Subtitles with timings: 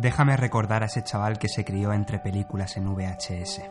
[0.00, 3.62] Déjame recordar a ese chaval que se crió entre películas en VHS.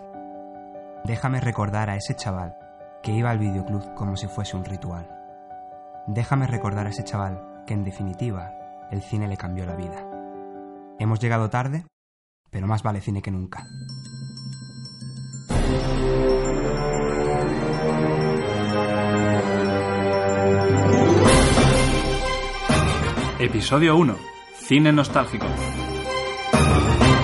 [1.05, 2.53] Déjame recordar a ese chaval
[3.01, 5.07] que iba al videoclub como si fuese un ritual.
[6.05, 8.51] Déjame recordar a ese chaval que en definitiva
[8.91, 10.05] el cine le cambió la vida.
[10.99, 11.85] Hemos llegado tarde,
[12.51, 13.65] pero más vale cine que nunca.
[23.39, 24.17] Episodio 1.
[24.57, 25.47] Cine nostálgico.
[26.67, 27.16] Bueno, y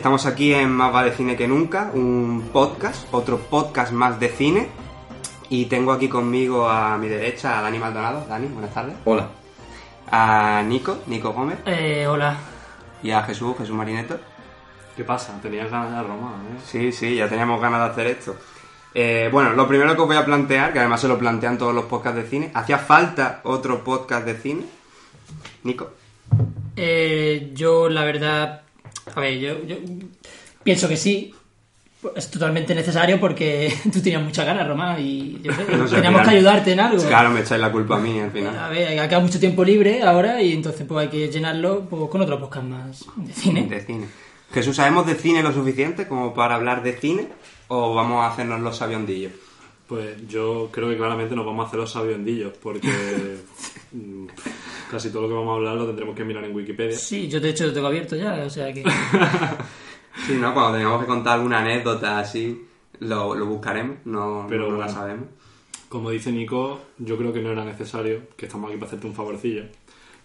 [0.00, 4.66] estamos aquí en Más Vale Cine que Nunca, un podcast, otro podcast más de cine.
[5.50, 8.24] Y tengo aquí conmigo a mi derecha a Dani Maldonado.
[8.26, 8.96] Dani, buenas tardes.
[9.04, 9.28] Hola.
[10.10, 11.58] A Nico, Nico Gómez.
[11.66, 12.34] Eh, hola.
[13.02, 14.18] Y a Jesús, Jesús Marineto.
[14.96, 15.38] ¿Qué pasa?
[15.42, 16.60] Tenías ganas de Roma, ¿eh?
[16.64, 18.36] Sí, sí, ya teníamos ganas de hacer esto.
[18.94, 21.74] Eh, bueno, lo primero que os voy a plantear, que además se lo plantean todos
[21.74, 24.64] los podcasts de cine, ¿hacía falta otro podcast de cine?
[25.64, 25.90] Nico.
[26.74, 28.62] Eh, yo, la verdad.
[29.14, 29.76] A ver, yo, yo
[30.62, 31.34] pienso que sí.
[32.16, 36.22] Es totalmente necesario porque tú tenías muchas ganas, Román, y yo sé, No sé, teníamos
[36.22, 37.02] que ayudarte en algo.
[37.06, 38.70] Claro, me echáis la culpa a mí al A final.
[38.70, 42.22] ver, ha quedado mucho tiempo libre ahora y entonces pues hay que llenarlo pues, con
[42.22, 43.66] otro podcast más de cine.
[43.66, 44.06] De cine.
[44.52, 47.28] Jesús, ¿sabemos de cine lo suficiente como para hablar de cine?
[47.68, 49.32] ¿O vamos a hacernos los sabiondillos?
[49.90, 52.88] Pues yo creo que claramente nos vamos a hacer los sabiondillos, porque
[53.92, 54.26] mm,
[54.88, 56.96] casi todo lo que vamos a hablar lo tendremos que mirar en Wikipedia.
[56.96, 58.84] Sí, yo de hecho lo tengo abierto ya, o sea que.
[60.26, 60.54] Sí, ¿no?
[60.54, 62.66] Cuando tengamos que contar alguna anécdota así,
[63.00, 64.92] lo, lo buscaremos, no, Pero no la bueno.
[64.92, 65.26] sabemos.
[65.88, 69.14] Como dice Nico, yo creo que no era necesario, que estamos aquí para hacerte un
[69.14, 69.64] favorcillo.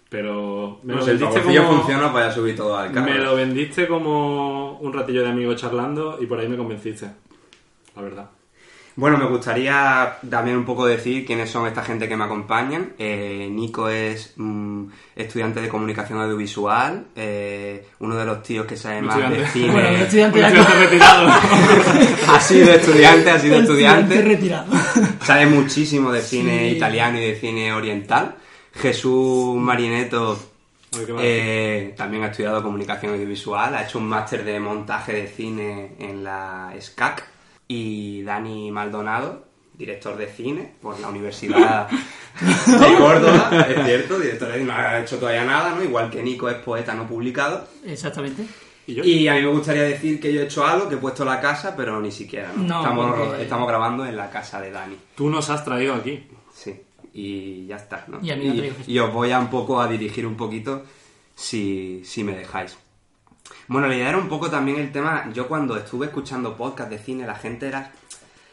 [0.09, 1.77] Pero me Bueno, lo si el vendiste favorcillo como...
[1.79, 3.11] funciona, pues ya subir todo al carro.
[3.11, 7.09] Me lo vendiste como un ratillo de amigos charlando y por ahí me convenciste.
[7.95, 8.29] La verdad.
[8.97, 12.93] Bueno, me gustaría también un poco decir quiénes son esta gente que me acompañan.
[12.97, 14.85] Eh, Nico es mm,
[15.17, 19.71] estudiante de comunicación audiovisual, eh, uno de los tíos que sabe más de cine.
[19.73, 21.29] Bueno, un estudiante Un estudiante retirado.
[22.29, 24.21] ha sido estudiante, ha sido estudiante.
[24.21, 24.73] retirado.
[25.21, 26.75] Sabe muchísimo de cine Sí.
[26.77, 28.35] italiano y de cine oriental.
[28.75, 30.39] Jesús Marineto
[31.19, 36.23] eh, también ha estudiado comunicación audiovisual, ha hecho un máster de montaje de cine en
[36.23, 37.34] la SCAC.
[37.67, 41.87] Y Dani Maldonado, director de cine por la Universidad
[42.69, 45.83] de Córdoba, es cierto, director de cine, no ha hecho todavía nada, ¿no?
[45.83, 47.67] Igual que Nico es poeta no publicado.
[47.85, 48.45] Exactamente.
[48.87, 49.01] ¿Y?
[49.01, 51.41] Y a mí me gustaría decir que yo he hecho algo, que he puesto la
[51.41, 52.63] casa, pero ni siquiera, ¿no?
[52.63, 54.95] No, estamos, porque- estamos grabando en la casa de Dani.
[55.15, 56.23] Tú nos has traído aquí.
[56.53, 56.79] Sí,
[57.13, 58.19] y ya está, ¿no?
[58.21, 58.75] Y a mí traigo.
[58.85, 60.83] y os voy a un poco a dirigir un poquito
[61.33, 62.77] si, si me dejáis.
[63.67, 66.99] Bueno, la idea era un poco también el tema, yo cuando estuve escuchando podcast de
[66.99, 67.91] cine, la gente era...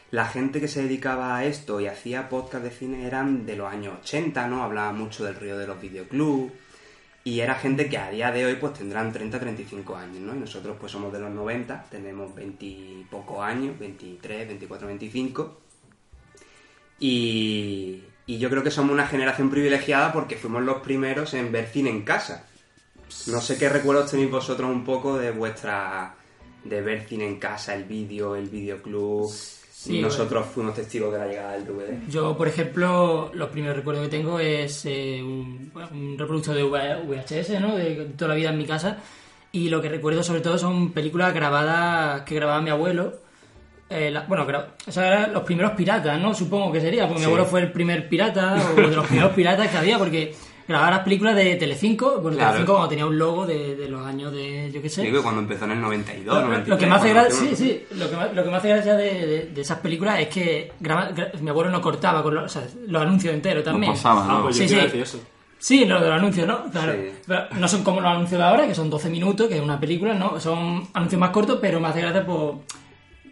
[0.09, 3.71] La gente que se dedicaba a esto y hacía podcast de cine eran de los
[3.71, 4.63] años 80, ¿no?
[4.63, 6.53] Hablaba mucho del río de los videoclubs.
[7.23, 10.35] Y era gente que a día de hoy pues tendrán 30, 35 años, ¿no?
[10.35, 13.07] Y nosotros pues somos de los 90, tenemos 20 y
[13.41, 15.61] años, 23, 24, 25.
[16.99, 21.67] Y, y yo creo que somos una generación privilegiada porque fuimos los primeros en ver
[21.67, 22.45] cine en casa.
[23.27, 26.15] No sé qué recuerdos tenéis vosotros un poco de vuestra...
[26.63, 29.29] de ver cine en casa, el vídeo, el videoclub.
[29.31, 32.07] Sí, Nosotros fuimos testigos de la llegada del DVD.
[32.09, 36.63] Yo, por ejemplo, los primeros recuerdos que tengo es eh, un, bueno, un reproductor de
[36.63, 37.75] VHS, ¿no?
[37.75, 38.97] De toda la vida en mi casa.
[39.51, 43.13] Y lo que recuerdo sobre todo son películas grabadas que grababa mi abuelo.
[43.89, 44.47] Eh, la- bueno,
[44.87, 46.33] o sea, eran los primeros piratas, ¿no?
[46.33, 47.25] Supongo que sería, porque Sí.
[47.25, 50.33] mi abuelo fue el primer pirata o de los primeros piratas que había, porque
[50.67, 52.51] grababa las películas de Telecinco, bueno, Claro.
[52.51, 55.01] Telecinco cuando tenía un logo de, de los años de, yo qué sé.
[55.03, 56.67] Digo que cuando empezó en el 92, Lo, 93...
[56.69, 58.95] lo que me hace gracia, sí, sí, lo que, me- lo que me hace gracia
[58.95, 62.45] de, de- de esas películas es que graba- gra- mi abuelo no cortaba con los,
[62.45, 63.91] o sea, los anuncios enteros también.
[63.91, 64.41] Nos pasaba, Ah, ¿no?
[64.43, 65.21] pues yo Sí, sí.
[65.59, 66.65] Sí, lo de los anuncios, ¿no?
[66.71, 66.91] Claro.
[66.91, 67.09] Sí.
[67.25, 69.79] Pero no son como los anuncios de ahora, que son 12 minutos, que es una
[69.79, 70.37] película, ¿no?
[70.39, 72.55] Son anuncios más cortos, pero me hace gracia por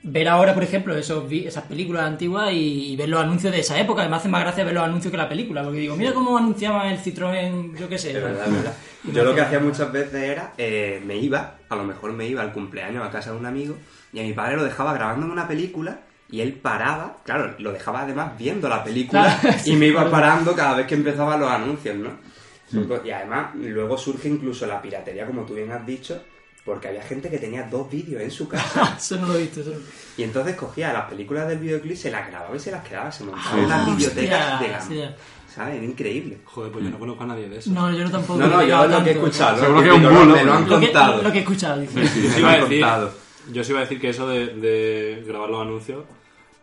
[0.04, 3.60] ver ahora, por ejemplo, esos, vi- esas películas antiguas y, y ver los anuncios de
[3.60, 4.08] esa época.
[4.08, 6.88] Me hace más gracia ver los anuncios que la película, porque digo, mira cómo anunciaban
[6.88, 8.10] el Citroën, yo qué sé.
[8.18, 8.74] Es verdad, es verdad.
[9.14, 12.42] Yo lo que hacía muchas veces era, eh, me iba, a lo mejor me iba
[12.42, 13.76] al cumpleaños a casa de un amigo,
[14.14, 17.72] y a mi padre lo dejaba grabando en una película, y él paraba, claro, lo
[17.74, 21.50] dejaba además viendo la película, Claro, y me iba parando cada vez que empezaban los
[21.52, 22.32] anuncios, ¿no?
[23.04, 26.24] Y además, luego surge incluso la piratería, como tú bien has dicho,
[26.66, 29.62] porque había gente que tenía dos vídeos en su casa, Eso no lo he visto.
[29.62, 29.78] Eso no-
[30.18, 33.24] y entonces cogía las películas del videoclip, se las grababa y se las quedaba, se
[33.24, 33.92] montaba Sí, unas sí.
[33.92, 34.78] bibliotecas de la...
[34.78, 35.16] hostia.
[35.54, 35.76] ¿Sabes?
[35.76, 36.38] Era increíble.
[36.46, 37.72] Joder, pues yo no conozco a nadie de eso.
[37.72, 38.40] No, yo no tampoco.
[38.40, 40.26] No, no, yo lo que he escuchado, Seguro que es un me bulo.
[40.36, 41.22] me lo han Lo que, contado.
[41.22, 42.02] lo que he escuchado, dice.
[42.02, 43.14] Yo sí me iba a decir, contado.
[43.52, 46.06] yo sí iba a decir que eso de, de grabar los anuncios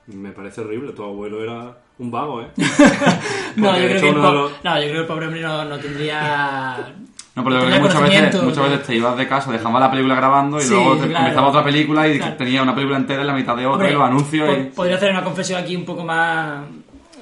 [0.07, 0.93] me parece horrible.
[0.93, 2.49] Tu abuelo era un vago, ¿eh?
[3.57, 6.95] No, yo creo, que el no, yo creo que el pobre hombre no, no tendría.
[7.39, 10.59] No, pero que muchas veces, muchas veces te ibas de casa, dejabas la película grabando
[10.59, 11.25] y Sí, luego te- claro.
[11.27, 12.37] empezaba otra película y Claro.
[12.37, 14.65] tenía una película entera en la mitad de otra Hombre, y los anuncios po- y...
[14.65, 16.65] Podría hacer una confesión aquí un poco más.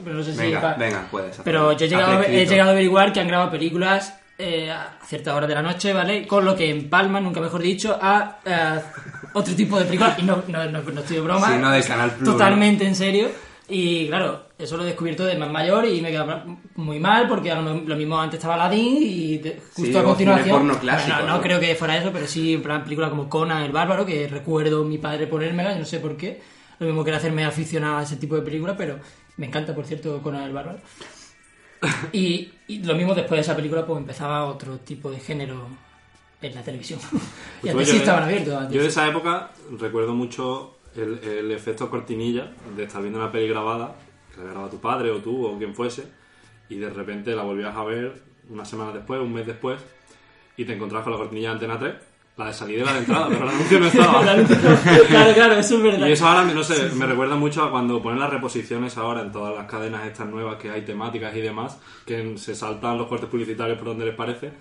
[0.05, 0.39] Pero no sé si.
[0.39, 1.37] Venga, pa- venga, puedes.
[1.45, 5.35] Pero yo he llegado, he llegado a averiguar que han grabado películas eh, a ciertas
[5.35, 6.27] horas de la noche, ¿vale?
[6.27, 8.81] Con lo que empalman, nunca mejor dicho, a, eh,
[9.33, 10.19] otro tipo de películas.
[10.19, 11.49] Y no, no, no, no estoy de broma.
[11.49, 13.29] Sí, no, del Canal Plus, Totalmente en serio.
[13.69, 16.45] Y claro, eso lo he descubierto de más mayor y me queda
[16.77, 19.43] muy mal porque lo, mismo antes estaba Aladdin y
[19.75, 20.57] justo Sí, a continuación.
[20.57, 21.43] porno clásico, Bueno, no, ¿no?
[21.43, 24.85] creo que fuera eso, pero sí en plan película como Conan el Bárbaro, que recuerdo
[24.85, 26.41] mi padre ponérmela, yo no sé por qué.
[26.79, 28.99] Lo mismo que era hacerme aficionado a ese tipo de películas, pero
[29.39, 30.79] me encanta, por cierto, Conan el Bárbaro.
[32.13, 35.67] Y, y lo mismo después de esa película, pues empezaba otro tipo de género
[36.43, 36.99] en la televisión.
[37.63, 38.55] y Pues antes sí estaban abiertos.
[38.55, 43.31] antes Yo de esa época recuerdo mucho el, el efecto cortinilla de estar viendo una
[43.31, 43.95] peli grabada,
[44.37, 46.07] que la había grabado tu padre o tú o quien fuese,
[46.69, 49.81] y de repente la volvías a ver una semana después, un mes después,
[50.57, 51.95] y te encontrabas con la cortinilla de Antena 3,
[52.37, 54.21] la de salida y la de entrada, pero el anuncio no estaba.
[55.09, 56.07] claro, claro, eso es verdad.
[56.07, 59.33] Y eso ahora, no sé, me recuerda mucho a cuando ponen las reposiciones ahora en
[59.33, 63.29] todas las cadenas estas nuevas que hay temáticas y demás, que se saltan los cortes
[63.29, 64.53] publicitarios por donde les parece.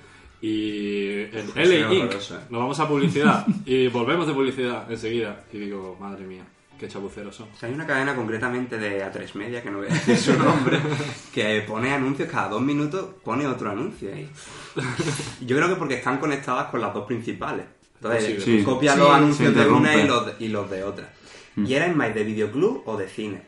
[0.41, 2.13] Y el LA Inc.
[2.49, 5.43] Nos vamos a publicidad y volvemos de publicidad enseguida.
[5.51, 6.45] Y digo, madre mía,
[6.85, 7.47] qué chapuceros son.
[7.53, 10.37] O sea, hay una cadena concretamente de A3 Media, que no voy a decir su
[10.37, 10.79] nombre,
[11.33, 14.29] que pone anuncios cada dos minutos, pone otro anuncio ahí.
[15.41, 17.65] Yo creo que porque están conectadas con las dos principales.
[17.95, 18.43] Entonces.
[18.43, 18.63] Sí.
[18.63, 21.09] copia Sí, los anuncios de una y los de, y los de otra.
[21.57, 23.41] ¿Y erais más de videoclub o de cine?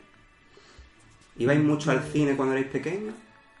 [1.36, 3.14] ¿Ibais mucho al cine cuando erais pequeños?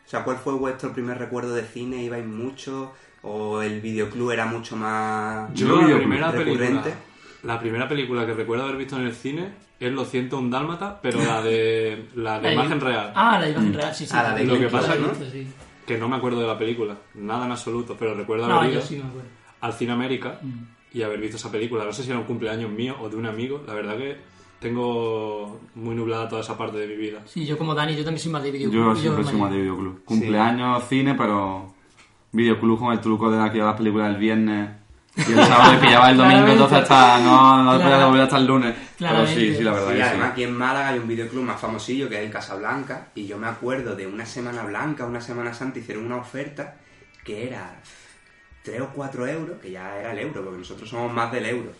[0.06, 2.02] O sea, ¿cuál fue vuestro primer recuerdo de cine?
[2.02, 2.92] ¿Ibais mucho?
[3.22, 6.90] ¿O el videoclub era mucho más Yo la primera recurrente?
[6.90, 6.94] película,
[7.42, 10.98] la primera película que recuerdo haber visto en el cine es Lo siento un dálmata,
[11.00, 13.12] pero la de la de La imagen real.
[13.14, 14.12] Ah, la imagen real, sí, sí.
[14.16, 14.94] Ah, la de Lo que pasa.
[15.30, 15.46] Sí.
[15.86, 18.80] Que no me acuerdo de la película, nada en absoluto, pero recuerdo haber No, ido
[18.80, 19.28] yo sí me acuerdo.
[19.60, 20.64] al Cine América Mm.
[20.98, 21.84] y haber visto esa película.
[21.84, 23.62] No sé si era un cumpleaños mío o de un amigo.
[23.66, 24.16] La verdad que
[24.58, 27.20] tengo muy nublada toda esa parte de mi vida.
[27.26, 28.94] Sí, yo como Dani, yo también soy más de videoclub.
[28.94, 30.04] Yo siempre soy más de videoclub.
[30.04, 31.72] Cumpleaños, cine, pero
[32.32, 34.70] videoclub con el truco de aquí a las películas del viernes
[35.26, 38.06] y el sábado pillaba el domingo, entonces hasta no, no podía Claro.
[38.08, 38.74] volver hasta el lunes.
[38.98, 40.32] Pero sí, sí, la verdad Y que además sí.
[40.32, 43.46] aquí en Málaga hay un videoclub más famosillo que es el Casablanca y yo me
[43.48, 46.76] acuerdo de una Semana Blanca, una Semana Santa, hicieron una oferta
[47.24, 47.76] que era
[48.62, 51.72] 3 o 4 euros, que ya era el euro, porque nosotros somos más del euro.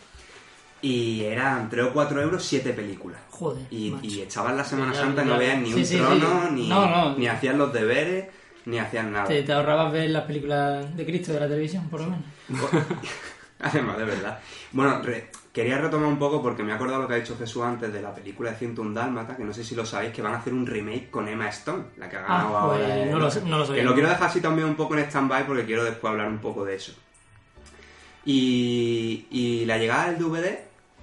[0.80, 3.20] Y eran 3 o 4 euros, 7 películas.
[3.30, 5.32] Joder, Y, y echaban la Semana Ya, Santa y ya.
[5.32, 5.98] no veían ni Sí, un sí, sí.
[6.00, 7.16] trono, Ni, No, no.
[7.18, 8.26] ni hacían los deberes,
[8.66, 9.24] ni hacían nada.
[9.26, 12.24] Te, te ahorrabas ver las películas de Cristo de la televisión, por lo menos.
[13.60, 14.38] Además, de verdad.
[14.72, 17.62] Bueno, re- quería retomar un poco porque me he acordado lo que ha dicho Jesús
[17.64, 20.34] antes de la película de 101 Dálmata, que no sé si lo sabéis, que van
[20.34, 23.02] a hacer un remake con Emma Stone, la que ha ganado Ah, pues, ahora.
[23.02, 23.82] el no lo sé- no lo sabía.
[23.82, 26.38] Que lo quiero dejar así también un poco en stand-by porque quiero después hablar un
[26.38, 26.92] poco de eso.
[28.24, 30.58] Y, y la llegada del DVD,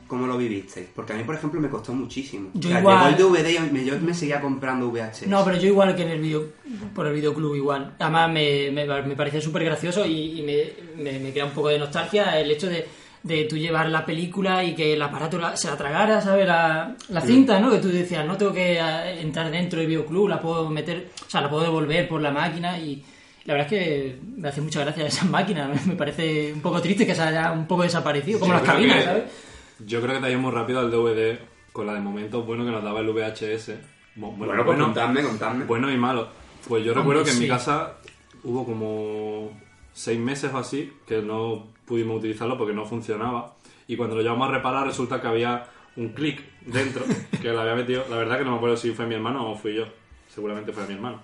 [0.07, 0.87] ¿cómo lo vivisteis?
[0.95, 2.49] Porque a mí, por ejemplo, me costó muchísimo.
[2.53, 5.27] Yo O sea, igual- llegó el DVD y me- yo me seguía comprando VHS.
[5.27, 6.45] No, pero yo igual que en el video,
[6.93, 7.93] por el videoclub igual.
[7.99, 11.69] Además me, me, me parecía súper gracioso y, y me, me, me crea un poco
[11.69, 12.85] de nostalgia el hecho de,
[13.23, 16.45] de tú llevar la película y que el aparato la- se la tragara, ¿sabes?
[16.47, 17.71] La, la cinta, ¿no?
[17.71, 21.29] Que tú decías, no tengo que eh, entrar dentro del videoclub, la puedo meter, o
[21.29, 23.03] sea, la puedo devolver por la máquina y...
[23.45, 27.05] La verdad es que me hace mucha gracia esa máquina, me parece un poco triste
[27.05, 29.23] que se haya un poco desaparecido, como Yo las cabinas, que- ¿sabes?
[29.79, 31.37] Yo creo que te ha ido muy rápido al DVD
[31.71, 33.71] con la de momentos buenos que nos daba el VHS.
[34.15, 35.65] Bueno, Bueno, pues contadme, contadme.
[35.65, 36.27] bueno y malo.
[36.67, 37.97] Pues yo recuerdo que en mi casa
[38.43, 39.51] hubo como
[39.93, 43.55] seis meses o así que no pudimos utilizarlo porque no funcionaba.
[43.87, 45.67] Y cuando lo llevamos a reparar resulta que había
[45.97, 47.03] un clic dentro
[47.41, 48.05] que lo había metido.
[48.09, 49.85] La verdad que no me acuerdo si fue mi hermano o fui yo.
[50.33, 51.19] Seguramente fue mi hermano.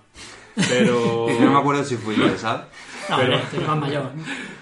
[0.70, 1.27] Pero...
[1.39, 2.65] Yo no me acuerdo si fui yo, ¿sabes?
[3.11, 4.05] No, Pero- hombre, este.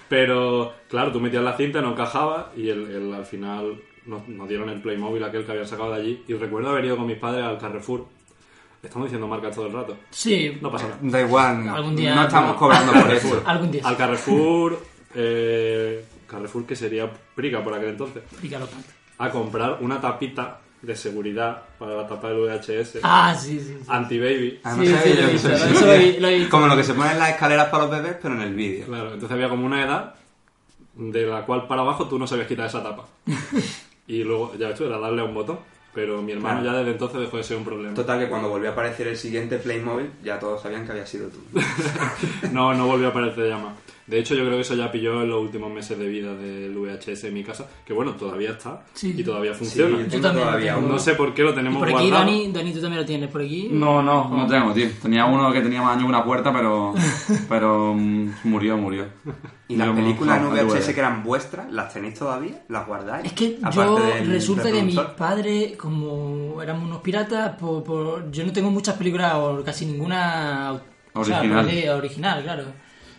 [0.08, 4.48] Pero, claro, tú metías la cinta, no encajaba y el, el- al final nos, nos
[4.48, 6.24] dieron el Playmobil aquel que habían sacado de allí.
[6.28, 8.06] Y recuerdo haber ido con mis padres al Carrefour.
[8.82, 9.96] Estamos diciendo marcas todo el rato.
[10.10, 10.98] Sí, No pasa nada.
[11.02, 13.42] Da igual, Algún día- no estamos cobrando por eso.
[13.46, 13.82] algún día.
[13.84, 14.80] Al Carrefour,
[15.14, 18.88] eh, Carrefour que sería Prica por aquel entonces, Pícalo tanto.
[19.18, 23.76] a comprar una tapita de seguridad para la tapa del VHS Ah, sí, sí.
[23.80, 23.84] sí.
[23.88, 24.60] anti-baby.
[24.64, 26.20] Ah, Sí, no sabía sí, yo lo he que visto, eso eso lo he- existía.
[26.20, 26.50] lo he visto.
[26.50, 28.86] Como lo que se pone en las escaleras para los bebés, pero en el vídeo.
[28.86, 30.14] Claro, entonces había como una edad
[30.94, 33.04] de la cual para abajo tú no sabías quitar esa tapa.
[34.06, 35.58] y luego, ya ves tú, era darle a un botón.
[35.92, 36.72] Pero mi hermano Claro.
[36.72, 37.94] ya desde entonces dejó de ser un problema.
[37.94, 41.28] Total, que cuando volvió a aparecer el siguiente Playmobil, ya todos sabían que había sido
[41.28, 41.40] tú.
[42.52, 43.74] No, no volvió a aparecer ya más.
[44.10, 46.76] De hecho, yo creo que eso ya pilló en los últimos meses de vida del
[46.76, 49.14] VHS en mi casa, que bueno, todavía está Sí.
[49.16, 49.98] y todavía Sí, funciona.
[49.98, 50.88] yo tengo también lo todavía uno.
[50.88, 52.24] No sé por qué lo Y tenemos por aquí, guardado.
[52.24, 53.68] Dani, Dani, tú también lo tienes por aquí.
[53.70, 54.88] No, no, no tengo, tío.
[55.00, 56.92] Tenía uno que tenía más años que una puerta, pero,
[57.48, 59.06] pero mm, murió, murió.
[59.68, 62.62] ¿Y las Yo, películas en VHS que eran vuestras, las tenéis todavía?
[62.68, 63.26] ¿Las guardáis?
[63.26, 68.44] Es que Aparte yo resulta que mis padres, como éramos unos piratas, por, por- yo
[68.44, 70.80] no tengo muchas películas o casi ninguna
[71.12, 71.64] o sea, Original.
[71.64, 72.64] pues, de- original, claro.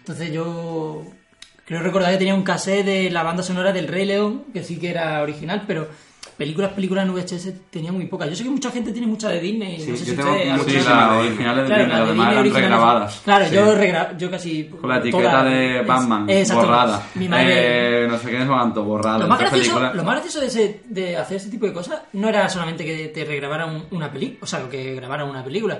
[0.01, 1.03] Entonces yo
[1.65, 4.77] creo recordar que tenía un cassette de la banda sonora del Rey León, que sí
[4.77, 5.87] que era original, pero
[6.37, 8.27] películas, películas en VHS tenía muy pocas.
[8.29, 9.79] Yo sé que mucha gente tiene muchas de Disney.
[9.79, 12.07] Sí, no sé yo si tengo ustedes- muchas Sí, originales de Claro, Disney, las las
[12.07, 13.21] de demás eran regrabadas.
[13.23, 13.55] Claro, Sí.
[13.55, 17.03] yo regra yo casi Con la etiqueta de Batman, borrada.
[17.15, 19.19] Mi madre Eh, no sé qué es cuánto, borrada.
[19.19, 22.27] lo más, gracioso, lo más gracioso de, ese- de hacer ese tipo de cosas no
[22.27, 25.77] era solamente que te regrabaran una película, o sea, que grabaran una película,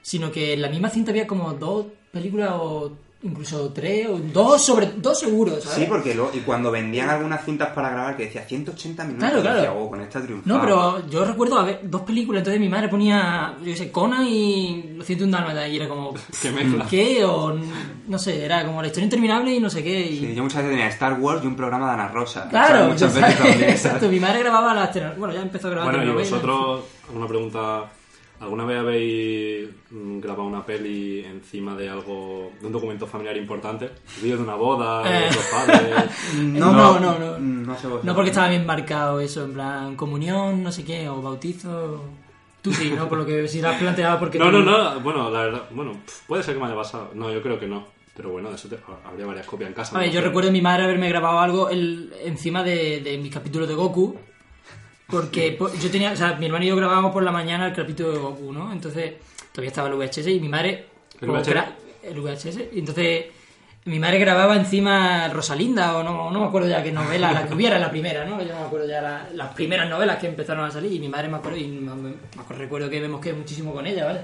[0.00, 4.62] sino que en la misma cinta había como dos películas o incluso tres, o dos
[4.62, 5.78] sobre dos seguros, ¿sabes?
[5.78, 9.42] Sí, porque lo, y cuando vendían algunas cintas para grabar que decía 180 minutos, Claro,
[9.42, 9.56] claro.
[9.56, 10.54] decía, "Oh, con esta triunfada.
[10.54, 14.92] No, pero yo recuerdo haber dos películas, entonces mi madre ponía, yo sé, Conan y
[14.96, 16.86] Lo siento un dálmata, y era como, Qué mezcla.
[16.88, 17.24] ¿qué?
[17.24, 17.58] O
[18.06, 20.00] no sé, era como la historia interminable y no sé qué.
[20.00, 20.18] Y...
[20.20, 22.48] Sí, yo muchas veces tenía Star Wars y un programa de Ana Rosa.
[22.48, 25.96] Claro, muchas veces sabes, también, exacto, mi madre grababa las bueno, ya empezó a grabar
[25.96, 26.84] Bueno, y vosotros,
[27.14, 27.84] una pregunta.
[28.40, 33.90] ¿Alguna vez habéis mm, grabado una peli encima de algo, de un documento familiar importante?
[34.22, 35.30] ¿Vídeo de una boda, de Eh.
[35.50, 36.10] padres?
[36.38, 37.38] No, no, no, no.
[37.38, 38.04] No sé vosotros.
[38.04, 42.00] No porque estaba bien marcado eso, en plan comunión, no sé qué, o bautizo.
[42.62, 43.08] Tú sí, ¿no?
[43.08, 44.38] Por lo que si lo has planteado porque...
[44.38, 45.92] No, tú- no, no, bueno, la verdad, bueno,
[46.26, 47.10] puede ser que me haya pasado.
[47.14, 47.86] No, yo creo que no.
[48.16, 48.78] Pero bueno, de eso te-
[49.08, 49.96] habría varias copias en casa.
[49.96, 50.14] A ver, ¿no?
[50.14, 53.74] yo recuerdo a mi madre haberme grabado algo el- encima de, de mi capítulo de
[53.74, 54.16] Goku.
[55.10, 57.72] Porque po- yo tenía, o sea, mi hermano y yo grabábamos por la mañana el
[57.74, 58.70] capítulo de Goku, ¿no?
[58.72, 59.14] Entonces,
[59.52, 60.86] todavía estaba el VHS y mi madre.
[61.20, 61.48] ¿El VHS?
[61.50, 61.72] gra-
[62.02, 62.68] El VHS.
[62.74, 63.24] Y entonces,
[63.86, 67.54] mi madre grababa encima Rosalinda, o no, no me acuerdo ya qué novela, la que
[67.54, 68.38] hubiera, la primera, ¿no?
[68.42, 70.92] Yo no me acuerdo ya la- las primeras novelas que empezaron a salir.
[70.92, 73.86] Y mi madre me acuerdo, y me, me acuerdo- recuerdo que me mosqué muchísimo con
[73.86, 74.20] ella, ¿vale?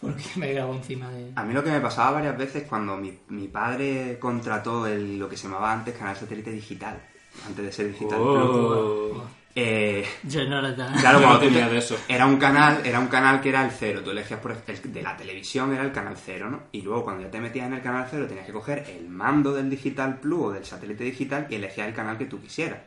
[0.00, 1.30] Porque me grabó encima de.
[1.36, 5.28] A mí lo que me pasaba varias veces cuando mi, mi padre contrató el, lo
[5.28, 7.00] que se llamaba antes Canal Satélite Digital,
[7.46, 9.22] antes de ser Digital Plus, Oh,
[9.60, 10.94] eh, Yo no era tan.
[10.98, 11.96] Claro, no tenía te- de eso.
[12.08, 14.00] Era un canal, era un canal que era el cero.
[14.04, 16.62] Tú elegías por el de la televisión era el canal cero, ¿no?
[16.72, 19.52] Y luego cuando ya te metías en el canal cero tenías que coger el mando
[19.52, 22.78] del Digital Plus o del satélite digital y elegías el canal que tú quisieras.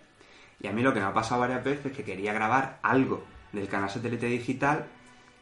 [0.61, 3.23] Y a mí lo que me ha pasado varias veces es que quería grabar algo
[3.51, 4.85] del canal satélite digital,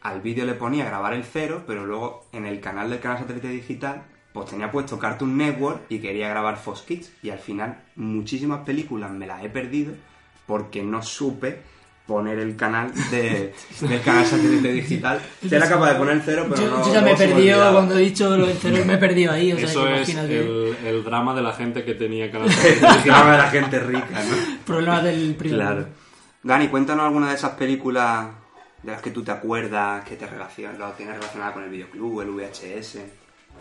[0.01, 3.50] al vídeo le ponía grabar el cero, pero luego en el canal del canal satélite
[3.50, 7.12] digital pues tenía puesto Cartoon Network y quería grabar Fox Kids.
[7.21, 9.93] Y al final muchísimas películas me las he perdido
[10.50, 11.62] porque no supe
[12.08, 15.22] poner el canal de, del canal satélite digital.
[15.48, 16.88] Sí era capaz de poner el cero, pero yo, no...
[16.88, 19.32] yo ya me he se perdido cuando he dicho lo del cero, me he perdido
[19.32, 19.53] ahí.
[19.53, 23.03] O sea, Eso que es el, el drama de la gente que tenía canal El
[23.03, 24.65] drama de la gente rica, ¿no?
[24.65, 25.86] Problemas del primer Claro.
[26.41, 28.25] Dani, cuéntanos alguna de esas películas
[28.82, 32.22] de las que tú te acuerdas, que te relacionan, lo tienes relacionada con el videoclub,
[32.22, 32.98] el VHS.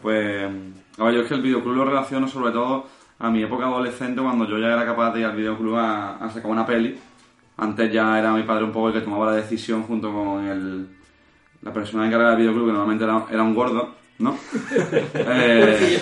[0.00, 0.50] Pues,
[0.96, 2.86] a ver, yo es que el videoclub lo relaciono sobre todo
[3.20, 6.30] a mi época adolescente cuando yo ya era capaz de ir al videoclub a, a
[6.30, 6.96] sacar una peli.
[7.56, 10.86] Antes ya era mi padre un poco el que tomaba la decisión junto con el,
[11.62, 14.36] la persona encargada del videoclub, que normalmente era, era un gordo, ¿no?
[15.14, 16.00] Eh,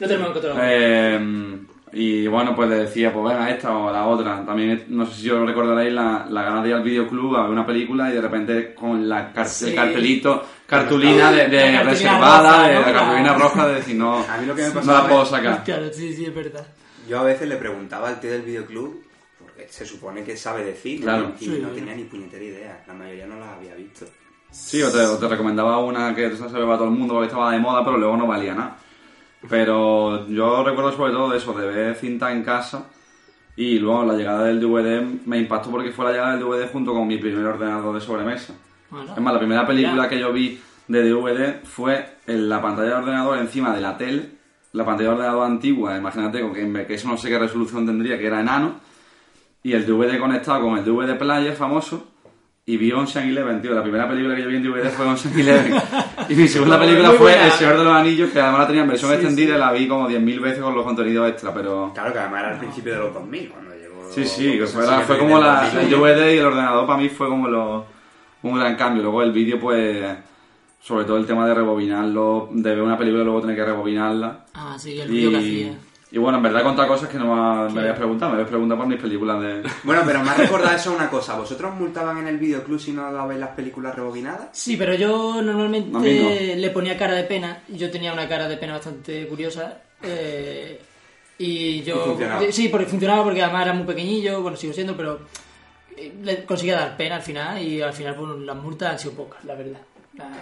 [0.00, 0.58] No tenemos encontrado.
[0.62, 1.58] eh,
[1.92, 4.44] y bueno, pues le decía, pues venga, esta o la otra.
[4.44, 7.50] También, no sé si os recordaréis la, la ganas de ir al videoclub a ver
[7.50, 9.68] una película y de repente con la car- Sí.
[9.70, 12.80] el cartelito, cartulina de, de La cartulina reservada, roja, de ¿no?
[12.80, 15.26] la cartulina roja, de decir, no, A mí lo que me no pasaba la puedo
[15.26, 15.64] sacar.
[15.64, 16.66] Claro, sí, sí, es verdad.
[17.08, 19.04] Yo a veces le preguntaba al tío del videoclub,
[19.38, 21.32] porque se supone que sabe de cine, Claro.
[21.38, 21.58] y Sí.
[21.62, 22.84] no tenía ni puñetera idea.
[22.86, 24.06] La mayoría no las había visto.
[24.50, 27.26] Sí, o te, o te recomendaba una que se va a todo el mundo porque
[27.26, 28.76] estaba de moda, pero luego no valía nada.
[29.48, 32.86] Pero yo recuerdo sobre todo eso, de ver cinta en casa
[33.56, 36.92] y luego la llegada del DVD me impactó porque fue la llegada del DVD junto
[36.94, 38.54] con mi primer ordenador de sobremesa.
[38.94, 40.08] Bueno, Es más, la primera película Ya.
[40.08, 44.28] que yo vi de DVD fue en la pantalla de ordenador encima de la tele,
[44.72, 48.18] la pantalla de ordenador antigua, imagínate, con que, que eso no sé qué resolución tendría,
[48.18, 48.74] que era enano,
[49.62, 52.08] y el DVD conectado con el DVD player famoso,
[52.66, 53.72] y vi Ocean Eleven, tío.
[53.74, 55.74] La primera película que yo vi en DVD fue Ocean Eleven.
[56.28, 57.18] y mi segunda película buena.
[57.18, 59.72] fue El Señor de los Anillos, que además la tenía en versión extendida y la
[59.72, 61.90] vi como 10.000 veces con los contenidos extra, pero...
[61.94, 64.10] Claro, que además era al principio de los 2000, cuando llegó...
[64.10, 65.80] Sí, sí, que fue, la- como el la, 2000.
[65.80, 67.86] el DVD y el ordenador para mí fue como lo-
[68.50, 69.02] un gran cambio.
[69.02, 70.04] Luego el vídeo, pues,
[70.80, 74.44] sobre todo el tema de rebobinarlo, de ver una película y luego tener que rebobinarla.
[74.54, 75.78] Ah, sí, el vídeo que hacía.
[76.10, 78.78] y bueno, en verdad he contado cosas que no me, habías preguntado, me habías preguntado
[78.78, 79.62] por mis películas de...
[79.84, 81.36] Bueno, pero me ha recordado eso una cosa.
[81.36, 84.48] ¿Vosotros multaban en el videoclub si no dabais las películas rebobinadas?
[84.52, 86.60] Sí, pero yo normalmente no.
[86.60, 87.62] le ponía cara de pena.
[87.68, 89.80] Yo tenía una cara de pena bastante curiosa.
[90.02, 90.80] eh,
[91.38, 91.96] y yo.
[91.96, 92.52] Y funcionaba.
[92.52, 95.20] Sí, porque funcionaba porque además era muy pequeñillo, bueno, sigo siendo, pero
[96.22, 99.44] le conseguía dar pena al final y al final pues, las multas han sido pocas,
[99.44, 99.80] la verdad.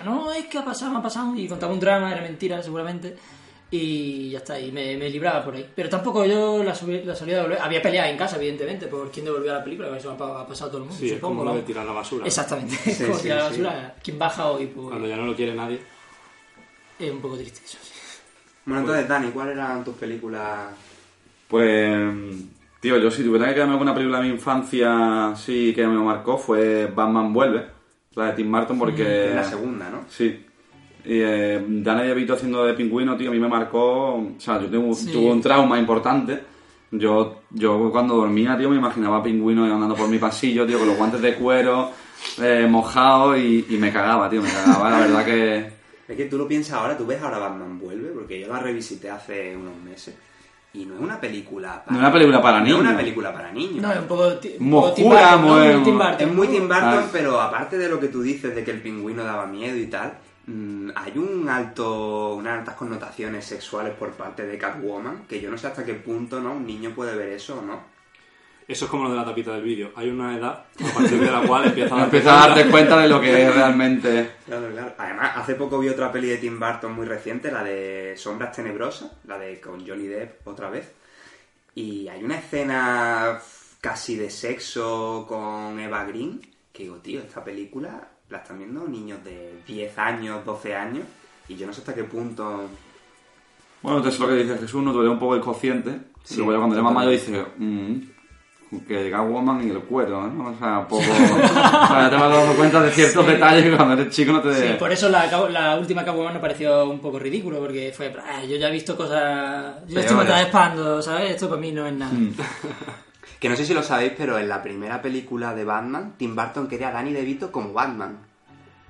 [0.05, 3.17] No, es que ha pasado, me ha pasado y contaba un drama, era mentira seguramente.
[3.75, 5.67] Y ya está, y me, me libraba por ahí.
[5.75, 7.59] Pero tampoco yo la, subí- la solía devolver.
[7.59, 10.47] Había peleas en casa, evidentemente, por quién devolvía la película, que eso ha pa- ha
[10.47, 10.99] pasado todo el mundo.
[11.01, 12.27] Sí, es supongo, como lo de tirar la basura.
[12.27, 13.95] Exactamente, Sí, como sí, tirar la basura.
[14.05, 14.67] ¿Quién baja hoy?
[14.67, 15.81] Pues, Cuando ya no lo quiere nadie.
[16.99, 17.79] es un poco triste eso.
[17.81, 17.93] sí.
[18.67, 20.69] Bueno, entonces, Dani, ¿cuáles eran tus películas?
[21.49, 22.15] Pues,
[22.83, 26.37] tío, yo si tuviera que quedarme alguna película de mi infancia, sí, que me marcó,
[26.37, 27.65] fue Batman Vuelve,
[28.17, 29.29] la de Tim Burton, porque...
[29.29, 30.01] Es la segunda, ¿no?
[30.09, 30.45] Sí.
[31.05, 34.15] Y eh, Danny DeVito haciendo de pingüino, tío, a mí me marcó...
[34.17, 35.13] O sea, yo tuve, Sí.
[35.13, 36.41] tuve un trauma importante.
[36.91, 40.89] Yo, yo cuando dormía, tío, me imaginaba a pingüino andando por mi pasillo, tío, con
[40.89, 41.91] los guantes de cuero,
[42.43, 44.91] eh, mojados y, y me cagaba, tío, me cagaba.
[44.91, 45.73] La verdad que...
[46.09, 49.09] Es que tú lo piensas ahora, tú ves ahora Batman Vuelve, porque yo la revisité
[49.09, 50.15] hace unos meses.
[50.75, 51.93] Y no es una película para...
[51.93, 52.79] No es una película para no niños.
[52.81, 53.83] es una película para niños.
[53.83, 54.33] No, es un poco.
[54.39, 55.55] ti- un Muy poco Tim oscura, Burton, ¿no?
[55.65, 56.17] muy- Muy Tim Burton.
[56.29, 57.09] Es muy Tim Burton, Ah.
[57.13, 60.15] pero aparte de lo que tú dices de que el pingüino daba miedo y tal,
[60.47, 65.59] mm, hay un alto, unas altas connotaciones sexuales por parte de Catwoman, que yo no
[65.59, 67.92] sé hasta qué punto no un niño puede ver eso o no.
[68.69, 69.91] Eso es como lo de la tapita del vídeo.
[69.97, 72.99] Hay una edad a partir de la cual empieza a darte Empieza a darte cuenta.
[72.99, 74.31] de lo que es realmente...
[74.47, 74.95] Claro, claro.
[74.99, 79.11] Además, hace poco vi otra peli de Tim Burton muy reciente, la de Sombras Tenebrosas,
[79.27, 80.93] la de con Johnny Depp otra vez.
[81.75, 83.39] Y hay una escena
[83.81, 86.41] casi de sexo con Eva Green,
[86.73, 91.05] que digo, tío, esta película la están viendo niños de 10 años, 12 años,
[91.49, 92.69] y yo no sé hasta qué punto...
[93.83, 95.99] Bueno, entonces lo que dice Jesús, no te un poco el cociente.
[96.23, 97.97] Sí, y luego ya cuando eres más mayor dices, mm,
[98.89, 100.51] que Catwoman y el cuero, ¿no?
[100.51, 101.03] O sea, un poco...
[101.03, 104.55] o sea, te vas dando cuenta de ciertos detalles que cuando eres chico no te...
[104.55, 108.15] Sí, por eso la, cabo- la última Catwoman me pareció un poco ridículo, porque fue,
[108.27, 109.77] "Ah, yo ya he visto cosas...
[109.89, 111.33] Yo esto me espando, ¿sabes?
[111.33, 112.13] Esto para mí no es nada.
[112.13, 112.33] Mm.
[113.39, 116.69] Que no sé si lo sabéis, pero en la primera película de Batman, Tim Burton
[116.69, 118.19] quería a Danny DeVito como Batman.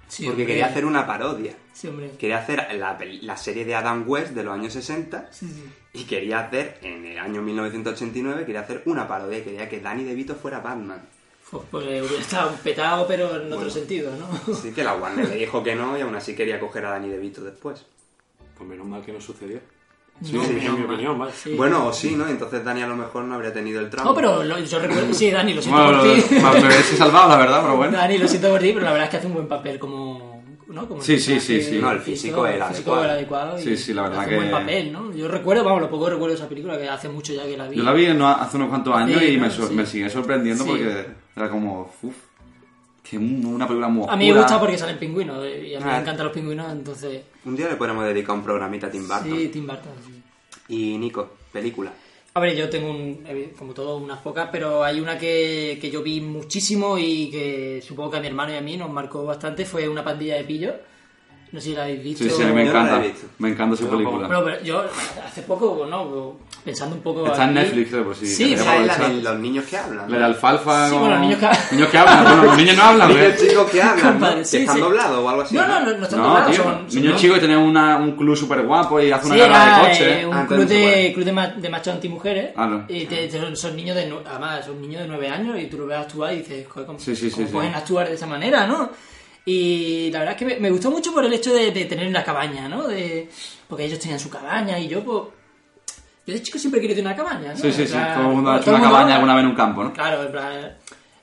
[0.09, 0.47] Sí, porque hombre.
[0.47, 1.55] quería hacer una parodia.
[1.73, 2.11] Sí, hombre.
[2.19, 5.65] Quería hacer la, peli- la serie de Adam West de los años 60 Sí, sí.
[5.95, 10.35] Y quería hacer, en el año 1989, quería hacer una parodia quería que Danny DeVito
[10.35, 11.03] fuera Batman.
[11.51, 14.55] Pues, pues hubiera estado petado, pero en otro sentido, ¿no?
[14.55, 17.09] Así que la Warner le dijo que no y aún así quería coger a Danny
[17.11, 17.85] DeVito después.
[18.57, 19.61] Pues menos mal que no sucedió.
[20.23, 20.91] Sí, en mi- menos en mi mal.
[20.95, 21.33] opinión, vaya.
[21.35, 21.55] Sí.
[21.55, 22.27] Bueno, o sí, ¿no?
[22.29, 24.11] Entonces Danny a lo mejor no habría tenido el trauma.
[24.11, 25.13] No, pero lo- yo recuerdo...
[25.13, 26.25] Sí, Dani, lo siento Bueno, por ti.
[26.37, 27.97] me me hubiese salvado, la verdad, pero bueno.
[27.99, 30.32] Dani, lo siento por ti, pero la verdad es que hace un buen papel como...
[30.69, 30.89] ¿no?
[30.89, 31.79] como Sí, sí, sí, sí.
[31.81, 33.05] No, el físico era el físico adecuado.
[33.05, 35.13] era adecuado y Sí, sí, la verdad hace que- un buen papel, ¿no?
[35.15, 37.69] Yo recuerdo, vamos, lo poco recuerdo de esa película, que hace mucho ya que la
[37.69, 37.77] vi.
[37.77, 39.63] Yo la vi no- hace unos cuantos años Sí, y me, sí.
[39.73, 40.71] me sigue sorprendiendo Sí.
[40.71, 42.15] porque era como, uff,
[43.03, 44.43] que un- una película muy A mí me oscura.
[44.43, 45.93] gusta porque salen pingüinos eh, y a mí Ah.
[45.95, 47.23] me encantan los pingüinos, entonces...
[47.45, 49.37] Un día le podemos dedicar un programita a Tim Burton.
[49.37, 50.23] Sí, Tim Burton, sí.
[50.69, 51.93] Y Nico, película.
[52.35, 55.91] A ver, yo tengo, un, evi- como todo, unas pocas, pero hay una que, que
[55.91, 59.25] yo vi muchísimo y que supongo que a mi hermano y a mí nos marcó
[59.27, 60.75] bastante, fue Una pandilla de pillos.
[61.53, 62.25] No sé si la habéis visto.
[62.25, 62.99] Sí, sí, me encanta.
[63.39, 64.27] Me encanta esa película.
[64.27, 64.83] Bueno, pero yo
[65.27, 66.39] hace poco, ¿no?
[66.65, 67.27] Pensando un poco...
[67.27, 68.27] Está en aquí- Netflix, creo, pues sí.
[68.29, 70.09] Sí, o sea, la de los niños que hablan.
[70.09, 70.87] La de alfalfa.
[70.87, 72.25] Sí, como- bueno, niños que- Niños que hablan.
[72.25, 73.15] Bueno, los niños no hablan, ¿eh?
[73.15, 74.45] Niños chicos que hablan, ¿no?
[74.45, 74.81] Sí, están sí.
[74.81, 75.55] doblados o algo así.
[75.57, 76.63] No, no, no, no están No, doblados, tío.
[76.63, 79.49] son- son niños chicos que tienen una- un club súper guapo y hacen Sí, una
[79.49, 80.21] carrera era de coche.
[80.21, 82.51] eh, un Ah, club de, club de, ma- de machos antimujeres.
[82.57, 82.85] Ah, no.
[82.89, 84.15] Y te- te- son, son niños de...
[84.25, 86.99] Además, son niños de 9 años y tú lo ves actuar y dices, joder, ¿cómo,
[87.01, 87.53] Sí, sí, sí, cómo sí.
[87.53, 88.89] pueden actuar de esa manera, no?
[89.45, 92.07] Y la verdad es que me, me gustó mucho por el hecho de, de tener
[92.07, 92.87] una cabaña, ¿no?
[92.87, 93.29] De,
[93.67, 95.23] porque ellos tenían su cabaña y yo, pues...
[96.27, 97.57] Yo de chico siempre tener una cabaña, ¿no?
[97.57, 97.93] Sí, sí, sí.
[98.15, 99.93] Todo el mundo ha hecho una mundo- cabaña alguna vez en un campo, ¿no?
[99.93, 100.77] Claro, en plan...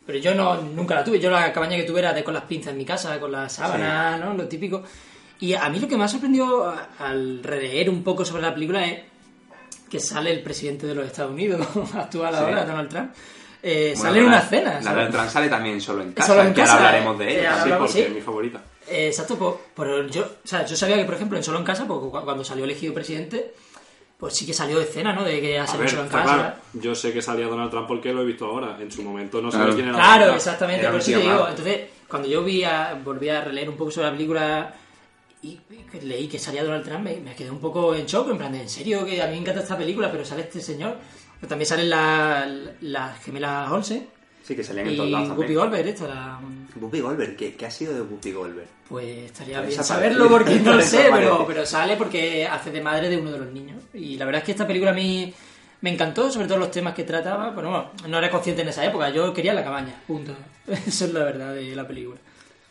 [0.06, 1.20] Pero yo no, nunca la tuve.
[1.20, 3.54] Yo la cabaña que tuve era de con las pinzas en mi casa, con las
[3.54, 4.34] sábanas, ¿no?
[4.34, 4.84] Lo típico.
[5.40, 8.86] Y a mí lo que me ha sorprendido al releer un poco sobre la película
[8.86, 9.02] es
[9.90, 12.40] que sale el presidente de los Estados Unidos actual Sí.
[12.42, 13.12] ahora, Donald Trump.
[13.62, 14.74] Eh, Bueno, sale en una escena.
[14.74, 14.96] La ¿sabes?
[14.96, 17.64] Donald Trump sale también solo en casa, Solo en que casa, ahora hablaremos de ella.
[17.64, 18.02] Sí, porque sí.
[18.02, 18.62] es mi favorita.
[18.88, 21.86] Eh, exacto, pero yo, o sea, yo sabía que, por ejemplo, en Solo en Casa,
[21.86, 23.54] porque cu- cuando salió elegido presidente,
[24.20, 25.24] pues sí que salió de escena, ¿no?
[25.24, 26.24] De que ha A salido ver, en Casa.
[26.24, 28.78] claro, yo sé que salía Donald Trump porque lo he visto ahora.
[28.82, 29.64] En su momento no Claro.
[29.72, 30.38] sabía quién era Claro, Donald Trump.
[30.38, 31.48] exactamente, Era por eso te digo.
[31.50, 31.80] Entonces,
[32.10, 34.74] cuando yo vi a, volví a releer un poco sobre la película
[35.42, 35.58] y,
[36.02, 38.62] leí que salía Donald Trump, me, me quedé un poco en shock, en plan de,
[38.64, 39.06] ¿en serio?
[39.06, 40.98] Que a mí me encanta esta película, pero sale este señor.
[41.40, 42.48] Pero también salen las
[42.82, 44.06] las gemelas Olsen
[44.50, 45.54] Sí, que salían en y todos lados también.
[45.54, 46.40] Goldberg, esta, la,
[46.82, 48.68] Whoopi Goldberg, ¿qué, qué ha sido de Whoopi Goldberg?
[48.88, 52.82] Pues estaría Ha bien saberlo porque no lo sé, pero, pero sale porque hace de
[52.82, 53.84] madre de uno de los niños.
[53.94, 55.32] Y la verdad es que esta película a mí
[55.82, 57.54] me encantó, sobre todo los temas que trataba.
[57.54, 60.36] Pero bueno, no era consciente en esa época, yo quería la cabaña, punto.
[60.68, 62.18] Eso es la verdad de la película.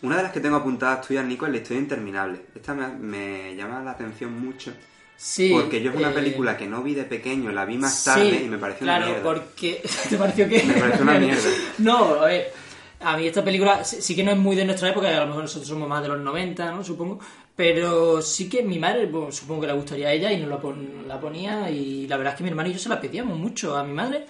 [0.02, 2.40] Una de las que tengo apuntadas tuyas, Nico, es La historia interminable.
[2.56, 4.72] Esta me, me llama la atención mucho.
[5.20, 5.50] Sí.
[5.52, 8.04] porque yo es una eh, película que no vi de pequeño, la vi más sí,
[8.04, 9.24] tarde y me pareció claro, una mierda.
[9.34, 9.82] porque...
[10.08, 10.62] ¿Te pareció que...?
[10.62, 11.48] Me pareció una mierda.
[11.78, 12.52] no, a ver...
[13.00, 15.42] A mí esta película sí que no es muy de nuestra época, a lo mejor
[15.42, 16.82] nosotros somos más de los 90, ¿no?
[16.82, 17.20] Supongo.
[17.54, 20.58] Pero sí que mi madre, pues, supongo que le gustaría a ella y nos la,
[20.60, 21.70] pon- la ponía.
[21.70, 23.92] Y la verdad es que mi hermano y yo se la pedíamos mucho a mi
[23.92, 24.26] madre.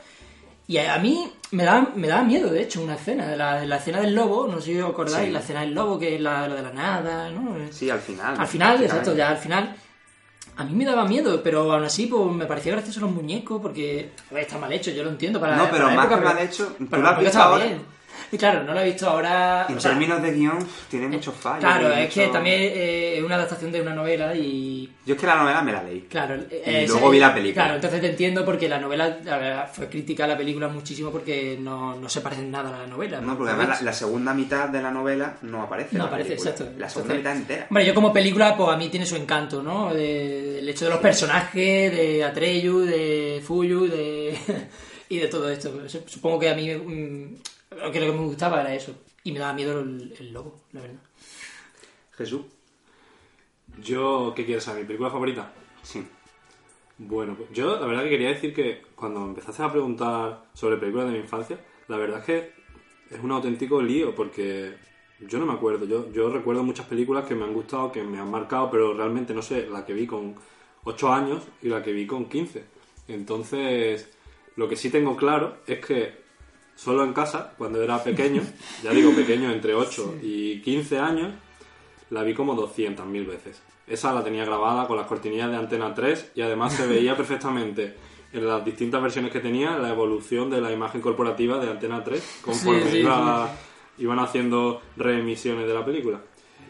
[0.66, 3.34] Y a, a mí me daba, me daba miedo, de hecho, una escena.
[3.36, 5.32] La, la escena del lobo, no sé si os acordáis, Sí.
[5.32, 7.56] la escena del lobo, que es la, lo de la nada, ¿no?
[7.70, 8.34] Sí, al final.
[8.38, 9.74] Al final, exacto, ya al final.
[10.58, 14.10] A mí me daba miedo, pero aún así pues, me parecía gracioso los muñecos porque
[14.34, 15.38] está mal hecho, yo lo entiendo.
[15.38, 17.64] Para, No, pero para más época, que mal hecho, tú lo has visto ahora.
[17.64, 17.97] bien.
[18.30, 19.66] Y claro, no lo he visto ahora.
[19.68, 20.58] En o sea, términos de guion,
[20.90, 21.60] tiene muchos fallos.
[21.60, 24.92] Claro, y es que también eh, es una adaptación de una novela y.
[25.06, 26.00] Yo es que la novela me la leí.
[26.02, 27.62] Claro, Y eh, luego ese- vi la película.
[27.64, 31.56] Claro, entonces te entiendo porque la novela la fue crítica a la película muchísimo porque
[31.58, 33.20] no, no se parece en nada a la novela.
[33.20, 35.96] No, porque además la, la segunda mitad de la novela no aparece.
[35.96, 36.50] No aparece, película.
[36.50, 36.72] exacto.
[36.78, 37.66] La segunda Entonces- mitad entera.
[37.70, 39.94] Hombre, yo como película, pues a mí tiene su encanto, ¿no?
[39.94, 44.36] De- el hecho de los personajes, de Atreyu, de Fuyu, de...
[45.08, 45.72] y de todo esto.
[46.06, 47.36] Supongo que a mí mm,
[47.70, 48.94] lo que lo que me gustaba era eso.
[49.24, 51.00] Y me daba miedo el, el lobo, la verdad.
[52.12, 52.42] Jesús.
[53.82, 54.82] Yo, ¿qué quieres saber?
[54.82, 55.52] ¿Mi película favorita?
[55.82, 56.06] Sí.
[56.98, 61.06] Bueno, pues yo la verdad que quería decir que cuando empezaste a preguntar sobre películas
[61.06, 62.52] de mi infancia, la verdad es que
[63.10, 64.74] es un auténtico lío porque
[65.20, 65.86] yo no me acuerdo.
[65.86, 69.32] Yo, yo recuerdo muchas películas que me han gustado, que me han marcado, pero realmente
[69.32, 70.34] no sé, la que vi con
[70.84, 72.64] 8 años y la que vi con 15.
[73.08, 74.10] Entonces,
[74.56, 76.27] lo que sí tengo claro es que
[76.78, 78.42] solo en casa, cuando era pequeño,
[78.84, 81.32] ya digo pequeño, entre 8 y 15 años,
[82.10, 83.60] la vi como 200.000 veces.
[83.88, 87.94] Esa la tenía grabada con las cortinillas de Antena 3 y además se veía perfectamente
[88.32, 92.40] en las distintas versiones que tenía la evolución de la imagen corporativa de Antena 3
[92.42, 93.50] conforme Sí, sí, iba-
[93.98, 96.20] iban haciendo reemisiones de la película.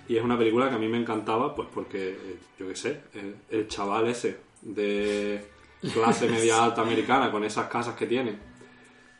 [0.08, 2.16] Y es una película que a mí me encantaba, pues porque,
[2.58, 5.44] yo qué sé, el, el chaval ese de
[5.92, 8.38] clase media alta americana con esas casas que tiene,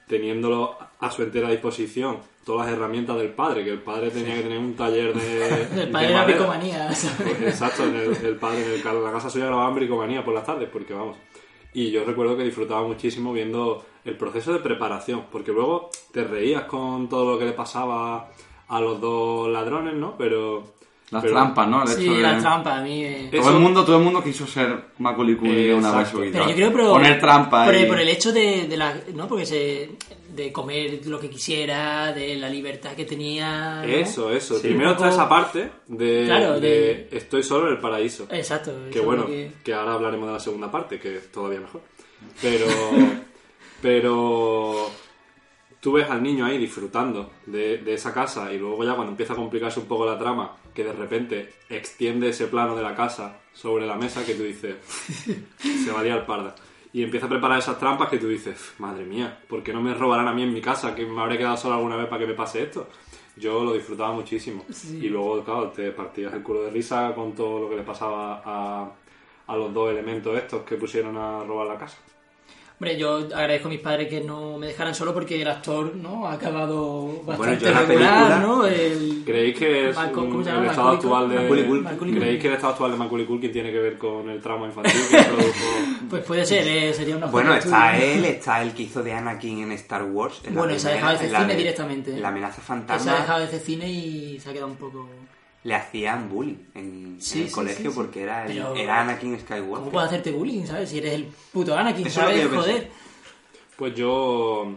[0.09, 4.43] teniéndolo a su entera disposición todas las herramientas del padre, que el padre tenía que
[4.43, 5.45] tener un taller de...
[5.63, 6.25] El de padre era madera.
[6.25, 6.87] bricomanía.
[6.89, 10.33] Pues, exacto, en el, el padre en el, ca- la casa suya grababan bricomanía por
[10.35, 11.17] las tardes, porque vamos.
[11.75, 16.65] Y yo recuerdo que disfrutaba muchísimo viendo el proceso de preparación, porque luego te reías
[16.65, 18.31] con todo lo que le pasaba
[18.69, 20.17] a los dos ladrones, ¿no?
[20.17, 20.78] Pero...
[21.11, 21.83] Las pero- trampas, ¿no?
[21.83, 23.03] El Sí, hecho de- la trampa, a mí...
[23.05, 26.09] eh, Todo Eso- el mundo, todo el mundo quiso ser Macaulay Culkin Eh, una vez.
[26.13, 29.27] Pero yo creo pero, Poner trampa por, y- por el hecho de, de la no
[29.27, 29.91] porque se
[30.29, 33.85] de comer lo que quisiera de la libertad que tenía ¿no?
[33.85, 34.57] Eso, eso.
[34.57, 38.27] Sí, Primero poco- está esa parte de, Claro, de de- estoy solo en el paraíso.
[38.31, 41.81] exacto Que bueno, que- que ahora hablaremos de la segunda parte, que es todavía mejor.
[42.43, 42.67] Pero,
[43.83, 44.91] pero
[45.89, 49.33] tú ves al niño ahí disfrutando de, de esa casa y luego ya cuando empieza
[49.33, 53.39] a complicarse un poco la trama, que de repente extiende ese plano de la casa
[53.55, 54.77] sobre la mesa que tú dices,
[55.57, 56.55] se va a liar parda.
[56.93, 59.95] Y empieza a preparar esas trampas que tú dices, madre mía, ¿por qué no me
[59.95, 60.95] robarán a mí en mi casa?
[60.95, 62.87] Que me habré quedado solo alguna vez para que me pase esto.
[63.35, 64.67] Yo lo disfrutaba muchísimo.
[64.93, 68.43] Y luego, claro, te partías el culo de risa con todo lo que le pasaba
[68.45, 68.93] a,
[69.47, 71.97] a los dos elementos estos que pusieron a robar la casa.
[72.81, 76.29] Hombre, yo agradezco a mis padres que no me dejaran solo porque el actor no
[76.29, 78.67] ha acabado bastante yo en la regular, película- ¿no?
[78.67, 79.23] El...
[79.27, 80.63] ¿Creéis que es ¿cómo se llama?
[80.65, 81.35] el estado actual de.
[81.41, 81.65] Macaulay
[81.99, 82.15] Culkin.
[82.21, 84.93] ¿Creéis que el estado actual de Macaulay Culkin tiene que ver con el trauma infantil
[85.11, 85.53] que produjo?
[86.09, 89.59] Pues puede ser, eh, sería una Bueno, está él, está el que hizo de Anakin
[89.65, 90.41] en Star Wars.
[90.45, 92.17] en la Bueno, se ha dejado la cine de- directamente.
[92.17, 93.03] La amenaza fantasma.
[93.03, 95.09] se ha dejado de hacer cine y se ha quedado un poco...
[95.65, 97.95] Le hacían bullying en, en Sí, el sí, colegio sí, sí.
[97.97, 99.93] porque era, el- Pero- era Anakin ¿Cómo Skywalker.
[99.93, 100.89] puedes hacerte bullying, sabes?
[100.91, 102.43] Si eres el puto Anakin, Eso ¿sabes?
[102.43, 102.71] yo pensé.
[102.71, 102.91] Joder.
[103.77, 104.73] Pues yo,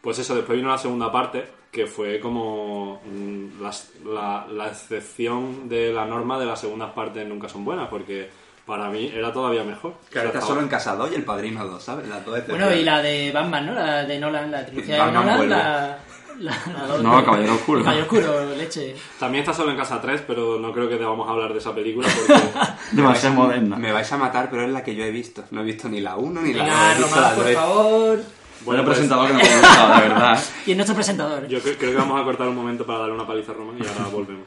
[0.00, 5.68] pues eso, después vino la segunda parte, que fue como mm, las- la, la excepción
[5.68, 8.28] de la norma de las segundas partes nunca son buenas, porque
[8.66, 9.94] para mí era todavía mejor.
[10.10, 12.08] Claro, está solo en Casa 2 y El Padrino 2, ¿sabes?
[12.08, 13.74] Las dos Bueno, y la de Batman, ¿no?
[13.74, 15.98] La de Nolan, la trilogía de Nolan, la,
[16.40, 17.80] la, la No, de- Caballero Oscuro.
[17.82, 18.94] Caballero Oscuro, leche.
[19.18, 22.08] También está solo en Casa 3, pero no creo que debamos hablar de esa película
[22.14, 22.42] porque...
[22.92, 23.76] Demasiado moderna.
[23.76, 25.44] Me vais a matar, pero es la que yo he visto.
[25.50, 26.72] No he visto ni la 1 ni la 2.
[26.72, 27.56] Venga, he visto Román, las por tres.
[27.56, 28.22] favor.
[28.64, 30.44] Bueno, pues, presentador que no me ha gustado, de verdad.
[30.66, 31.46] Y es nuestro presentador.
[31.48, 33.76] Yo cre- creo que vamos a cortar un momento para darle una paliza a Román
[33.78, 34.46] y ahora volvemos.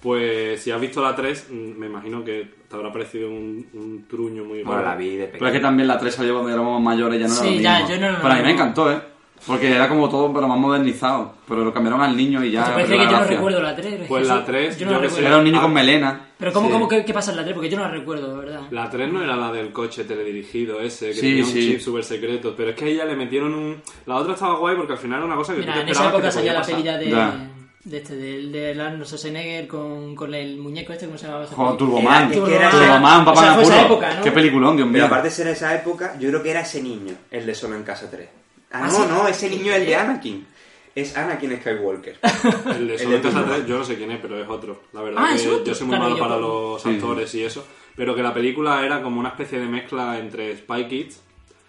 [0.00, 4.06] Pues si has visto la 3, mm, me imagino que te habrá parecido un, un
[4.08, 4.90] truño muy Bueno, raro.
[4.90, 5.62] la vi de Pero es que pequeño.
[5.62, 7.88] también la 3 salió cuando éramos mayores, ya no era Sí, lo ya, mismo.
[7.88, 9.00] yo no era lo Pero a mí me encantó, ¿eh?
[9.46, 11.32] Porque era como todo, pero más modernizado.
[11.48, 12.64] Pero lo cambiaron al niño y ya...
[12.64, 13.94] ¿Te parece perdió que yo no recuerdo la 3?
[14.08, 15.26] Pues la 3, yo no la recuerdo.
[15.26, 16.20] Era un niño Ah, con melena.
[16.38, 16.72] Pero ¿cómo, Sí.
[16.72, 17.54] cómo, qué, qué pasa en la 3?
[17.54, 18.60] Porque yo no la recuerdo, de verdad.
[18.70, 21.60] La 3 no era la del coche teledirigido ese, que Sí, tenía un sí.
[21.72, 23.82] chip súper secreto, pero es que a ella le metieron un...
[24.06, 25.88] La otra estaba guay porque al final era una cosa que tú Mira, te en
[25.88, 27.04] esa época salía la podía peli ya pasar.
[27.04, 27.50] de, Ya.
[27.84, 31.46] de este, del de Arnold Schwarzenegger con, con el muñeco este, ¿cómo se llamaba?
[31.46, 31.76] Joder?
[31.78, 32.30] Turboman.
[32.32, 34.22] Turboman, papá O sea, fue esa época, ¿no?
[34.22, 34.94] Qué peliculón, Dios mío.
[34.94, 37.74] Pero aparte de ser esa época, yo creo que era ese niño, el de Solo
[37.76, 38.28] en Casa 3.
[38.70, 39.02] Ah, ¿Ah, no, sí?
[39.08, 40.46] no, ese niño es el de Anakin.
[40.94, 42.18] Es Anakin Skywalker.
[42.76, 43.54] El de El Solo Casa Turboman.
[43.56, 44.82] 3, yo no sé quién es, pero es otro.
[44.92, 46.88] La verdad Ah, que yo soy muy Claro, malo para como- los Sí.
[46.90, 47.64] actores y eso,
[47.96, 51.20] pero que la película era como una especie de mezcla entre Spy Kids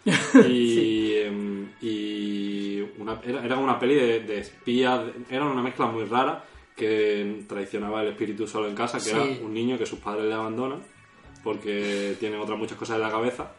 [0.49, 6.05] y, em, y una, era, era una peli de, de espías, era una mezcla muy
[6.05, 6.43] rara
[6.75, 9.11] que traicionaba el espíritu solo en casa, que Sí.
[9.11, 10.81] era un niño que sus padres le abandonan
[11.43, 13.51] porque tiene otras muchas cosas en la cabeza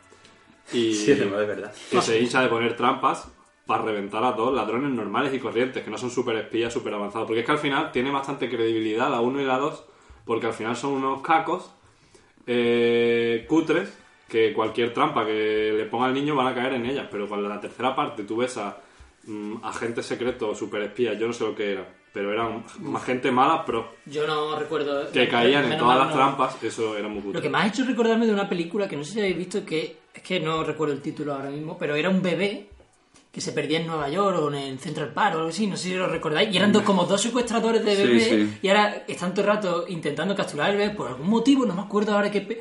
[0.72, 1.72] y Sí, de verdad.
[1.90, 3.28] que se hincha de poner trampas
[3.66, 7.26] para reventar a todos ladrones normales y corrientes, que no son súper espías, súper avanzados.
[7.26, 9.84] Porque es que al final tiene bastante credibilidad la 1 y la 2,
[10.24, 11.70] porque al final son unos cacos
[12.46, 13.96] eh, cutres
[14.28, 17.06] que cualquier trampa que le ponga al niño van a caer en ellas.
[17.10, 18.76] Pero cuando la tercera parte tú ves a
[19.26, 23.30] mm, agentes secretos, super espías, yo no sé lo que eran, pero eran más gente
[23.30, 25.10] mala, pero Yo no recuerdo.
[25.12, 26.14] que caían en todas las no.
[26.14, 27.42] trampas, eso era muy Lo cutre.
[27.42, 29.98] que me ha hecho recordarme de una película que no sé si habéis visto, que
[30.14, 32.68] es que no recuerdo el título ahora mismo, pero era un bebé
[33.32, 35.76] que se perdía en Nueva York o en el Central Park o algo así, no
[35.76, 38.58] sé si lo recordáis, y eran dos, como dos secuestradores de Sí, bebé sí.
[38.62, 41.82] y ahora están todo el rato intentando capturar al bebé por algún motivo, no me
[41.82, 42.40] acuerdo ahora qué...
[42.40, 42.60] pe-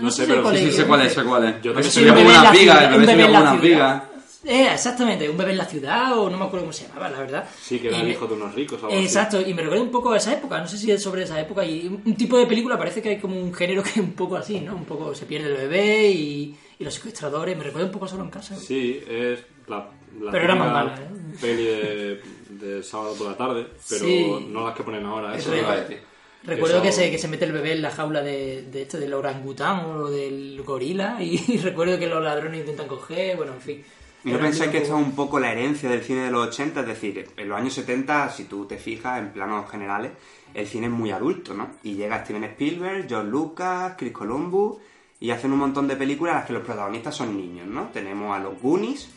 [0.00, 1.62] No sé, pero Sí, sí, sé cuál es, sé cuál es.
[1.62, 4.02] Yo también subía como unas vigas, el bebé subía como unas vigas.
[4.44, 7.20] Eh, exactamente, un bebé en la ciudad o no me acuerdo cómo se llamaba, la
[7.20, 7.48] verdad.
[7.62, 8.82] Sí, que era el me- hijo de unos ricos.
[8.82, 9.06] o algo así.
[9.06, 11.40] Exacto, y me recuerda un poco a esa época, no sé si es sobre esa
[11.40, 13.96] época, y un un tipo de película parece que hay como un género que es
[13.98, 14.74] un poco así, ¿no?
[14.74, 18.08] Un poco se pierde el bebé y, y los secuestradores, me recuerda un poco a
[18.08, 18.56] solo en casa.
[18.56, 19.88] Sí, es la,
[20.20, 21.08] la Pero era más mala, ¿eh?
[21.40, 24.46] peli de, de sábado por la tarde, pero Sí.
[24.48, 25.34] no las que ponen ahora.
[25.34, 26.00] Es Eso real.
[26.44, 28.98] Recuerdo Eso- que se, que se mete el bebé en la jaula de, de este,
[28.98, 33.84] del orangután o del gorila, y, recuerdo que los ladrones intentan coger, bueno, en fin.
[34.24, 36.30] ¿Y no Era un pensáis que un es un poco la herencia del cine de
[36.30, 36.80] los 80?
[36.80, 40.12] Es decir, en los años 70, si tú te fijas, en planos generales,
[40.54, 41.70] el cine es muy adulto, ¿no?
[41.82, 44.78] Y llega Steven Spielberg, John Lucas, Chris Columbus,
[45.22, 47.88] y hacen un montón de películas en las que los protagonistas son niños, ¿no?
[47.92, 49.08] Tenemos a los Goonies,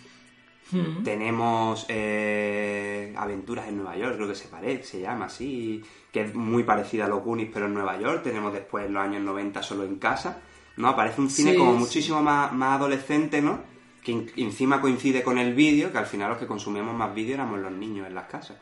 [0.72, 1.04] Mm.
[1.04, 6.34] tenemos eh, Aventuras en Nueva York, creo que se parece, se llama así, que es
[6.34, 8.24] muy parecida a los Goonies, pero en Nueva York.
[8.24, 10.40] Tenemos después los años 90 solo en casa,
[10.78, 10.88] ¿no?
[10.90, 11.78] Aparece un cine Sí, como sí.
[11.80, 13.60] muchísimo más, más adolescente, ¿no?
[14.04, 17.60] Que encima coincide con el vídeo, que al final los que consumíamos más vídeo éramos
[17.60, 18.58] los niños en las casas.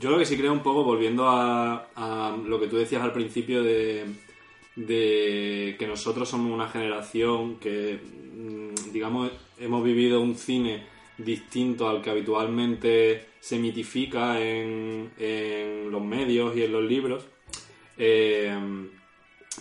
[0.00, 3.12] Yo lo que sí creo un poco, volviendo a, a lo que tú decías al
[3.12, 4.06] principio de,
[4.86, 10.86] de que nosotros somos una generación que, mm, digamos, hemos vivido un cine
[11.18, 15.10] distinto al que habitualmente se mitifica en,
[15.90, 17.26] los medios y en los libros.
[17.96, 18.56] Eh,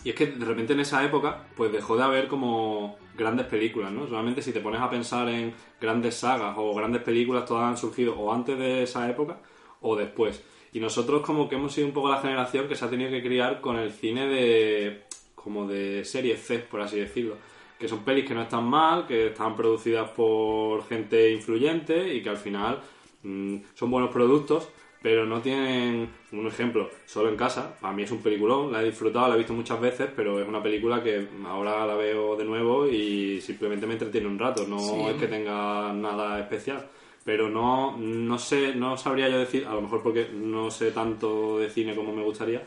[0.03, 3.91] y es que de repente en esa época, pues dejó de haber como grandes películas,
[3.91, 4.05] ¿no?
[4.05, 8.15] Realmente si te pones a pensar en grandes sagas o grandes películas, todas han surgido
[8.15, 9.39] o antes de esa época
[9.81, 10.43] o después.
[10.73, 13.23] Y nosotros como que hemos sido un poco la generación que se ha tenido que
[13.23, 15.06] criar con el cine de
[15.47, 17.35] como de serie C, por así decirlo.
[17.79, 22.29] Que son pelis que no están mal, que están producidas por gente influyente y que
[22.29, 22.79] al final
[23.23, 24.67] mm, son buenos productos,
[25.01, 26.89] pero no tienen un ejemplo.
[27.05, 29.79] Solo en casa, para mí es un peliculón, la he disfrutado, la he visto muchas
[29.79, 34.27] veces, pero es una película que ahora la veo de nuevo y simplemente me entretiene
[34.27, 34.95] un rato, no Sí.
[35.09, 36.85] es que tenga nada especial.
[37.23, 41.59] Pero no, no sé, no sabría yo decir, a lo mejor porque no sé tanto
[41.59, 42.63] de cine como me gustaría,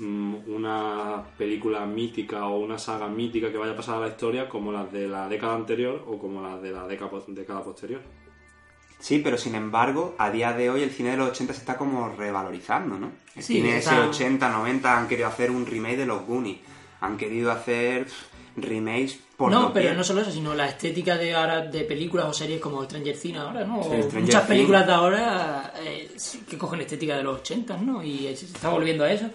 [0.00, 4.72] una película mítica o una saga mítica que vaya a pasar a la historia como
[4.72, 8.00] las de la década anterior o como las de la década, pos- década posterior.
[9.00, 11.76] Sí, pero sin embargo, a día de hoy el cine de los 80 se está
[11.76, 13.12] como revalorizando, ¿no?
[13.36, 16.58] El Sí, cine está- ese 80, 90 han querido hacer un remake de los Goonies.
[17.00, 18.08] Han querido hacer
[18.56, 22.32] remakes por no, pero no solo eso, sino la estética de ahora de películas o
[22.32, 23.80] series como Stranger Things ahora, ¿no?
[23.84, 26.10] Sí, O Stranger Muchas películas de ahora eh,
[26.50, 28.02] que cogen estética de los 80, ¿no?
[28.02, 29.30] Y se está volviendo a eso.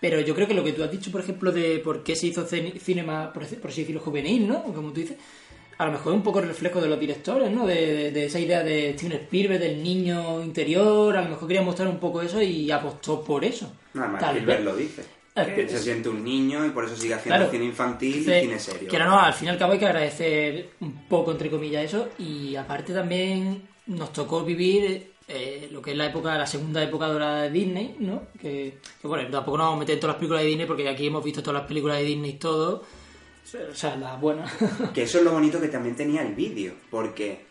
[0.00, 2.28] Pero yo creo que lo que tú has dicho, por ejemplo, de por qué se
[2.28, 4.62] hizo cine cine más, por así decirlo, juvenil, ¿no?
[4.64, 5.16] Como tú dices,
[5.76, 7.66] a lo mejor es un poco reflejo de los directores, ¿no?
[7.66, 11.62] De, de- de esa idea de Steven Spielberg, del niño interior, a lo mejor quería
[11.62, 13.72] mostrar un poco eso y apostó por eso.
[13.94, 14.64] Además Tal Spielberg vez.
[14.64, 15.02] lo dice.
[15.36, 17.50] Eh, Que se siente un niño y por eso sigue haciendo Claro.
[17.52, 18.88] cine infantil y cine serio.
[18.88, 22.08] Que no, al fin y al cabo hay que agradecer un poco, entre comillas, eso.
[22.18, 27.06] Y aparte también nos tocó vivir eh, lo que es la época, la segunda época
[27.06, 28.24] dorada de Disney, ¿no?
[28.40, 30.88] Que, que, bueno, tampoco nos vamos a meter en todas las películas de Disney porque
[30.88, 32.84] aquí hemos visto todas las películas de Disney y todo.
[33.70, 34.52] O sea, las buenas.
[34.94, 37.44] Que eso es lo bonito que también tenía el vídeo, porque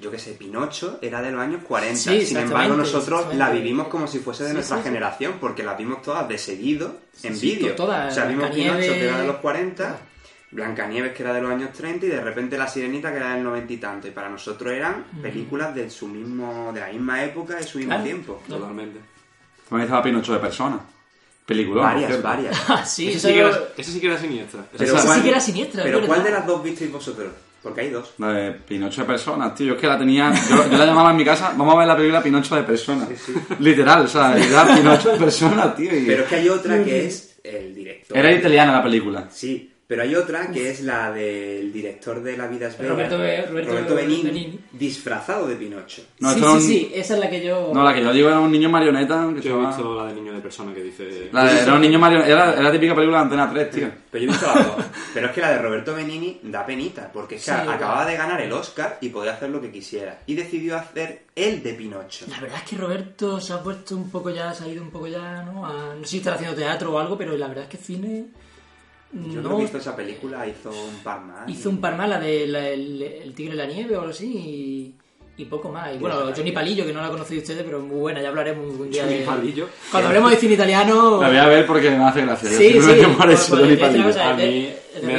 [0.00, 1.96] yo que sé, Pinocho era de los años 40.
[1.98, 5.62] Sí, Sin embargo, nosotros la vivimos como si fuese de Sí, nuestra sí, generación, porque
[5.62, 7.74] la vimos todas de seguido en vídeo.
[7.76, 8.50] o sea, vimos.
[8.50, 9.98] Pinocho, que era de los 40,
[10.50, 13.44] Blancanieves, que era de los años 30, y de repente La Sirenita, que era del
[13.44, 14.08] 90 y tanto.
[14.08, 17.90] Y para nosotros eran películas de su mismo de la misma época, de su mismo
[17.92, 18.04] Claro.
[18.04, 18.42] tiempo.
[18.48, 18.98] Totalmente.
[19.68, 20.80] También estaba Pinocho de persona.
[21.44, 21.82] Película.
[21.82, 22.56] Varias, varias.
[22.68, 24.60] Ah, sí, Ese eso sí, que era, ese sí que era siniestra.
[24.60, 26.38] Ese Pero Esa ¿cuál- sí que era siniestra, Pero es ¿cuál de verdad.
[26.40, 27.28] las dos visteis vosotros?
[27.62, 28.14] Porque hay dos.
[28.18, 29.66] La de Pinocho de personas, tío.
[29.68, 30.32] Yo es que la tenía.
[30.48, 31.52] Yo, yo la llamaba en mi casa.
[31.56, 33.08] Vamos a ver la película Pinocho de personas.
[33.58, 35.94] Literal, o sea, era Pinocho de personas, tío.
[35.94, 38.16] y- Pero es que hay otra que es el director.
[38.16, 39.28] Era italiana la película.
[39.30, 43.18] Sí, pero hay otra que es la del director de La vida es bella, Roberto
[43.18, 44.60] Be- Roberto Benigni, Benigni.
[44.72, 46.02] disfrazado de Pinocho.
[46.20, 47.70] No, sí, sí, sí, esa es la que yo...
[47.74, 49.26] No, la que yo digo era un niño marioneta.
[49.34, 51.30] Que Yo he visto la de niño de persona que dice.
[51.32, 52.30] La de- era un niño marioneta.
[52.30, 53.88] Era, era la típica película de Antena 3, tío.
[54.10, 54.86] Pero yo he visto las dos.
[55.14, 58.16] Pero es que la de Roberto Benini da penita, porque es que Sí, acababa de
[58.16, 60.20] ganar el Oscar y podía hacer lo que quisiera.
[60.26, 62.26] Y decidió hacer el de Pinocho.
[62.28, 64.90] La verdad es que Roberto se ha puesto un poco ya, se ha ido un
[64.90, 65.64] poco ya, ¿no?
[65.66, 68.26] A- no sé si estará haciendo teatro o algo, pero la verdad es que cine...
[69.12, 71.48] Yo no no he visto esa película, hizo un par más.
[71.48, 74.10] hizo un par más, la de la- el, el Tigre de la Nieve o algo
[74.10, 74.94] así, y,
[75.42, 75.94] y poco más.
[75.94, 78.74] Y bueno, esa Johnny Palillo, que no la conocido ustedes, pero muy buena, ya hablaremos
[78.74, 79.24] un día Johnny de...
[79.24, 79.68] Palillo.
[79.90, 81.22] Cuando hablemos de cine italiano...
[81.22, 82.50] La voy a ver porque me hace gracia.
[82.50, 84.22] Sí, sí, me por eso, pues, Johnny pues, Palillo.
[84.22, 85.14] A mí de me,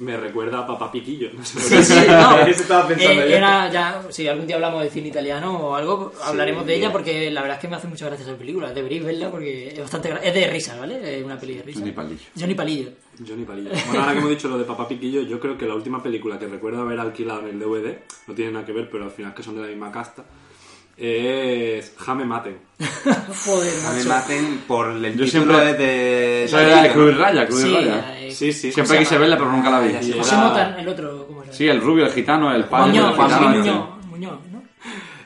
[0.00, 1.30] me recuerda a Papá Piquillo.
[1.32, 1.84] No sé por Sí, qué.
[1.84, 2.40] sí, no.
[2.46, 6.12] Eso estaba pensando Eh, era ya, si algún día hablamos de cine italiano o algo,
[6.24, 8.72] hablaremos de ella porque la verdad es que me hace muchas gracias esa película.
[8.72, 11.18] Deberíais verla porque es bastante gra- es de risa, ¿vale?
[11.18, 11.80] Es una peli de risa.
[11.80, 12.20] Johnny Palillo.
[12.38, 12.90] Johnny Palillo.
[13.26, 13.70] Johnny Palillo.
[13.86, 16.38] Bueno, ahora que hemos dicho lo de Papá Piquillo, yo creo que la última película
[16.38, 19.30] que recuerdo haber alquilado en el DVD, no tiene nada que ver, pero al final
[19.32, 20.24] es que son de la misma casta,
[21.00, 22.58] es Jame Maten.
[22.78, 24.08] Joder, A mí macho.
[24.08, 26.44] me hacen por el Yo título siempre- de...
[26.44, 28.20] Esa era de Cruz y Raya, Cruz y Sí, Raya.
[28.20, 28.70] eh, Sí, sí.
[28.72, 29.92] Siempre quise verla, pero nunca la vi.
[29.94, 31.52] José Era- Mota, el otro, ¿cómo era?
[31.52, 33.50] Sí, el rubio, el gitano, el padre Muñoz, del José gitano.
[33.56, 33.70] este.
[33.70, 34.62] Muñoz, Muñoz, ¿no?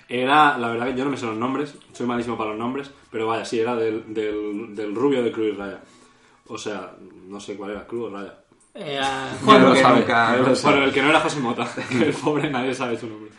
[0.09, 2.91] Era, la verdad que yo no me sé los nombres, soy malísimo para los nombres,
[3.11, 5.81] pero vaya, sí, era del, del, del rubio de Cruz y Raya.
[6.47, 6.93] O sea,
[7.29, 8.35] no sé cuál era, Cruz o Raya.
[8.75, 10.01] Eh, a- Yo Juan, no lo que sabe.
[10.01, 10.75] nunca- yo lo sabe.
[10.75, 13.31] Bueno, el que no era José Mota, que el pobre nadie sabe su nombre.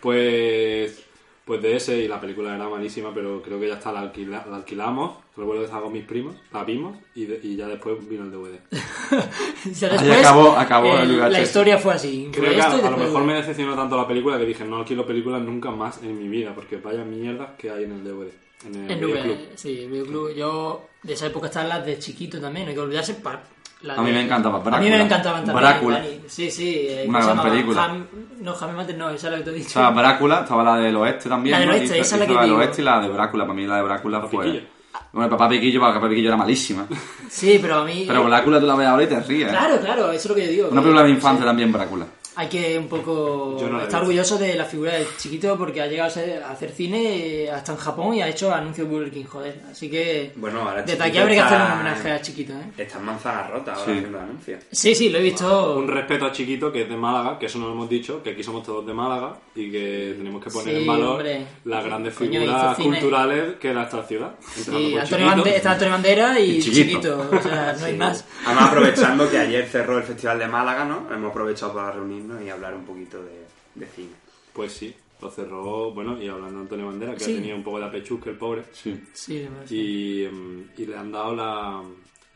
[0.00, 1.04] Pues,
[1.46, 4.44] pues de ese, y la película era malísima, pero creo que ya está, la, alquila-
[4.50, 5.16] la alquilamos.
[5.36, 8.30] Recuerdo que estaba con mis primos, la vimos y, de- y ya después vino el
[8.32, 8.58] DVD.
[9.72, 11.42] ya Ahí acabó- acabó eh, el la VHS.
[11.42, 12.28] historia fue así.
[12.32, 15.40] Creo que a, lo mejor me decepcionó tanto la película que dije, no alquilo películas
[15.42, 18.28] nunca más en mi vida, porque vaya mierdas que hay en el DVD.
[18.66, 19.36] En el, En videoclub.
[19.54, 20.34] Sí, el videoclub.
[20.34, 23.14] Yo, de esa época están las de chiquito también, no hay que olvidarse.
[23.14, 23.42] pa-
[23.88, 24.90] A mí de- me encantaba A mí Brácula.
[24.96, 25.56] me encantaban también.
[25.56, 26.02] Brácula.
[26.26, 26.86] Sí, sí.
[26.88, 27.88] eh, Una ¿cómo se gran película.
[27.88, 28.06] Jam-
[28.40, 29.66] no, Jaime Mates no, esa es la que te he dicho.
[29.68, 31.52] Estaba Brácula, estaba la del oeste también.
[31.52, 31.74] La del ¿no?
[31.74, 32.56] oeste, Hizo- esa es la que del digo.
[32.58, 33.44] oeste y la de Brácula.
[33.44, 34.44] Para mí la de Brácula Papá fue...
[34.46, 34.64] Piquillo.
[35.12, 36.86] Bueno, Papá Piquillo, Papá Piquillo era malísima.
[37.28, 38.04] Sí, pero a mí...
[38.06, 39.48] Pero Brácula tú la ves ahora y te ríes.
[39.48, 39.50] ¿eh?
[39.50, 40.68] Claro, claro, eso es lo que yo digo.
[40.70, 42.06] Una película de sí, infancia también, Brácula.
[42.38, 46.08] Hay que un poco no estar orgulloso de la figura del chiquito porque ha llegado
[46.08, 49.10] a, ser- a hacer cine eh, hasta en Japón y ha hecho anuncios de Burger
[49.12, 49.62] King, joder.
[49.70, 52.72] Así que Bueno, ahora desde aquí habría que hacerle un homenaje a Chiquito, ¿eh?
[52.76, 53.90] Está en manzana rota ahora Sí.
[53.92, 54.62] haciendo anuncios.
[54.70, 55.76] Sí, sí, lo he visto.
[55.78, 58.30] Un respeto a Chiquito, que es de Málaga, que eso no lo hemos dicho, que
[58.30, 61.46] aquí somos todos de Málaga y que tenemos que poner Sí, en valor hombre.
[61.64, 64.34] las grandes figuras culturales que da esta ciudad.
[64.54, 65.26] Sí, Antonio.
[65.26, 66.84] Bande- está Antonio Bandera y, Y Chiquito.
[67.30, 67.30] chiquito.
[67.38, 68.24] O sea, no hay más.
[68.44, 71.06] Además, aprovechando que ayer cerró el Festival de Málaga, ¿no?
[71.12, 71.92] Hemos aprovechado para
[72.26, 74.10] reunirnos y hablar un poquito de, de cine.
[74.52, 77.32] Pues sí, lo cerró, bueno, y hablando de Antonio Bandera, que Sí.
[77.32, 79.02] ha tenido un poco de apechusque el pobre, Sí.
[79.12, 79.74] Sí, parece.
[79.74, 81.82] y, mm, y le han dado la,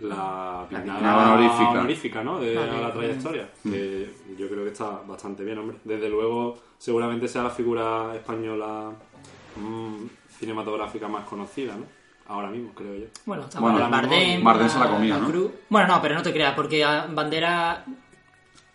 [0.00, 1.70] la guiñada honorífica.
[1.70, 2.38] honorífica, ¿no?
[2.40, 2.70] De Vale.
[2.70, 5.77] a la trayectoria, que yo creo que está bastante bien, hombre.
[5.85, 8.92] Desde luego, seguramente sea la figura española
[9.56, 9.96] mm,
[10.38, 11.85] cinematográfica más conocida, ¿no?
[12.29, 13.06] Ahora mismo, creo yo.
[13.27, 15.27] Bueno, está Bueno, Bardem, Bardem, se la comía, ¿no?
[15.29, 15.50] Cruz.
[15.69, 17.85] Bueno, no, pero no te creas, porque Bandera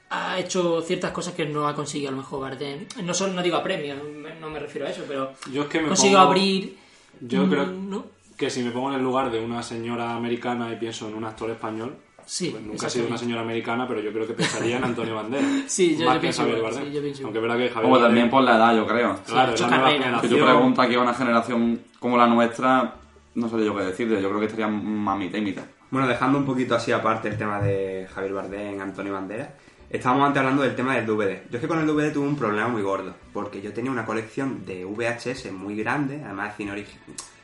[0.10, 2.86] ha hecho ciertas cosas que no ha conseguido a lo mejor Bardem.
[3.04, 5.68] No, solo, no digo a premios, me- no me refiero a eso, pero Yo es
[5.68, 6.78] que me consiguió pongo- abrir...
[7.22, 8.06] Yo mm, creo ¿no?
[8.38, 11.26] que si me pongo en el lugar de una señora americana y pienso en un
[11.26, 11.96] actor español,
[12.28, 15.14] Sí, Pues nunca ha sido una señora americana, pero yo creo que pensaría en Antonio
[15.22, 15.46] Banderas.
[15.68, 16.90] Sí, yo- más yo que pienso Javier igual, Bardem.
[16.90, 17.24] sí, yo pienso.
[17.24, 19.20] Aunque es verdad que Javier Como también por la edad, yo creo.
[19.28, 19.56] Claro.
[19.56, 22.96] Si tú preguntas aquí a una generación como la nuestra,
[23.36, 24.20] no sé yo qué decirte.
[24.20, 25.66] Yo creo que estaría más mitad y mitad.
[25.92, 29.50] Bueno, dejando un poquito así aparte el tema de Javier Bardem, Antonio Banderas,
[29.90, 31.44] estábamos antes hablando del tema del DVD.
[31.50, 34.06] Yo es que con el DVD tuve un problema muy gordo, porque yo tenía una
[34.06, 37.02] colección de VHS muy grande, además de cine original,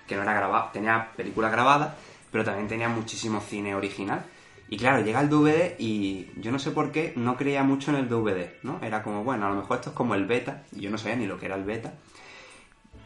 [0.07, 1.93] que no era grabado, tenía películas grabadas,
[2.31, 4.23] pero también tenía muchísimo cine original.
[4.69, 7.97] Y claro, llega el DVD y yo no sé por qué no creía mucho en
[7.97, 8.79] el DVD, ¿no?
[8.81, 11.17] Era como, bueno, a lo mejor esto es como el beta, y yo no sabía
[11.17, 11.93] ni lo que era el beta.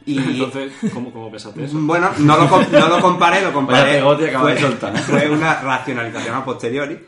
[0.07, 1.79] Y Entonces, ¿cómo, cómo pensaste eso?
[1.79, 3.99] bueno, no lo, no lo comparé, lo comparé.
[4.03, 4.95] Vaya acaba de fue, soltar.
[4.99, 6.99] fue una racionalización a posteriori.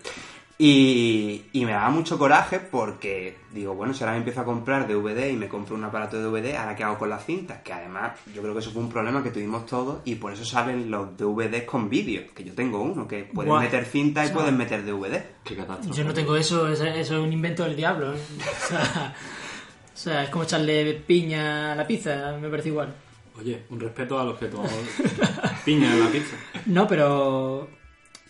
[0.59, 4.87] Y, y me daba mucho coraje porque digo, bueno, si ahora me empiezo a comprar
[4.87, 7.61] DVD y me compro un aparato de DVD, ¿ahora qué hago con las cintas?
[7.61, 10.43] Que además yo creo que eso fue un problema que tuvimos todos y por eso
[10.43, 13.61] salen los DVDs con vídeo, que yo tengo uno, que puedes Buah.
[13.61, 15.21] meter cinta y puedes meter DVD.
[15.43, 15.95] Qué catástrofe.
[15.95, 18.15] Yo no tengo eso, eso, eso es un invento del diablo.
[18.15, 18.17] ¿eh?
[18.17, 19.15] O, sea,
[19.93, 22.95] o sea, es como echarle piña a la pizza, me parece igual.
[23.39, 24.73] Oye, un respeto a los que tomamos
[25.65, 26.35] piña en la pizza.
[26.65, 27.76] No, pero.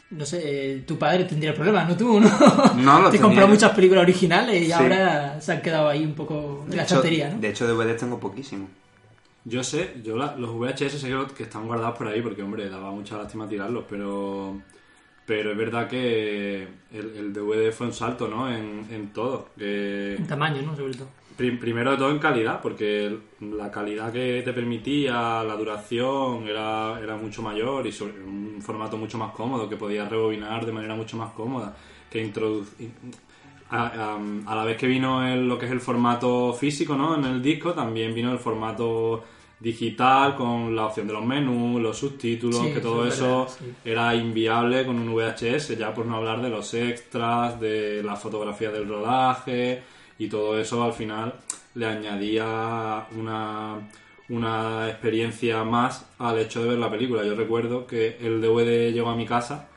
[0.09, 0.41] No sé,
[0.75, 2.29] eh, tu padre tendría problemas, no tú, ¿no?
[2.75, 4.71] No, lo Te compró muchas películas originales y Sí.
[4.71, 7.01] ahora se han quedado ahí un poco en la hecho, ¿no?
[7.41, 8.69] de hecho, DVDs tengo poquísimo.
[9.43, 12.91] Yo sé, yo la- los VHS sé que, están guardados por ahí porque, hombre, daba
[12.91, 14.57] mucha lástima tirarlos, pero
[15.25, 18.49] pero es verdad que el, el DVD fue un salto, ¿no?
[18.49, 19.49] En, en todo.
[19.59, 20.73] En tamaño, ¿no?
[20.73, 21.09] Sobre todo.
[21.37, 26.99] Prim- primero de todo en calidad, porque la calidad que te permitía, la duración era,
[26.99, 30.95] era mucho mayor y sobre un formato mucho más cómodo, que podías rebobinar de manera
[30.95, 31.75] mucho más cómoda,
[32.09, 32.89] que introducir...
[33.69, 34.19] A, a-
[34.51, 37.15] a la vez que vino el- lo que es el formato físico, ¿no?
[37.15, 39.23] En el disco, también vino el formato
[39.59, 43.65] digital con la opción de los menús, los subtítulos, Sí, que todo eso sí.
[43.83, 48.71] era inviable con un VHS, ya por no hablar de los extras, de la fotografía
[48.71, 49.81] del rodaje
[50.17, 51.33] y todo eso al final
[51.75, 53.87] le añadía una,
[54.29, 57.23] una experiencia más al hecho de ver la película.
[57.23, 59.69] Yo recuerdo que el DVD llegó a mi casa,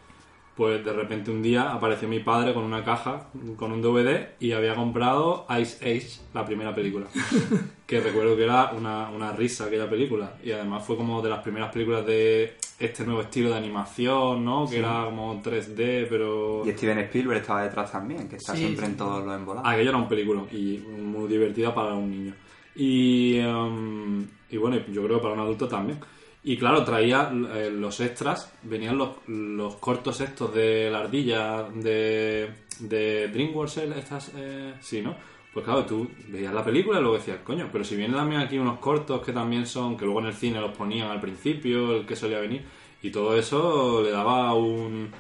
[0.57, 4.53] pues de repente un día apareció mi padre con una caja, con un DVD y
[4.53, 7.07] había comprado Ice Age, la primera película.
[7.87, 10.35] que recuerdo que era una, una risa aquella película.
[10.45, 14.67] Y además fue como de las primeras películas de este nuevo estilo de animación, ¿no?
[14.69, 16.63] Que era como 3D, pero...
[16.67, 18.93] Y Steven Spielberg estaba detrás también, que está Sí, siempre sí.
[18.93, 19.71] en todos los embolados.
[19.71, 22.35] Aquello era un película y muy divertida para un niño.
[22.75, 25.99] Y, em, y bueno, yo creo que para un adulto también.
[26.43, 32.49] Y claro, traía eh, los extras, venían los, los cortos estos de la ardilla de,
[32.79, 35.15] de DreamWorks, estas, eh, sí, ¿no?
[35.53, 38.57] Pues claro, tú veías la película y luego decías, coño, pero si vienen también aquí
[38.59, 42.07] unos cortos que también son, que luego en el cine los ponían al principio, el
[42.07, 42.63] que solía venir,
[43.03, 45.11] y todo eso le daba un,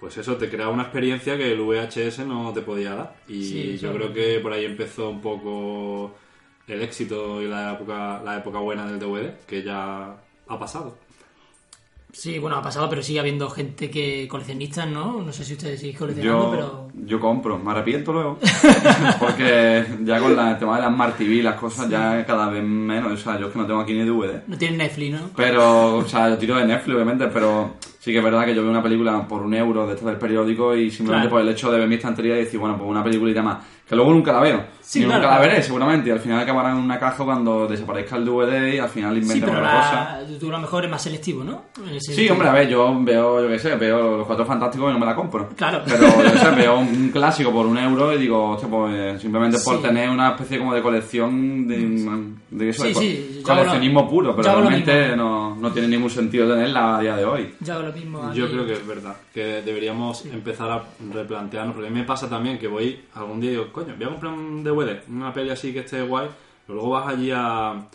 [0.00, 3.16] pues eso, te creaba una experiencia que el VHS no te podía dar.
[3.28, 6.14] Y Sí, yo creo que por ahí empezó un poco
[6.66, 10.16] el éxito y la época, la época buena del DVD, que ya
[10.46, 10.96] ha pasado.
[12.16, 15.20] Sí, bueno, ha pasado, pero sigue habiendo gente que coleccionistas, ¿no?
[15.20, 16.88] No sé si ustedes siguen coleccionando, Yo, pero...
[17.06, 18.38] yo compro, me arrepiento luego.
[19.18, 22.62] Porque ya con la- el tema de las Smart TV, las cosas ya cada vez
[22.62, 23.12] menos.
[23.12, 24.42] O sea, yo es que no tengo aquí ni DVD.
[24.46, 25.30] No tienen Netflix, ¿no?
[25.36, 28.62] Pero, o sea, yo tiro de Netflix, obviamente, pero sí que es verdad que yo
[28.62, 31.30] veo una película por un euro de esto del periódico y simplemente Claro.
[31.30, 33.58] por el hecho de ver mi estantería y decir, bueno, pues una peliculita más.
[33.88, 34.64] Que luego nunca la veo.
[34.86, 36.10] Sí, Ni claro, nunca la veré, seguramente.
[36.10, 39.22] Y al final acabará en una caja cuando desaparezca el DVD y al final Sí,
[39.22, 40.20] inventan pero otra cosa.
[40.30, 40.38] la...
[40.38, 41.62] tú a lo mejor eres más selectivo, ¿no?
[41.74, 42.32] Sí, sentido.
[42.34, 45.06] hombre, a ver, yo veo, yo qué sé, veo Los Cuatro Fantásticos y no me
[45.06, 45.48] la compro.
[45.56, 45.80] Claro.
[45.86, 49.18] Pero, yo qué sé, veo un, clásico por un euro y digo, hostia, pues eh,
[49.18, 49.82] simplemente por Sí.
[49.82, 54.08] tener una especie como de colección de, de eso, Sí, de co- sí, coleccionismo lo-
[54.08, 57.54] puro, pero realmente no, no tiene ningún sentido tenerla a día de hoy.
[57.60, 58.22] Yo lo mismo.
[58.22, 58.50] a Yo mí.
[58.52, 60.82] creo que es verdad, que deberíamos empezar a
[61.12, 64.04] replantearnos, porque a mí me pasa también que voy algún día y digo, coño, voy
[64.06, 64.73] a comprar un DVD,
[65.08, 66.28] una peli así que esté guay,
[66.66, 67.86] pero luego vas allí a,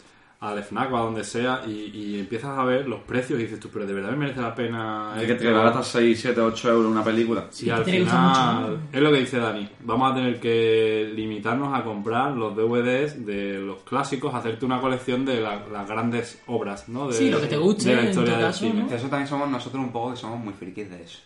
[0.41, 3.59] al FNAC o a donde sea y, y empiezas a ver los precios y dices
[3.59, 5.43] tú, pero de verdad me merece la pena Hay que esto?".
[5.43, 7.47] te gastas 6, 7, 8 euros una película.
[7.61, 8.77] Y al final, mucho, ¿no?
[8.93, 13.59] es lo que dice Dani, vamos a tener que limitarnos a comprar los DVDs de
[13.59, 17.07] los clásicos, hacerte una colección de la- las grandes obras, ¿no?
[17.09, 18.83] De, Sí, lo que te guste, de la historia todo del caso, cine.
[18.83, 18.95] ¿no?
[18.95, 21.19] Eso también somos nosotros un poco que somos muy frikis de eso.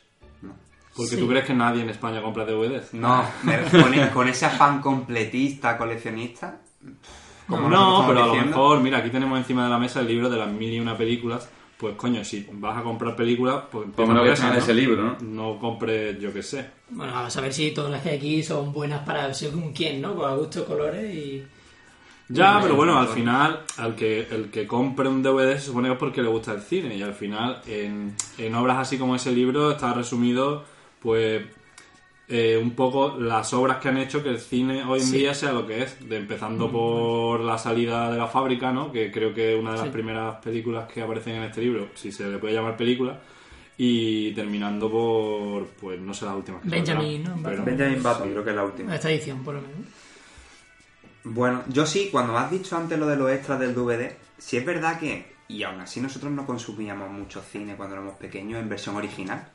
[0.93, 0.97] ¿No?
[0.97, 1.17] Porque Sí.
[1.21, 2.93] tú crees que nadie en España compra DVDs.
[2.93, 6.59] No, me- con, e- con ese afán completista, coleccionista.
[7.47, 10.29] como No, pero a lo mejor, mira, aquí tenemos encima de la mesa el libro
[10.29, 11.49] de las mil y una películas.
[11.77, 14.79] Pues coño, si vas a comprar películas, pues menos que esas, ese ¿no?
[14.79, 15.17] libro, ¿no?
[15.21, 16.69] No compres, yo qué sé.
[16.89, 20.15] Bueno, a saber si todas las que hay aquí son buenas para según quién, ¿no?
[20.15, 21.43] Con a gusto de colores y...
[22.29, 25.93] Ya, pero bueno, al final, al que, el que compre un DVD se supone que
[25.95, 26.95] es porque le gusta el cine.
[26.95, 30.63] Y al final, en, en obras así como ese libro, está resumido,
[31.03, 31.43] pues,
[32.29, 35.17] eh, un poco las obras que han hecho que el cine hoy en Sí.
[35.19, 38.91] día sea lo que es, de empezando por la salida de la fábrica, ¿no?
[38.91, 39.91] que creo que es una de las Sí.
[39.91, 43.19] primeras películas que aparecen en este libro, si se le puede llamar película,
[43.77, 46.61] y terminando por, pues no sé las últimas.
[46.61, 47.35] que Benjamin, ¿no?
[47.43, 48.95] pero- Benjamin Button, creo que es la última.
[48.95, 49.77] Esta edición, por lo menos.
[51.25, 54.57] Bueno, yo sí, cuando me has dicho antes lo de los extras del DVD, sí
[54.57, 58.69] es verdad que, y aún así nosotros no consumíamos mucho cine cuando éramos pequeños en
[58.69, 59.47] versión original,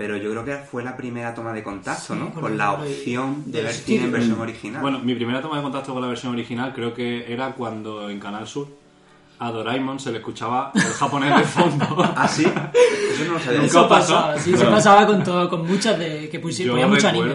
[0.00, 2.30] pero yo creo que fue la primera toma de contacto, Sí, ¿no?
[2.32, 4.80] Con la opción de del ver cine en versión original.
[4.80, 8.18] Bueno, mi primera toma de contacto con la versión original creo que era cuando en
[8.18, 8.66] Canal Sur
[9.38, 11.86] a Doraemon se le escuchaba el japonés de fondo.
[12.16, 12.44] ¿Ah, sí?
[12.46, 13.60] Eso no lo sabía.
[13.60, 14.14] Nunca Eso pasó.
[14.14, 17.34] pasaba, sí, se pasaba con todo, con muchas de que pusi- Yo ponía mucho anime,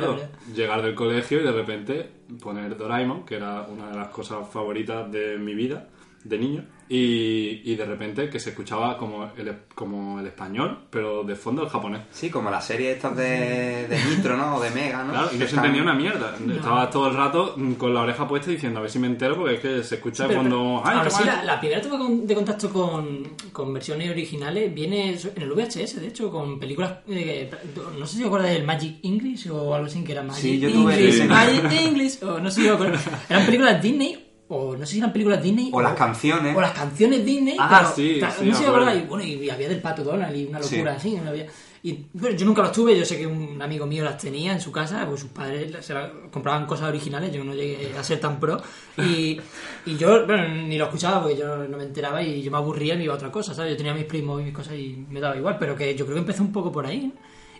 [0.55, 2.09] llegar del colegio y de repente
[2.41, 5.87] poner Doraemon, que era una de las cosas favoritas de mi vida
[6.25, 11.23] de niño, y, y de repente que se escuchaba como el, como el español, pero
[11.23, 12.01] de fondo el japonés.
[12.11, 14.55] Sí, como las series estas de, de Nitro, ¿no?
[14.57, 15.11] O de Mega, ¿no?
[15.13, 16.35] Claro, y no se entendía una mierda.
[16.55, 19.55] Estaba todo el rato con la oreja puesta diciendo a ver si me entero porque
[19.55, 20.81] es que se escucha de Pero- fondo...
[20.83, 25.09] pero ¡Ay, sí, la, la primera toma con- de contacto con, con versiones originales viene
[25.09, 26.99] en el VHS, de hecho, con películas.
[27.07, 27.49] eh,
[27.97, 30.59] no sé si os acordáis del Magic English o algo así, que era Magic Sí,
[30.59, 31.25] yo tuve English.
[31.27, 33.07] Magic English, o no sé si os acordáis.
[33.29, 35.69] Eran películas Disney, o no sé si eran películas Disney.
[35.73, 36.55] O las canciones.
[36.55, 37.55] O las canciones Disney.
[37.59, 38.67] Ah, pero, sí, sí, no sé acuerdo.
[38.87, 39.07] acordáis.
[39.07, 40.75] Bueno, y había del Pato Donald y una Sí.
[40.75, 41.15] locura así.
[41.23, 41.47] no había-
[41.83, 44.59] Y bueno, yo nunca los tuve, yo sé que un amigo mío las tenía en
[44.59, 48.19] su casa, pues sus padres se la- compraban cosas originales, yo no llegué a ser
[48.19, 48.59] tan pro.
[48.97, 49.39] Y,
[49.85, 52.95] y yo, bueno, ni lo escuchaba porque yo no me enteraba y yo me aburría
[52.95, 53.71] y me iba a otra cosa, ¿sabes?
[53.73, 56.15] Yo tenía mis primos y mis cosas y me daba igual, pero que yo creo
[56.15, 57.01] que empezó un poco por ahí.
[57.05, 57.11] ¿no?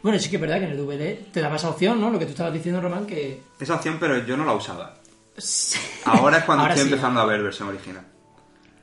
[0.02, 2.10] Bueno, sí que es verdad que en el DVD te daba esa opción, ¿no?
[2.10, 3.42] Lo que tú estabas diciendo, Román, que...
[3.60, 4.96] Esa opción, pero yo no la usaba.
[6.06, 6.94] Ahora es cuando Ahora estoy sí.
[6.94, 8.06] empezando a ver versión original.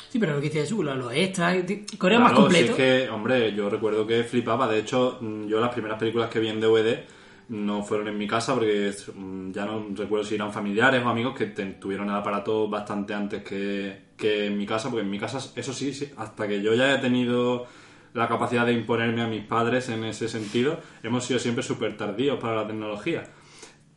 [0.09, 1.57] Sí, pero lo que dices tú, lo- los extras,
[1.97, 2.77] Corea Claro, más completo.
[2.77, 4.69] si es que, hombre, yo recuerdo que flipaba.
[4.69, 7.05] De hecho, mm, yo las primeras películas que vi en DVD
[7.49, 11.35] no fueron en mi casa porque mm, ya no recuerdo si eran familiares o amigos
[11.37, 15.19] que te- tuvieron el aparato bastante antes que, que en mi casa, porque en mi
[15.19, 17.67] casa, eso sí, sí, hasta que yo ya he tenido
[18.13, 22.39] la capacidad de imponerme a mis padres en ese sentido, hemos sido siempre súper tardíos
[22.39, 23.25] para la tecnología.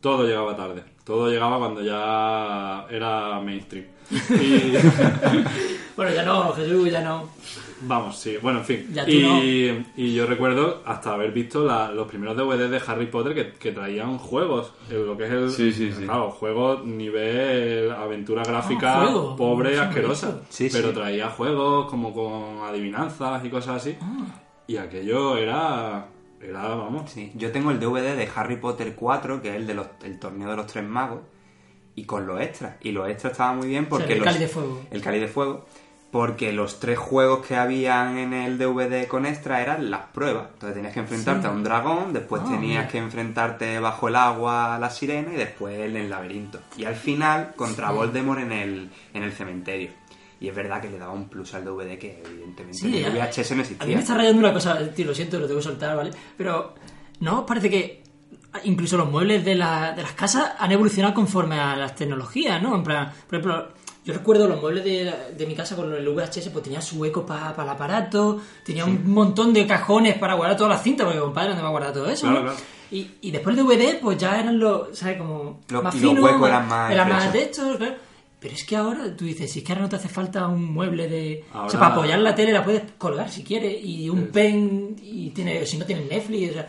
[0.06, 3.86] Todo llegaba tarde, todo llegaba cuando ya era mainstream.
[4.08, 4.72] Y,
[5.96, 7.28] Bueno, ya no, Jesús, ya no.
[7.80, 8.94] Vamos, sí, bueno, en fin.
[9.96, 13.72] Y, yo recuerdo hasta haber visto la- los primeros DVD de Harry Potter que, que
[13.72, 15.50] traían juegos, lo que es el.
[15.50, 16.04] Sí, sí, sí.
[16.04, 19.34] Claro, juegos nivel aventura gráfica Ah, juego.
[19.34, 20.40] pobre, no asquerosa.
[20.50, 20.94] Sí, pero sí.
[20.94, 23.96] traía juegos como con adivinanzas y cosas así.
[24.00, 24.24] Ah.
[24.68, 26.06] Y aquello era.
[26.40, 27.10] Era, vamos.
[27.10, 30.56] Sí, yo tengo el DVD de Harry Potter 4, que es el del torneo de
[30.56, 31.20] los tres magos,
[31.94, 32.76] y con los extras.
[32.82, 34.82] Y los extras estaban muy bien porque el los- Cáliz de Fuego.
[34.90, 35.66] El Cáliz de Fuego.
[36.10, 40.46] Porque los tres juegos que habían en el DVD con extra eran las pruebas.
[40.52, 41.48] Entonces tenías que enfrentarte Sí.
[41.48, 42.88] a un dragón, después Ah, tenías mira.
[42.88, 46.60] que enfrentarte bajo el agua a la sirena y después en el laberinto.
[46.76, 49.90] Y al final contra Voldemort en el, en el cementerio.
[50.40, 53.50] Y es verdad que le daba un plus al DVD que evidentemente Sí, el VHS
[53.50, 53.86] no A mí existía.
[53.96, 56.10] me está rayando una cosa, tío, lo siento, lo tengo que soltar, ¿vale?
[56.36, 56.74] Pero,
[57.20, 58.02] ¿no os parece que
[58.64, 62.74] incluso los muebles de, la- de las casas han evolucionado conforme a las tecnologías, ¿no?
[62.74, 63.68] En plan, por ejemplo,
[64.04, 67.24] yo recuerdo los muebles de, de mi casa con el VHS, pues tenía su hueco
[67.26, 71.48] para el aparato, tenía un montón de cajones para guardar todas las cintas, porque compadre,
[71.48, 72.26] ¿dónde va a guardar todo eso?
[72.26, 72.52] Claro, no?
[72.52, 72.66] claro.
[72.90, 75.18] Y, y después el DVD, pues ya eran los, ¿sabes?
[75.18, 77.94] Como Los- más finos, huecos eran más eran más de estos, claro.
[78.46, 80.72] Pero es que ahora, tú dices, si es que ahora no te hace falta un
[80.72, 81.44] mueble de...
[81.52, 85.30] O sea, para apoyar la tele la puedes colgar si quieres, y un pen, y
[85.30, 86.68] tiene, si no tienes Netflix, o sea,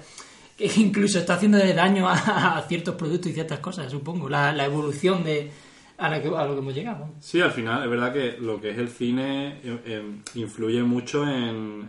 [0.58, 4.66] que incluso está haciendo daño a, a ciertos productos y ciertas cosas, supongo, la, la
[4.66, 5.52] evolución de
[6.00, 7.10] a, la que, a lo que hemos llegado.
[7.20, 11.28] Sí, al final es verdad que lo que es el cine eh, eh, influye mucho
[11.28, 11.88] en,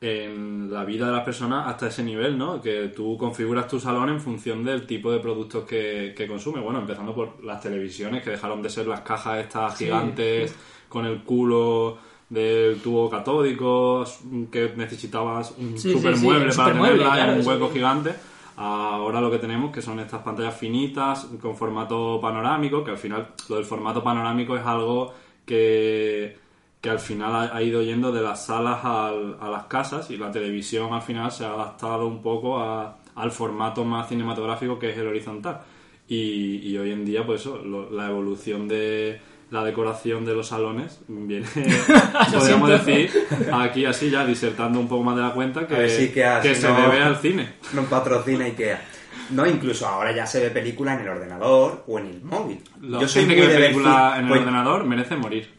[0.00, 2.60] en la vida de las personas hasta ese nivel, ¿no?
[2.62, 6.60] Que tú configuras tu salón en función del tipo de productos que, que consume.
[6.60, 10.54] Bueno, empezando por las televisiones, que dejaron de ser las cajas estas Sí, gigantes
[10.88, 14.04] con el culo del tubo catódico,
[14.52, 17.46] que necesitabas un Sí, sí, super sí, mueble un para supermueble, tenerla claro, en un
[17.46, 18.14] hueco gigante.
[18.56, 23.28] Ahora lo que tenemos que son estas pantallas finitas con formato panorámico, que al final
[23.48, 25.14] lo del formato panorámico es algo
[25.46, 26.36] que,
[26.80, 30.16] que al final ha, ha ido yendo de las salas al- a las casas y
[30.16, 34.90] la televisión al final se ha adaptado un poco a- al formato más cinematográfico que
[34.90, 35.60] es el horizontal.
[36.08, 39.20] Y, y hoy en día, pues eso, lo- la evolución de
[39.50, 41.46] la decoración de los salones viene,
[42.32, 43.10] podríamos decir,
[43.52, 46.60] aquí así ya disertando un poco más de la cuenta, que, si Ikea, que si
[46.62, 47.54] se no- debe al cine.
[47.72, 48.82] No patrocina Ikea.
[49.30, 52.60] No, incluso ahora ya se ve película en el ordenador o en el móvil.
[52.82, 55.57] La Yo soy gente muy que ve película en el pues, ordenador merece morir.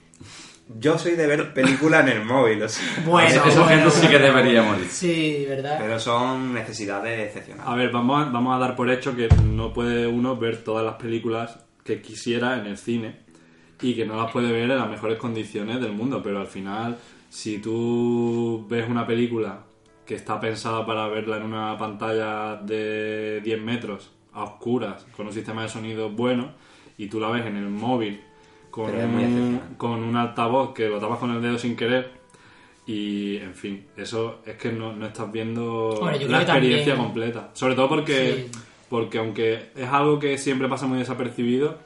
[0.78, 4.08] Yo soy de ver películas en el móvil, o sea, Bueno, Esa bueno, gente sí
[4.08, 4.86] que debería morir.
[4.88, 5.78] Sí, ¿verdad?
[5.80, 7.68] pero son necesidades excepcionales.
[7.68, 10.86] A ver, vamos a, vamos a dar por hecho que no puede uno ver todas
[10.86, 13.22] las películas que quisiera en el cine
[13.82, 16.98] y que no las puede ver en las mejores condiciones del mundo, pero al final,
[17.30, 19.64] si tú ves una película
[20.06, 25.34] que está pensada para verla en una pantalla de 10 metros, a oscuras, con un
[25.34, 26.54] sistema de sonido bueno,
[26.98, 28.22] y tú la ves en el móvil
[28.70, 32.12] con, un, con un altavoz que lo tapas con el dedo sin querer,
[32.86, 37.50] y en fin, eso es que no, no estás viendo Hombre, la experiencia también- completa.
[37.54, 38.60] Sobre todo porque, Sí.
[38.90, 41.78] porque aunque es algo que siempre pasa muy desapercibido,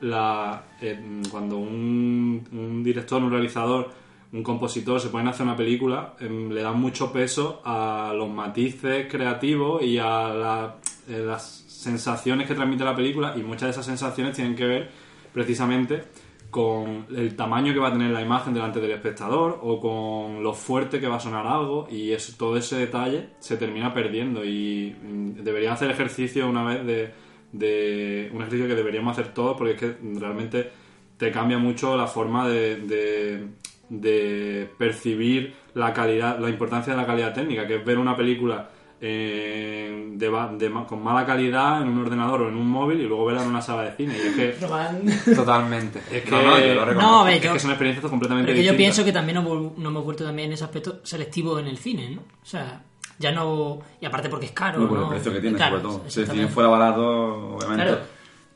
[0.00, 0.98] la, eh,
[1.30, 3.90] cuando un, un director, un realizador,
[4.32, 8.28] un compositor se ponen a hacer una película, em, le dan mucho peso a los
[8.30, 10.76] matices creativos y a la-
[11.08, 14.90] eh, las sensaciones que transmite la película y muchas de esas sensaciones tienen que ver
[15.34, 16.04] precisamente
[16.52, 20.52] con el tamaño que va a tener la imagen delante del espectador o con lo
[20.52, 24.94] fuerte que va a sonar algo y eso, todo ese detalle se termina perdiendo y
[25.02, 27.10] mm, deberían hacer ejercicio una vez de,
[27.52, 30.70] de un ejercicio que deberíamos hacer todos porque es que realmente
[31.16, 33.46] te cambia mucho la forma de, de,
[33.88, 38.68] de percibir la calidad, la importancia de la calidad técnica, que es ver una película
[39.04, 43.24] eh, de de con mala calidad en un ordenador o en un móvil y luego
[43.26, 44.14] verla en una sala de cine.
[44.16, 45.34] Y es que.
[45.34, 46.00] Totalmente.
[46.10, 47.10] Es que- No, no, yo lo reconozco.
[47.10, 49.42] No, a ver, es yo, que son experiencias completamente pero que yo pienso que también
[49.42, 52.20] nos, nos hemos vuelto también en ese aspecto selectivo en el cine, ¿no?
[52.20, 52.80] O sea,
[53.18, 53.80] ya no...
[54.00, 55.04] Y aparte porque es caro, No, por ¿no?
[55.06, 56.10] el precio que tiene, Claro, sobre todo.
[56.10, 58.00] Si el cine fuera barato, obviamente, Claro.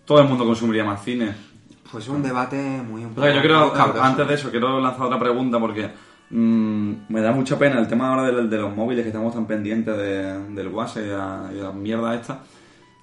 [0.05, 1.35] todo el mundo consumiría más cine.
[1.91, 4.03] Pues es un debate muy O sea, yo cabroso.
[4.03, 5.89] antes de eso, quiero lanzar otra pregunta porque
[6.31, 9.47] mm, me da mucha pena el tema ahora de, de los móviles que estamos tan
[9.47, 12.41] pendientes de- del WhatsApp y de la, y de la mierda esta.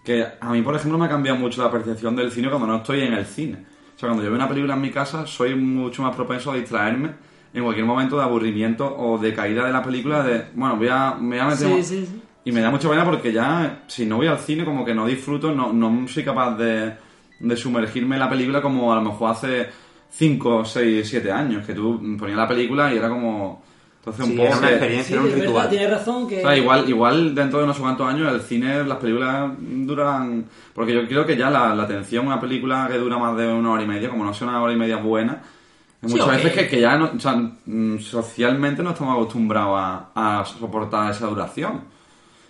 [0.03, 2.77] Que a mí, por ejemplo, me ha cambiado mucho la percepción del cine cuando no
[2.77, 3.57] estoy en el cine.
[3.95, 6.55] O sea, cuando yo veo una película en mi casa, soy mucho más propenso a
[6.55, 7.11] distraerme
[7.53, 10.23] en cualquier momento de aburrimiento o de caída de la película.
[10.23, 11.67] De, bueno, voy a, me voy a meter.
[11.67, 12.21] Sí, sí, sí.
[12.45, 15.05] Y me da mucha pena porque ya, si no voy al cine, como que no
[15.05, 16.93] disfruto, no, no soy capaz de,
[17.39, 19.67] de sumergirme en la película como a lo mejor hace
[20.15, 23.63] 5, 6, 7 años, que tú ponías la película y era como...
[23.99, 25.69] Entonces Sí, un poco era una experiencia, Sí, era un es verdad, ritual.
[25.69, 26.37] tienes razón que...
[26.39, 30.45] o sea, igual, igual dentro de unos cuantos años el cine, las películas duran...
[30.73, 33.47] Porque yo creo que ya la, la atención a una película que dura más de
[33.47, 35.41] una hora y media, como no sea una hora y media buena,
[36.05, 37.33] Sí, muchas veces que, que ya no, o sea,
[37.65, 41.81] mm, socialmente no estamos acostumbrados a, a soportar esa duración.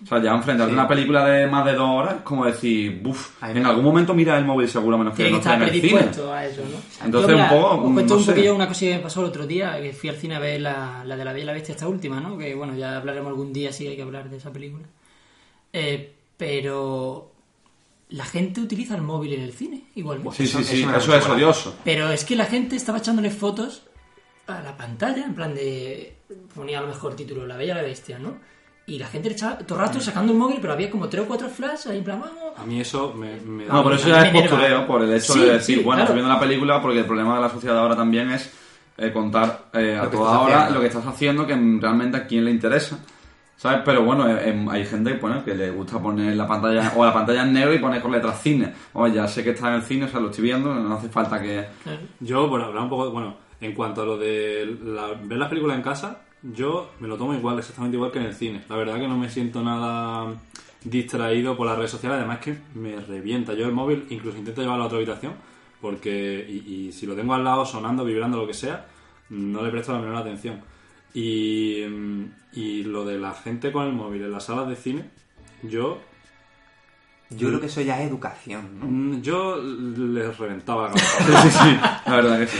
[0.04, 0.78] O sea, ya enfrentarte Sí.
[0.78, 4.12] a una película de más de dos horas, es como decir, buf, en algún momento
[4.12, 5.80] mira el móvil seguro, menos que no esté en el cine.
[5.88, 7.04] predispuesto a eso, ¿no?
[7.06, 8.32] Entonces, Yo, mira, un poco, Os cuento no un sé.
[8.32, 10.60] poquillo una cosilla que me pasó el otro día, que fui al cine a ver
[10.60, 12.36] la, la de la Bella y la Bestia, esta última, ¿no?
[12.36, 14.84] Que bueno, ya hablaremos algún día si hay que hablar de esa película.
[15.72, 17.32] Eh, pero
[18.10, 20.36] la gente utiliza el móvil en el cine, igualmente.
[20.36, 21.76] Sí, sí, sí, eso es odioso.
[21.84, 23.84] Pero es que la gente estaba echándole fotos
[24.46, 26.14] a la pantalla, en plan de.
[26.54, 28.36] ponía a lo mejor título La Bella y la Bestia, ¿no?
[28.86, 31.22] Y la gente le echaba todo el rato sacando el móvil, pero había como tres
[31.24, 32.58] o cuatro flashes ahí en plan, vamos.
[32.58, 35.32] A mí eso me, me da No, pero eso ya es postureo por el hecho
[35.32, 36.02] Sí, de decir, sí, bueno, claro.
[36.02, 38.52] estoy viendo la película porque el problema de la sociedad ahora también es
[38.98, 40.74] eh, contar eh, a Lo que toda hora haciendo.
[40.74, 42.98] lo que estás haciendo, que mm, realmente a quién le interesa.
[43.56, 43.80] ¿Sabes?
[43.84, 47.12] Pero bueno, eh, em, hay gente bueno, que le gusta poner la pantalla o la
[47.14, 48.74] pantalla en negro y poner con letras cine.
[48.92, 51.08] Oye, ya sé que está en el cine, o sea, lo estoy viendo, no hace
[51.08, 51.64] falta que...
[51.84, 52.00] Claro.
[52.20, 55.76] Yo, por hablar un poco, bueno, en cuanto a lo de la- ver las películas
[55.78, 56.18] en casa,
[56.52, 58.62] yo me lo tomo igual, exactamente igual que en el cine.
[58.68, 60.34] La verdad que no me siento nada
[60.84, 63.54] distraído por las redes sociales, además que me revienta.
[63.54, 65.32] Yo el móvil incluso intento llevarlo a otra habitación,
[65.80, 68.86] porque, y, y si lo tengo al lado sonando, vibrando, lo que sea,
[69.30, 70.60] no le presto la menor atención.
[71.14, 75.04] Y, mm, y lo de la gente con el móvil en las salas de cine,
[75.62, 76.00] yo
[77.30, 78.86] Yo creo que eso ya es educación, ¿no?
[78.86, 81.42] mm, yo les reventaba la cabeza.
[81.42, 81.76] Sí, sí,
[82.06, 82.58] la verdad que sí.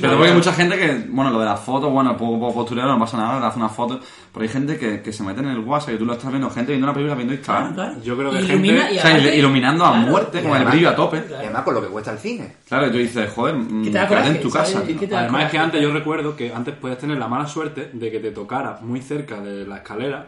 [0.00, 2.84] Todo porque hay mucha gente que, bueno, lo de las fotos, bueno, poco, poco postureo,
[2.86, 4.00] no pasa nada, le hace una foto,
[4.32, 6.50] pero hay gente que, que se mete en el WhatsApp, que tú lo estás viendo,
[6.50, 7.74] gente viendo una película viendo Instagram.
[7.74, 7.94] Claro.
[8.02, 10.42] Yo creo que Ilumina gente- y O sea, aparte- il- iluminando a claro, muerte, y
[10.42, 11.24] con el además- brillo a tope.
[11.30, 12.56] Y además con lo que cuesta el cine.
[12.68, 14.70] Claro, y tú dices, joder, mm, Que te da quédate coraje, en tu ¿sabes?
[14.74, 14.82] casa.
[14.90, 15.64] Es que te da Además es que coraje.
[15.66, 19.00] antes yo recuerdo que antes podías tener la mala suerte de que te tocara muy
[19.00, 20.26] cerca de la escalera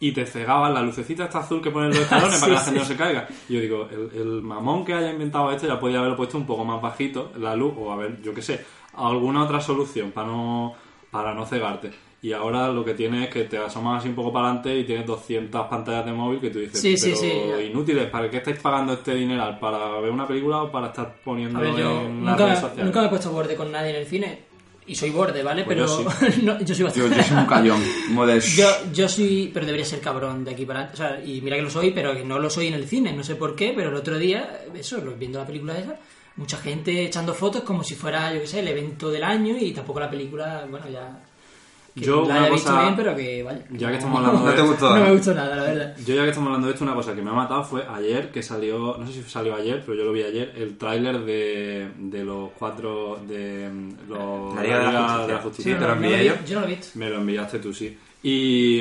[0.00, 2.64] y te cegaban la lucecita esta azul que ponen los escalones para que la Sí,
[2.66, 3.28] gente no se caiga.
[3.48, 6.46] Y yo digo, el, el mamón que haya inventado esto ya podía haberlo puesto un
[6.46, 8.64] poco más bajito la luz o a ver, yo qué sé,
[8.96, 10.74] alguna otra solución para no,
[11.10, 11.90] para no cegarte.
[12.22, 14.84] Y ahora lo que tienes es que te asomas así un poco para adelante y
[14.84, 17.64] tienes 200 pantallas de móvil que tú dices, Sí, sí, pero sí.
[17.66, 19.58] inútiles, ¿para qué estáis pagando este dineral?
[19.58, 22.84] ¿Para ver una película o para estar poniendo ver, yo en las nunca, redes sociales?
[22.86, 24.38] nunca me he puesto borde con nadie en el cine.
[24.86, 25.64] Y soy borde, ¿vale?
[25.64, 27.16] Pues pero yo no, yo soy Yo, bastante...
[27.16, 27.80] yo soy un callón.
[27.82, 31.02] de- Yo, yo soy, pero debería ser cabrón de aquí para adelante.
[31.02, 33.12] O sea, y mira que lo soy, pero que no lo soy en el cine.
[33.12, 35.96] No sé por qué, pero el otro día, eso, viendo la película esa,
[36.36, 39.72] mucha gente echando fotos como si fuera, yo qué sé, el evento del año y
[39.72, 41.20] tampoco la película, bueno, ya...
[41.94, 43.64] Que Yo, la haya visto cosa- bien, pero que vaya.
[43.70, 44.90] Ya que estamos hablando No de te esto- gustó.
[44.90, 45.04] No ¿no?
[45.04, 45.96] me gustó nada, la verdad.
[46.04, 48.32] Yo ya que estamos hablando de esto, una cosa que me ha matado fue ayer,
[48.32, 51.88] que salió, no sé si salió ayer, pero yo lo vi ayer, el tráiler de,
[51.98, 54.78] de los cuatro, de mm, los, La Liga
[55.24, 55.72] de la Justicia.
[55.74, 56.34] Sí, te no, lo no envié vi- yo.
[56.48, 56.88] yo no lo he visto.
[56.98, 57.96] Me lo enviaste tú, sí.
[58.24, 58.80] Y,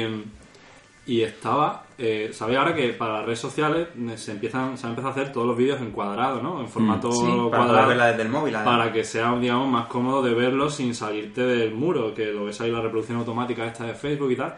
[1.05, 5.13] y estaba, eh, ¿sabéis ahora que para las redes sociales se empiezan se han empezado
[5.13, 6.61] a hacer todos los vídeos en cuadrado, ¿no?
[6.61, 7.23] En formato Sí.
[7.25, 7.87] Para poder cuadrado.
[7.89, 8.55] verla desde el móvil.
[8.55, 8.77] además.
[8.77, 12.61] para que sea, digamos, más cómodo de verlo sin salirte del muro, que lo ves
[12.61, 14.55] ahí la reproducción automática esta de Facebook y tal.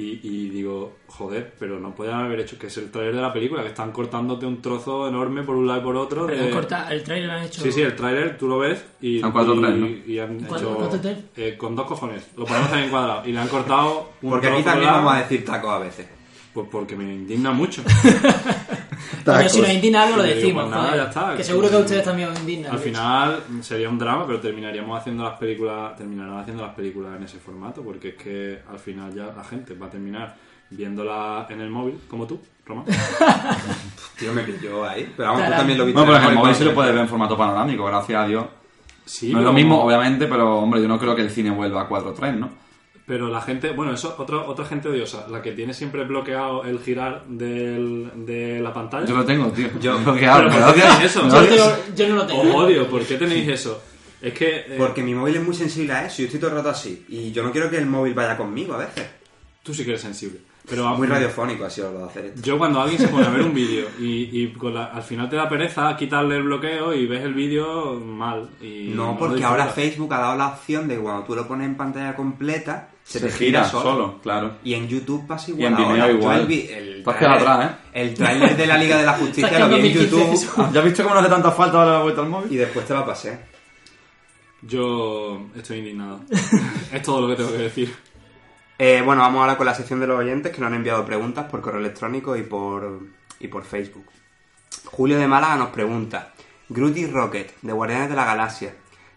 [0.00, 3.32] Y, y digo, joder, pero no pueden haber hecho que es el trailer de la
[3.32, 6.26] película, que están cortándote un trozo enorme por un lado y por otro.
[6.28, 7.62] Pero de- corta, el trailer lo han hecho...
[7.62, 9.86] Sí, sí, el tráiler tú lo ves y, Son cuatro y, tres, ¿no?
[10.06, 11.18] y han ¿Cuatro- hecho cuatro tres?
[11.36, 12.28] eh, con dos cojones.
[12.36, 15.18] Lo podemos hacer en cuadrado y le han cortado un Porque aquí también vamos a
[15.18, 16.06] decir tacos a veces.
[16.54, 17.82] Pues porque me indigna mucho.
[19.36, 21.02] Pero si nos indigna algo lo digo, decimos, pues nada, joder.
[21.04, 21.36] ya está.
[21.36, 22.72] Que seguro que a ustedes también os indignan.
[22.72, 27.22] Al final sería un drama, pero terminaríamos haciendo las películas, terminarán haciendo las películas en
[27.24, 30.34] ese formato, porque es que al final ya la gente va a terminar
[30.70, 32.84] viéndola en el móvil, como tú, Román.
[34.18, 35.12] Tío, me pilló ahí.
[35.16, 36.00] Pero vamos, tú también lo viste.
[36.00, 38.22] Bueno, pero en el móvil móvil se lo cuando- puede ver en formato panorámico, gracias
[38.24, 38.44] a Dios.
[39.04, 41.82] Sí, no es lo mismo, obviamente, pero hombre, yo no creo que el cine vuelva
[41.82, 42.50] a 4.3, ¿no?
[43.08, 46.78] Pero la gente, bueno, eso otra otra gente odiosa, la que tiene siempre bloqueado el
[46.78, 49.06] girar del, de la pantalla.
[49.06, 49.68] Yo lo tengo, tío.
[49.80, 50.94] Yo- Lo que hago, Pero ¿por qué odias.
[50.98, 51.24] tenéis eso?
[51.24, 52.40] Me Yo, lo- yo no lo tengo.
[52.42, 53.82] Os odio, ¿por qué tenéis eso?
[54.20, 56.18] Es que eh, Porque mi móvil es muy sensible a eso.
[56.18, 57.06] Yo estoy todo el rato así.
[57.08, 59.06] Y yo no quiero que el móvil vaya conmigo a veces.
[59.62, 60.40] tú sí que eres sensible.
[60.70, 62.42] Pero Muy radiofónico así lo de hacer esto.
[62.42, 65.28] Yo cuando alguien se pone a ver un vídeo y, y con la- al final
[65.30, 68.50] te da pereza quitarle el bloqueo y ves el vídeo mal.
[68.60, 69.66] Y No, porque ahora.
[69.68, 73.18] Facebook ha dado la opción de que cuando tú lo pones en pantalla completa, se,
[73.18, 74.56] Se te gira gira solo, claro.
[74.62, 75.62] Y en YouTube pasa igual.
[75.62, 76.12] Y en Vimeo ahora.
[76.12, 76.40] Igual.
[76.52, 76.52] el
[76.98, 77.74] el tráiler- atrás, ¿eh?
[78.02, 80.70] El tráiler de la Liga de la Justicia lo vi en quedado 2015 YouTube.
[80.74, 82.58] ¿Ya has visto cómo no hace tanta falta darle la vuelta al y móvil?
[82.58, 83.38] después te lo pasé.
[84.62, 86.20] Yo estoy indignado.
[86.92, 87.94] es todo lo que tengo que decir.
[88.78, 91.46] Eh, bueno, vamos ahora con la sección de los oyentes que nos han enviado preguntas
[91.50, 93.00] por correo electrónico y por,
[93.40, 94.06] y por Facebook.
[94.84, 96.32] Julio de Málaga nos pregunta:
[96.68, 98.74] Groot y Rocket, de Guardianes de la Galaxia,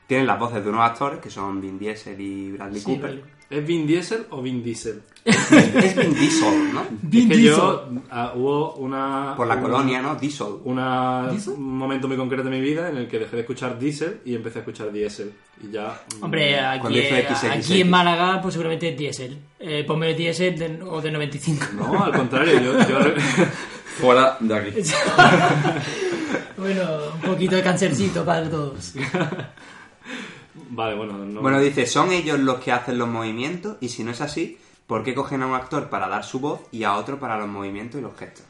[0.08, 3.24] tienen las voces de unos actores que son Vin Diesel y Bradley Sí, Cooper.
[3.50, 5.04] ¿Es Vin Diesel o Vin Diesel?
[5.24, 6.84] Es Vin Diesel, ¿no?
[7.04, 7.58] Vin es que Diesel.
[7.58, 10.16] yo ah, hubo una Por la una- colonia, ¿no?
[10.16, 10.48] Diesel.
[10.64, 11.54] una- ¿Diesel?
[11.54, 14.34] un momento muy concreto de mi vida en el que dejé de escuchar Diesel y
[14.34, 15.32] empecé a escuchar Diesel
[15.64, 19.38] y ya mm, Hombre, aquí, eh, aquí en Málaga, pues seguramente es diésel.
[19.60, 21.66] Eh, ponme diésel de- o de 95.
[21.76, 22.74] no al contrario yo,
[24.00, 24.72] Fuera de aquí.
[26.58, 26.82] bueno,
[27.16, 28.94] un poquito de cancercito para todos.
[30.70, 33.78] vale bueno no Bueno, dice, ¿son ellos los que hacen los movimientos?
[33.82, 34.58] Y si no es así,
[34.92, 37.48] ¿por qué cogen a un actor para dar su voz y a otro para los
[37.48, 38.44] movimientos y los gestos?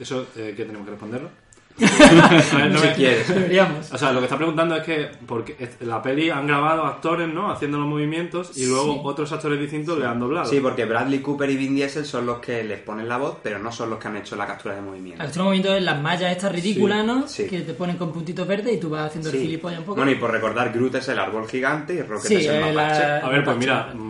[0.00, 1.30] eso eh, qué tenemos que responderlo
[1.78, 3.28] A ver, no Si me- quieres.
[3.28, 3.92] Deberíamos.
[3.92, 7.52] O sea, lo que está preguntando es que porque la peli han grabado actores, ¿no?
[7.52, 9.00] Haciendo los movimientos y luego Sí.
[9.04, 10.46] otros actores distintos le han doblado.
[10.46, 13.60] Sí, porque Bradley Cooper y Vin Diesel son los que les ponen la voz, pero
[13.60, 15.22] no son los que han hecho la captura de movimiento.
[15.22, 17.28] Al otro momento es las mallas estas ridículas, ¿no?
[17.28, 17.46] sí.
[17.46, 19.42] Que te ponen con puntitos verdes y tú vas haciendo el Sí.
[19.42, 19.96] gilipollas un poco.
[19.98, 22.60] Bueno, y por recordar, Groot es el árbol gigante y Rocket Sí, es el eh,
[22.72, 23.00] mapache.
[23.06, 24.00] la- A ver, pues mira, vale.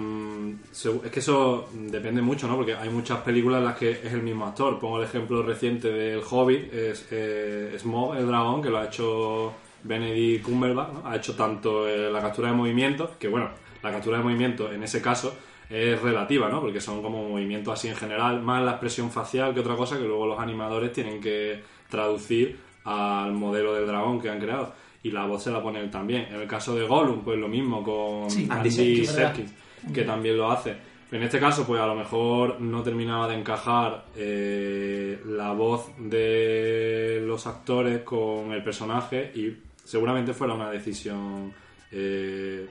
[0.73, 2.57] Es que eso depende mucho, ¿no?
[2.57, 4.79] Porque hay muchas películas en las que es el mismo actor.
[4.79, 9.53] Pongo el ejemplo reciente del Hobbit, es eh, Smaug, el dragón, que lo ha hecho
[9.83, 11.09] Benedict Cumberbatch, ¿no?
[11.09, 13.51] Ha hecho tanto eh, la captura de movimientos, que bueno,
[13.83, 15.37] la captura de movimientos en ese caso
[15.71, 16.61] es relativa, ¿no?
[16.61, 20.05] Porque son como movimientos así en general, más la expresión facial que otra cosa que
[20.05, 21.61] luego los animadores tienen que
[21.91, 24.73] traducir al modelo del dragón que han creado.
[25.03, 26.27] Y la voz se la pone él también.
[26.31, 29.35] En el caso de Gollum, pues lo mismo con Sí, Andy Andy Serkis, ¿verdad?
[29.35, 29.55] Serkis,
[29.93, 30.76] que también lo hace.
[31.11, 37.22] En este caso, pues a lo mejor no terminaba de encajar eh, la voz de
[37.24, 41.53] los actores con el personaje y seguramente fuera una decisión
[41.91, 42.66] eh,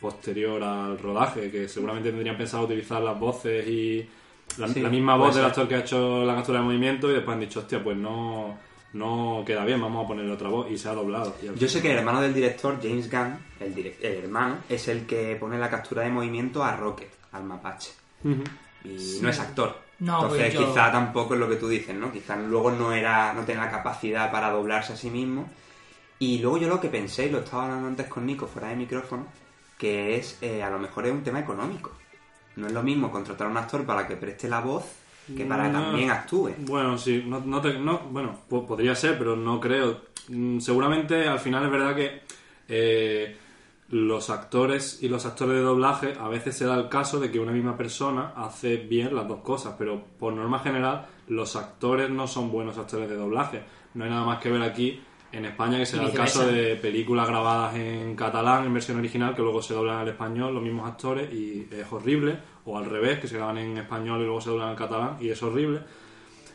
[0.00, 4.08] posterior al rodaje, que seguramente tendrían pensado utilizar las voces y
[4.58, 7.14] la, Sí, la misma voz del actor que ha hecho la captura de movimiento y
[7.14, 8.58] después han dicho, hostia, pues no,
[8.92, 11.34] no queda bien, vamos a ponerle otra voz y se ha doblado.
[11.56, 15.06] Yo sé que el hermano del director, James Gunn, el, direc- el hermano, es el
[15.06, 17.90] que pone la captura de movimiento a Rocket, al mapache.
[18.84, 19.76] Y no es actor.
[20.00, 22.12] No, Entonces pues yo- quizá tampoco es lo que tú dices, ¿no?
[22.12, 25.48] Quizá luego no era, no tenía la capacidad para doblarse a sí mismo.
[26.20, 28.76] Y luego yo lo que pensé, y lo estaba hablando antes con Nico fuera de
[28.76, 29.26] micrófono,
[29.76, 31.92] que es, eh, a lo mejor es un tema económico.
[32.56, 34.84] No es lo mismo contratar a un actor para que preste la voz
[35.36, 35.82] que para que No.
[35.82, 36.50] también actúe.
[36.58, 40.00] Bueno, sí, no, no te- no- bueno, po- podría ser, pero no creo.
[40.28, 42.20] Mm, Seguramente al final es verdad que
[42.68, 43.36] eh,
[43.90, 47.40] los actores y los actores de doblaje a veces se da el caso de que
[47.40, 52.26] una misma persona hace bien las dos cosas, pero por norma general los actores no
[52.26, 53.62] son buenos actores de doblaje.
[53.94, 55.00] No hay nada más que ver aquí
[55.32, 56.40] en España, que será el viceversa.
[56.40, 60.54] caso de películas grabadas en catalán, en versión original, que luego se doblan al español,
[60.54, 62.38] los mismos actores, y es horrible.
[62.70, 65.30] O al revés, que se graban en español y luego se doblan al catalán, y
[65.30, 65.80] es horrible.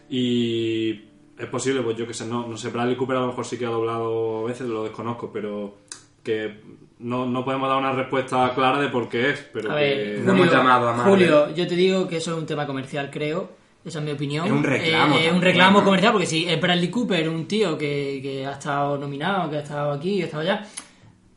[0.10, 0.92] Y
[1.38, 3.58] es posible, pues yo que sé, no, no sé, Bradley Cooper a lo mejor sí
[3.58, 5.78] que ha doblado veces, lo desconozco, pero
[6.24, 6.62] que
[7.00, 9.82] no, no podemos dar una respuesta clara de por qué es, pero A que...
[9.82, 10.98] ver, No hemos llamado a.
[11.00, 13.64] Julio, yo te digo que eso es un tema comercial, creo.
[13.84, 14.46] Esa es mi opinión.
[14.46, 15.86] Es un reclamo Eh, es un reclamo ¿no?
[15.86, 19.62] comercial, porque si es Bradley Cooper, un tío que, que ha estado nominado, que ha
[19.62, 20.66] estado aquí, que ha estado allá.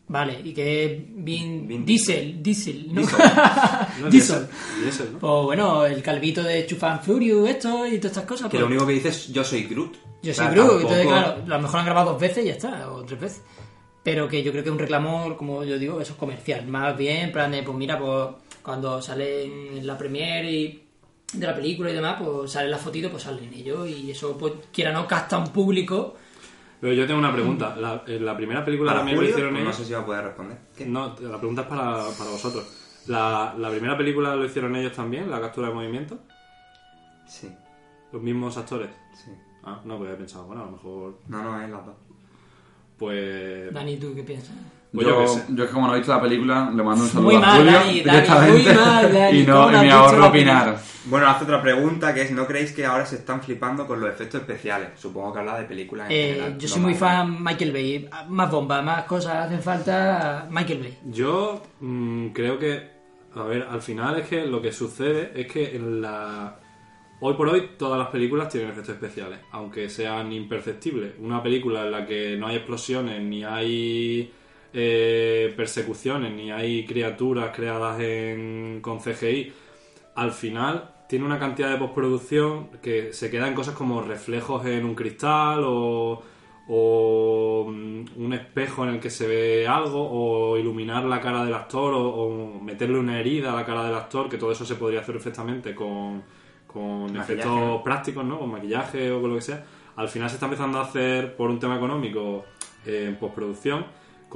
[0.09, 3.03] Vale, y que es Vin, Vin Diesel, Diesel, ¿no?
[4.01, 4.47] No, Diesel.
[4.83, 5.19] Diesel, ¿no?
[5.19, 8.47] Pues bueno, el calvito de Chufan Furious, esto y todas estas cosas.
[8.47, 9.97] Que pues, lo único que dice es yo soy Groot.
[10.23, 12.53] Yo soy Groot, tampoco- entonces claro, a lo mejor han grabado dos veces y ya
[12.53, 13.43] está, o tres veces.
[14.05, 16.65] Pero que yo creo que es un reclamo, como yo digo, eso es comercial.
[16.69, 18.29] Más bien, en plan de, pues mira, pues
[18.63, 19.45] cuando sale
[19.79, 20.83] en la premiere y
[21.33, 24.53] de la película y demás, pues sale la fotito, pues salen ellos y eso, pues
[24.73, 26.15] quiera no, capta un público.
[26.81, 27.75] Pero yo tengo una pregunta.
[27.77, 29.77] La, en la primera película Para también Julio, lo hicieron pues no ellos.
[29.81, 30.59] sé si va a poder responder.
[30.77, 30.87] ¿Qué?
[30.87, 33.03] No, la pregunta es para, para vosotros.
[33.07, 36.19] La, la primera película lo hicieron ellos también, la captura de movimiento.
[37.27, 37.51] Sí,
[38.13, 38.91] Los mismos actores.
[39.15, 39.31] sí.
[39.65, 41.19] Ah, no, pues he pensado, bueno, a lo mejor.
[41.27, 41.97] No, no, es las dos.
[42.99, 43.73] Pues.
[43.75, 44.55] Dani, ¿tú qué piensas?
[44.93, 47.37] Pues yo es que como no he visto la película, le mando un saludo Muy
[47.37, 49.93] a mal, Julio Dani, Dani, directamente muy mal, Dani, y no ¿cómo no y me
[49.93, 50.79] ahorro opinar.
[51.09, 54.09] Bueno, hace otra pregunta que es, ¿no creéis que ahora se están flipando con los
[54.11, 54.89] efectos especiales?
[54.97, 56.59] Supongo que habla de películas en Eh, general.
[56.59, 58.09] yo no soy muy fan Michael Bay.
[58.29, 60.47] Más bomba, más cosas hacen falta.
[60.51, 60.99] Michael Bay.
[61.13, 62.91] Yo mm, creo que,
[63.35, 66.57] a ver, al final es que lo que sucede es que en la...
[67.21, 71.15] Hoy por hoy todas las películas tienen efectos especiales, aunque sean imperceptibles.
[71.21, 74.33] Una película en la que no hay explosiones, ni hay
[74.79, 79.51] eh, persecuciones, ni hay criaturas creadas en, con CGI,
[80.15, 84.85] al final tiene una cantidad de postproducción que se queda en cosas como reflejos en
[84.85, 86.23] un cristal o,
[86.69, 91.55] o mm, un espejo en el que se ve algo o iluminar la cara del
[91.55, 94.75] actor o, o meterle una herida a la cara del actor, que todo eso se
[94.75, 96.23] podría hacer perfectamente con,
[96.67, 98.39] con Maquillaje, efectos prácticos, ¿no?
[98.39, 99.65] Con maquillaje o con lo que sea.
[99.97, 102.45] Al final se está empezando a hacer por un tema económico
[102.85, 103.87] eh, en postproducción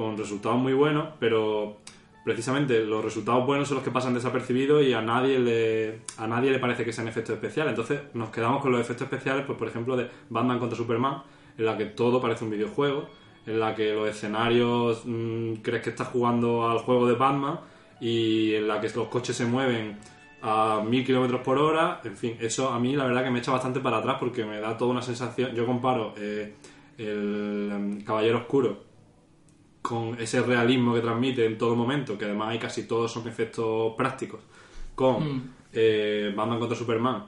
[0.01, 1.77] con resultados muy buenos, pero
[2.25, 6.51] precisamente los resultados buenos son los que pasan desapercibidos y a nadie le a nadie
[6.51, 7.73] le parece que sean efectos especiales.
[7.73, 11.23] Entonces nos quedamos con los efectos especiales, pues por ejemplo de Batman contra Superman,
[11.59, 13.11] en la que todo parece un videojuego,
[13.45, 17.61] en la que los escenarios mm, crees que estás jugando al juego de Batman
[18.01, 19.99] y en la que los coches se mueven
[20.41, 23.53] a mil kilómetros por hora, en fin, eso a mí la verdad que me echa
[23.53, 25.55] bastante para atrás porque me da toda una sensación.
[25.55, 26.55] Yo comparo eh,
[26.97, 28.90] el em, Caballero Oscuro
[29.83, 33.95] con ese realismo que transmite en todo momento, que además hay casi todos son efectos
[33.97, 34.41] prácticos,
[34.95, 35.43] con Mm.
[35.73, 37.25] eh, Batman contra Superman,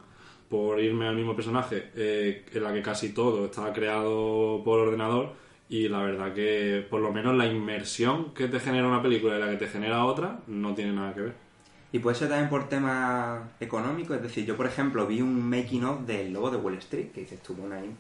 [0.48, 5.32] por irme al mismo personaje, eh, en la que casi todo está creado por ordenador
[5.68, 9.40] y la verdad que por lo menos la inmersión que te genera una película y
[9.40, 11.34] la que te genera otra no tiene nada que ver.
[11.94, 15.84] Y puede ser también por tema económico, es decir, yo por ejemplo vi un making
[15.84, 17.90] of del Lobo de Wall Street, que dices tú, bueno, ahí,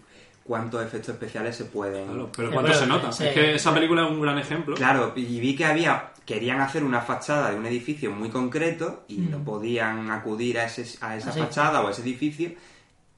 [0.44, 2.06] ¿cuántos efectos especiales se pueden...?
[2.06, 3.12] Claro, pero Sí, ¿cuánto se nota?
[3.12, 3.24] sí.
[3.24, 4.74] Es que esa película es un gran ejemplo.
[4.76, 9.18] Claro, y vi que había, querían hacer una fachada de un edificio muy concreto y
[9.18, 9.30] Mm.
[9.30, 12.52] no podían acudir a, ese, a esa Ah, fachada o a ese edificio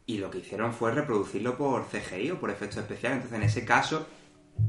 [0.07, 3.17] y lo que hicieron fue reproducirlo por CGI o por efectos especiales.
[3.23, 4.07] Entonces, en ese caso,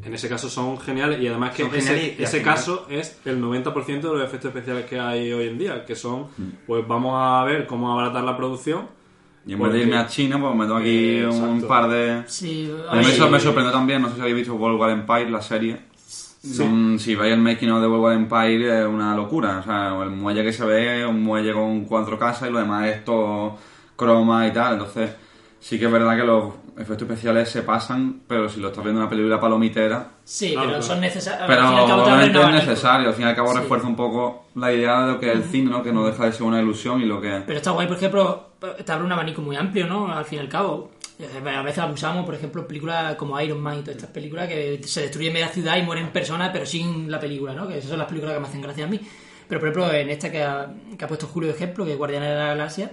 [0.03, 4.09] En ese caso son geniales y además que ese, y- ese caso es el 90%
[4.11, 6.49] de los efectos especiales que hay hoy en día, que son, Mm.
[6.65, 8.87] pues vamos a ver cómo abaratar la producción.
[9.47, 11.67] Y en vez de irme a China, pues me meto aquí Eh, un exacto.
[11.67, 12.23] par de...
[12.27, 14.79] Sí, a mí ver, me, sor- me sorprendió también, no sé si habéis visto World
[14.79, 15.77] War Empire, la serie.
[16.43, 19.59] Mm, si veis el making of de World War Empire es una locura.
[19.59, 22.59] O sea, el muelle que se ve es un muelle con cuatro casas y lo
[22.59, 23.57] demás es todo
[23.95, 24.73] croma y tal.
[24.73, 25.11] Entonces,
[25.59, 28.99] sí que es verdad que los efectos especiales se pasan, pero si lo estás viendo
[29.01, 30.93] en una película palomitera, Sí, Claro, pero claro.
[30.93, 31.47] son necesarios.
[31.47, 33.07] pero obviamente es necesario.
[33.09, 33.59] Al fin y al cabo Sí.
[33.59, 35.81] refuerza un poco la idea de lo que es el cine, ¿no?
[35.83, 37.43] Que no deja de ser una ilusión y lo que...
[37.45, 38.49] Pero está guay, por ejemplo,
[38.83, 40.11] te abre un abanico muy amplio, ¿no?
[40.11, 40.91] Al fin y al cabo.
[41.19, 44.81] Eh, A veces abusamos, por ejemplo, películas como Iron Man y todas estas películas que
[44.83, 47.67] se destruye media ciudad y mueren personas, pero sin la película, ¿no?
[47.67, 48.99] Que esas son las películas que me hacen gracia a mí.
[49.47, 50.67] Pero, por ejemplo, en esta que ha,
[50.97, 52.91] que ha puesto Julio de ejemplo, que es Guardianes de la Galaxia,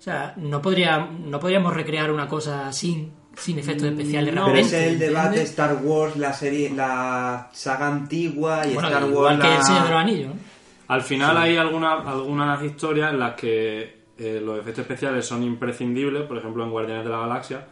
[0.00, 4.66] o sea, no, podría, no podríamos recrear una cosa sin, sin efectos especiales pero realmente.
[4.66, 5.50] ese es el debate ¿entiendes?
[5.50, 9.56] Star Wars, la serie, la saga antigua y Bueno, Star Wars igual que la...
[9.56, 10.40] el Señor de los Anillos, ¿no?
[10.88, 16.22] Al final hay algunas algunas historias en las que eh, los efectos especiales son imprescindibles,
[16.22, 17.66] por ejemplo en Guardianes de la Galaxia,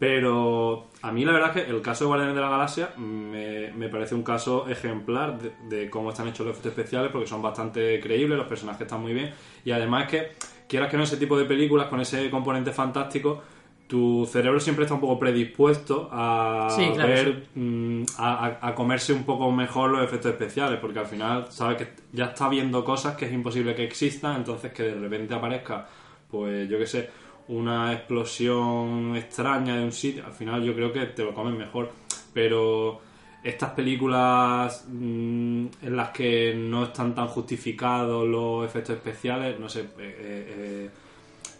[0.00, 3.70] pero a mí la verdad es que el caso de Guardianes de la Galaxia me,
[3.70, 7.40] me parece un caso ejemplar de, de cómo están hechos los efectos especiales porque son
[7.40, 9.32] bastante creíbles, los personajes están muy bien
[9.64, 10.32] y además que
[10.68, 13.42] quieras que no ese tipo de películas con ese componente fantástico
[13.88, 19.24] tu cerebro siempre está un poco predispuesto a Sí, claro, ver, mm, a, comerse un
[19.24, 23.24] poco mejor los efectos especiales, porque al final sabes que ya está viendo cosas que
[23.24, 25.88] es imposible que existan, entonces que de repente aparezca,
[26.30, 27.10] pues yo qué sé,
[27.48, 31.90] una explosión extraña de un sitio, al final yo creo que te lo comes mejor,
[32.34, 33.00] pero
[33.48, 39.80] estas películas mm, en las que no están tan justificados los efectos especiales, no sé,
[39.80, 40.90] eh, eh, eh,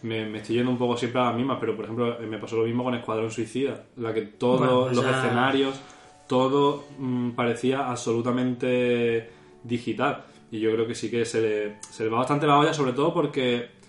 [0.03, 2.57] me, me estoy yendo un poco siempre a las mismas, pero por ejemplo me pasó
[2.57, 5.81] lo mismo con Escuadrón Suicida, la que todos Bueno, los escenarios,
[6.27, 9.29] todo mm, parecía absolutamente
[9.63, 10.25] digital.
[10.51, 12.93] Y yo creo que sí que se le, se le va bastante la olla, sobre
[12.93, 13.79] todo porque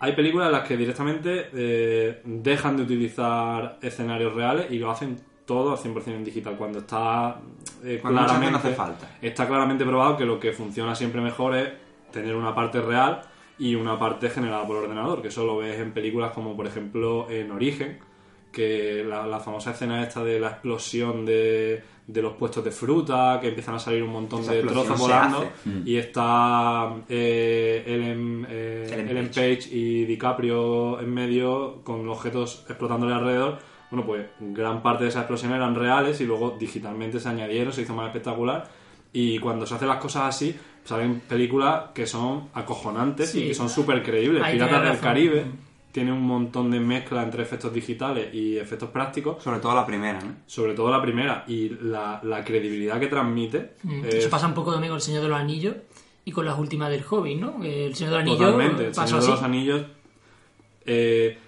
[0.00, 5.18] hay películas en las que directamente eh, dejan de utilizar escenarios reales y lo hacen
[5.44, 7.40] todo al 100% en digital, cuando está
[7.84, 9.16] eh, Cuando claramente no hace falta.
[9.20, 11.68] está claramente probado que lo que funciona siempre mejor es
[12.10, 13.22] tener una parte real
[13.58, 17.30] y una parte generada por ordenador, que eso lo ves en películas como por ejemplo
[17.30, 17.98] en Origen,
[18.50, 23.38] que la, la famosa escena esta de la explosión de, de los puestos de fruta,
[23.40, 25.82] que empiezan a salir un montón Esa de trozos volando, hace.
[25.84, 29.56] y está eh, Ellen, eh, Ellen Ellen Page.
[29.56, 33.58] Page y DiCaprio en medio con objetos explotándole alrededor.
[33.94, 37.82] Bueno, pues gran parte de esas explosiones eran reales y luego digitalmente se añadieron, se
[37.82, 38.68] hizo más espectacular.
[39.12, 43.68] Y cuando se hacen las cosas así, salen películas que son acojonantes y que son
[43.70, 44.42] súper creíbles.
[44.42, 44.98] Ahí Piratas del.
[44.98, 45.44] Caribe
[45.92, 50.18] tiene un montón de mezcla entre efectos digitales y efectos prácticos, Sobre todo la primera,
[50.20, 50.32] ¿no?
[50.46, 51.44] sobre todo la primera.
[51.46, 55.02] Y la, la credibilidad que transmite Mm, es Eso pasa un poco también con El
[55.02, 55.76] Señor de los Anillos
[56.24, 57.62] y con las últimas del Hobbit, ¿no?
[57.62, 58.86] El Señor de los Anillos Totalmente.
[58.88, 59.30] El Señor de así.
[59.30, 59.82] los Anillos.
[60.86, 61.38] eh,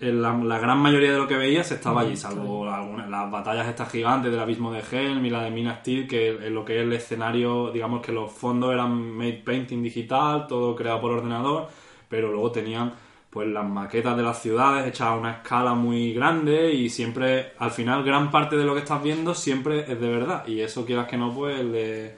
[0.00, 3.90] la, la gran mayoría de lo que veías estaba allí, salvo algunas, las batallas estas
[3.90, 6.82] gigantes del abismo de Helm y la de Minas Tirith, que en lo que es
[6.82, 11.68] el escenario, digamos que los fondos eran made painting digital, todo creado por ordenador,
[12.08, 12.94] pero luego tenían
[13.30, 17.70] pues las maquetas de las ciudades hechas a una escala muy grande y siempre, al
[17.70, 20.46] final, gran parte de lo que estás viendo siempre es de verdad.
[20.48, 22.16] Y eso quieras que no, pues le,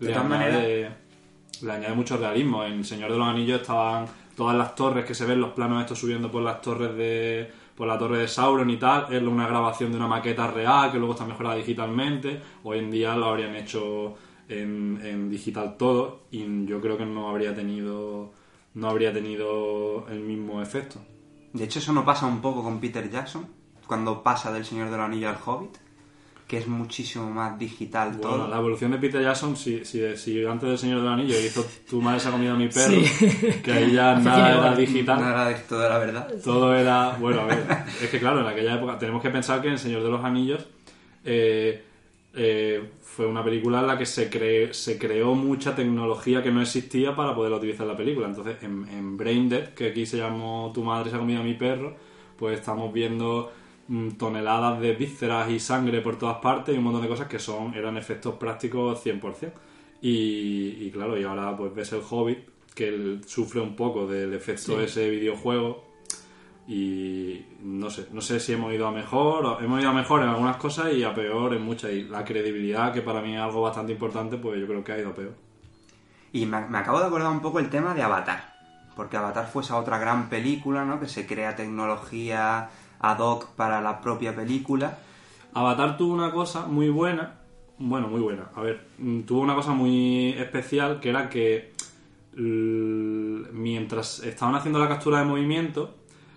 [0.00, 0.90] le añade,
[1.62, 2.64] le añade mucho realismo.
[2.64, 4.06] En Señor de los Anillos estaban
[4.36, 7.88] todas las torres que se ven, los planos estos subiendo por las torres de por
[7.88, 11.14] la torre de Sauron y tal, es una grabación de una maqueta real que luego
[11.14, 12.40] está mejorada digitalmente.
[12.62, 14.14] Hoy en día lo habrían hecho
[14.48, 18.32] en, digital todo y yo creo que no habría tenido
[18.74, 21.00] no habría tenido el mismo efecto.
[21.52, 23.46] De hecho, eso no pasa un poco con Peter Jackson,
[23.86, 25.76] cuando pasa del Señor de los Anillos al Hobbit,
[26.54, 28.48] que es muchísimo más digital Bueno, todo.
[28.48, 32.00] la evolución de Peter Jackson, si, si, si antes del Señor del Anillo hizo Tu
[32.00, 33.60] madre se ha comido a mi perro, Sí.
[33.62, 35.20] que ahí ya nada era digital.
[35.20, 36.28] No era de todo la verdad.
[36.44, 37.16] Todo era.
[37.20, 37.64] Bueno, a ver,
[38.02, 40.24] es que claro, en aquella época tenemos que pensar que en El Señor de los
[40.24, 40.64] Anillos
[41.24, 41.82] eh,
[42.34, 46.60] eh, fue una película en la que se, cre- se creó mucha tecnología que no
[46.60, 48.26] existía para poder utilizar en la película.
[48.28, 51.54] Entonces, en, en Braindead, que aquí se llamó Tu madre se ha comido a mi
[51.54, 51.96] perro,
[52.38, 53.52] pues estamos viendo
[54.18, 57.74] toneladas de vísceras y sangre por todas partes y un montón de cosas que son
[57.74, 59.52] eran efectos prácticos 100%.
[60.00, 62.38] Y, y claro, y ahora pues ves el Hobbit,
[62.74, 64.76] que él sufre un poco del efecto Sí.
[64.76, 65.84] de ese videojuego
[66.66, 70.28] y no sé, no sé si hemos ido a mejor, hemos ido a mejor en
[70.30, 71.92] algunas cosas y a peor en muchas.
[71.92, 74.98] Y la credibilidad, que para mí es algo bastante importante, pues yo creo que ha
[74.98, 75.34] ido a peor.
[76.32, 78.54] Y me, me acabo de acordar un poco el tema de Avatar.
[78.96, 81.00] Porque Avatar fue esa otra gran película, ¿no?
[81.00, 82.70] Que se crea tecnología
[83.10, 84.98] ad hoc para la propia película.
[85.52, 87.40] Avatar tuvo una cosa muy buena,
[87.78, 91.72] bueno, muy buena, a ver, mm, tuvo una cosa muy especial que era que
[92.36, 95.94] l- mientras estaban haciendo la captura de movimiento,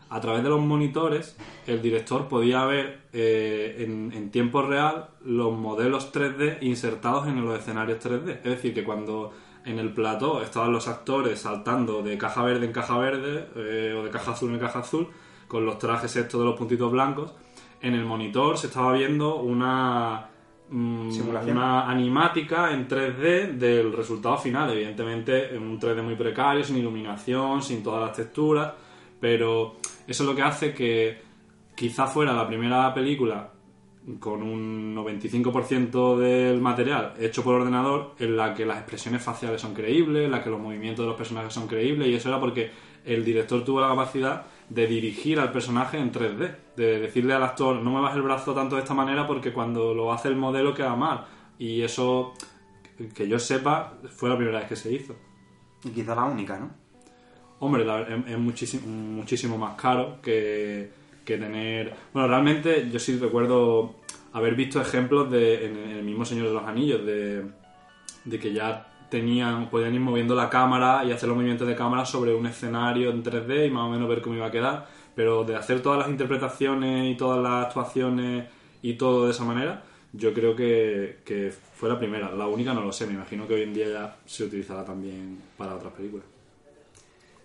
[0.09, 5.51] a través de los monitores, el director podía ver eh, en, en tiempo real los
[5.57, 8.37] modelos 3D insertados en los escenarios 3D.
[8.37, 9.33] Es decir, que cuando
[9.65, 14.03] en el plató estaban los actores saltando de caja verde en caja verde eh, o
[14.05, 15.09] de caja azul en caja azul,
[15.47, 17.33] con los trajes estos de los puntitos blancos,
[17.81, 20.29] en el monitor se estaba viendo una,
[20.69, 21.57] mm, Simulación.
[21.57, 27.61] una animática en 3D del resultado final, evidentemente en un 3D muy precario, sin iluminación,
[27.61, 28.73] sin todas las texturas,
[29.19, 29.77] pero
[30.07, 31.21] eso es lo que hace que
[31.75, 33.51] quizá fuera la primera película
[34.19, 39.73] con un 95% del material hecho por ordenador en la que las expresiones faciales son
[39.73, 42.71] creíbles, en la que los movimientos de los personajes son creíbles y eso era porque
[43.05, 47.77] el director tuvo la capacidad de dirigir al personaje en 3D, de decirle al actor
[47.81, 50.95] no muevas el brazo tanto de esta manera porque cuando lo hace el modelo queda
[50.95, 51.25] mal
[51.57, 52.33] y eso
[53.15, 55.15] que yo sepa fue la primera vez que se hizo.
[55.85, 56.71] Y quizá la única, ¿no?
[57.59, 60.91] Hombre, la- es, es muchísimo, muchísimo más caro que,
[61.23, 61.93] que tener...
[62.13, 63.95] Bueno, realmente yo sí recuerdo
[64.33, 67.45] haber visto ejemplos de, en el mismo Señor de los Anillos de,
[68.25, 72.05] de que ya tenían podían ir moviendo la cámara y hacer los movimientos de cámara
[72.05, 75.43] sobre un escenario en 3D y más o menos ver cómo iba a quedar, pero
[75.43, 78.45] de hacer todas las interpretaciones y todas las actuaciones
[78.81, 79.83] y todo de esa manera,
[80.13, 82.31] yo creo que, fue la primera.
[82.31, 85.39] La única no lo sé, me imagino que hoy en día ya se utilizará también
[85.57, 86.25] para otras películas.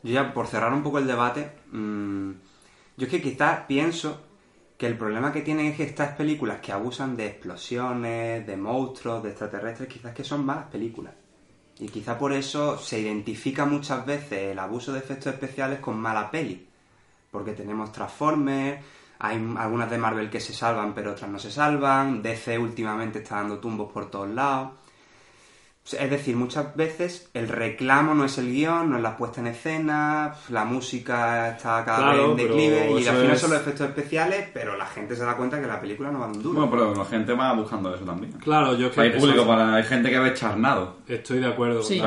[0.03, 2.31] Yo ya, por cerrar un poco el debate, mm,
[2.97, 4.21] yo es que quizás pienso
[4.77, 9.23] que el problema que tienen es que estas películas que abusan de explosiones, de monstruos,
[9.23, 11.15] de extraterrestres, quizás que son malas películas.
[11.83, 16.31] Y quizá por eso se identifica muchas veces el abuso de efectos especiales con mala
[16.31, 16.69] peli.
[17.29, 18.81] Porque tenemos Transformers,
[19.19, 23.37] hay algunas de Marvel que se salvan pero otras no se salvan, DC últimamente está
[23.37, 24.71] dando tumbos por todos lados.
[25.85, 29.49] Es decir, muchas veces el reclamo no es el guion, no es la puesta en
[29.49, 33.61] escena, la música está cada Claro, vez en declive y al final es- son los
[33.61, 36.55] efectos especiales, pero la gente se da cuenta que la película no va un duro.
[36.67, 38.33] Bueno, pero la gente va buscando eso también.
[38.35, 39.75] Claro, yo es que Hay público para...
[39.75, 41.83] Hay gente que ve charnado, estoy de acuerdo.
[41.83, 42.01] Sí.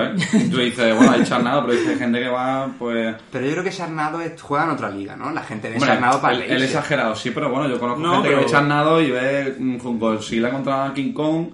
[0.50, 3.14] Tú dices, bueno, hay charnado, pero dice gente que va, pues...
[3.30, 5.32] Pero yo creo que Sarnado es- juega en otra liga, ¿no?
[5.32, 8.30] La gente ve Sarnado para el, el exagerado, sí, pero bueno, yo conozco No, gente
[8.30, 11.48] que pero- ve charnado y ve mm, Godzilla contra King Kong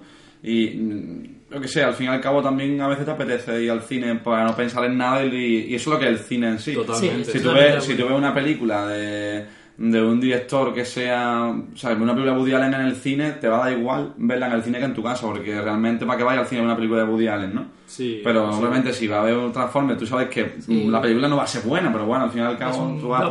[0.44, 1.31] y...
[1.52, 3.82] Yo que sé, al fin y al cabo también a veces te apetece ir al
[3.82, 6.48] cine para no pensar en nada y, y eso es lo que es el cine
[6.48, 6.72] en sí.
[6.74, 7.24] Totalmente.
[7.26, 9.44] Sí, Si tú, ves, si tú ves una película de,
[9.76, 11.98] de un director que sea, ¿sabes?
[11.98, 14.52] Una película de Woody Allen en el cine, te va a dar igual verla en
[14.52, 17.04] el cine que en tu casa, porque realmente para que vaya al cine una película
[17.04, 17.66] de Woody Allen, ¿no?
[17.86, 18.58] Sí, Pero sí.
[18.58, 20.86] obviamente si va a ver un Transformers, tú sabes que Sí.
[20.88, 22.98] la película no va a ser buena, pero bueno, al fin y al cabo un
[23.00, 23.28] tú vas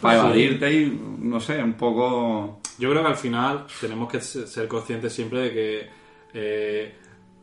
[0.00, 2.60] para evadirte y, no sé, un poco...
[2.78, 5.86] Yo creo que al final tenemos que se- ser conscientes siempre de que
[6.32, 6.94] eh,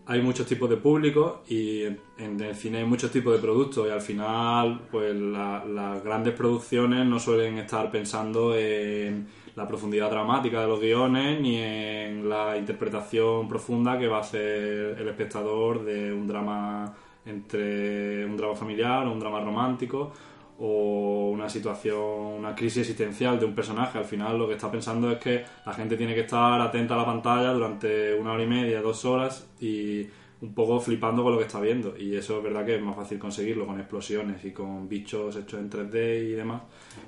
[0.08, 3.88] hay muchos tipos de público y en, en el cine hay muchos tipos de productos
[3.88, 10.12] y al final pues la- las grandes producciones no suelen estar pensando en la profundidad
[10.12, 15.84] dramática de los guiones ni en la interpretación profunda que va a hacer el espectador
[15.84, 16.94] de un drama
[17.26, 20.12] entre un drama familiar o un drama romántico
[20.60, 23.98] o una situación, una crisis existencial de un personaje.
[23.98, 26.98] Al final lo que está pensando es que la gente tiene que estar atenta a
[26.98, 30.08] la pantalla durante una hora y media, dos horas y
[30.42, 31.96] un poco flipando con lo que está viendo.
[31.98, 35.60] Y eso es verdad que es más fácil conseguirlo con explosiones y con bichos hechos
[35.60, 36.62] en 3D y demás.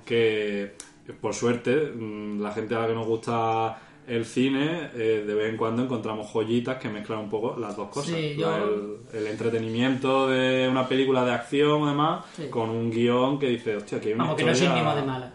[0.05, 0.73] Que
[1.21, 5.49] por suerte mm, la gente a la que nos gusta el cine, eh, de vez
[5.49, 8.15] en cuando encontramos joyitas que mezclan un poco las dos cosas.
[8.15, 12.47] Sí, La- yo- el, el entretenimiento de una película de acción, además, Sí.
[12.49, 14.95] con un guion que dice, hostia, que hay una Vamos, que no es historia- sinónimo
[15.01, 15.33] de mala.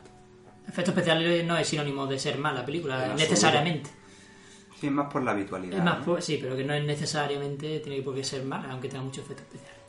[0.66, 3.90] Efectos especiales no es sinónimo de ser mala película, En necesariamente.
[4.80, 5.78] Sí, es más por la habitualidad.
[5.78, 6.04] Es más, ¿no?
[6.06, 9.24] pues, sí, pero que no es necesariamente, tiene por qué ser mala, aunque tenga muchos
[9.24, 9.81] efectos especiales.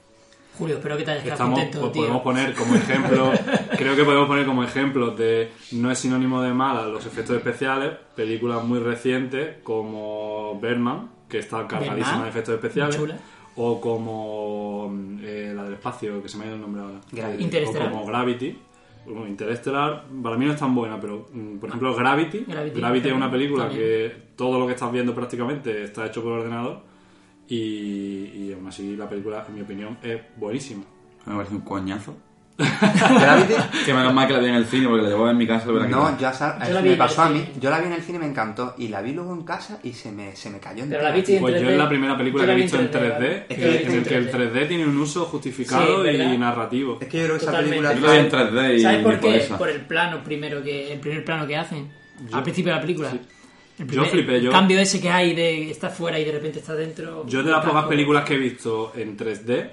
[0.58, 2.01] Julio, espero que te hayas Estamos, contento, pues, tío.
[2.04, 3.32] podemos poner como ejemplo,
[3.78, 7.93] creo que podemos poner como ejemplo de no es sinónimo de mala los efectos especiales,
[8.16, 13.18] películas muy recientes como Berman, que está cargadísima de efectos especiales, chula.
[13.56, 14.93] o como
[15.24, 17.58] eh, la del espacio, que se me ha ido el nombre ahora, Gravity.
[17.58, 18.60] Eh, o como Gravity.
[19.06, 23.08] Bueno, Interestelar, para mí no es tan buena, pero mm, por ejemplo Gravity, Gravity, Gravity,
[23.10, 23.84] es una película también.
[23.84, 26.93] que todo lo que estás viendo prácticamente está hecho por ordenador
[27.48, 30.84] y, y aún así la película, en mi opinión, es buenísima.
[31.26, 32.18] Me parece un coñazo.
[32.56, 35.48] Gravity, Que menos mal que la vi en el cine, porque la llevaba en mi
[35.48, 36.18] casa no, quitado.
[36.20, 37.44] ya sa- Yo eso la vi me en pasó a mí.
[37.60, 38.76] Yo la vi en el cine y me encantó.
[38.78, 41.04] Y la vi luego en casa y se me, se me cayó Pero entera.
[41.04, 41.72] la viste en Pues yo 3D.
[41.72, 43.46] es la primera película Yo que la he vi visto en 3D, ¿vale?
[43.50, 44.52] Es que- en viste el en que el 3D.
[44.54, 47.00] 3D tiene un uso justificado y narrativo.
[47.02, 47.94] Es que yo creo que esa película...
[47.96, 49.38] Yo la vi en 3D y, ¿Sabes por por qué?
[49.38, 49.58] eso.
[49.58, 51.89] Por el plano primero que el primer plano que hacen
[52.30, 53.10] Yo- al principio de la película.
[53.12, 53.20] sí.
[53.80, 56.76] El Yo flipé, yo- cambio ese que hay de estar fuera y de repente está
[56.76, 57.26] dentro.
[57.28, 59.69] Yo de las pocas películas que he visto en 3D,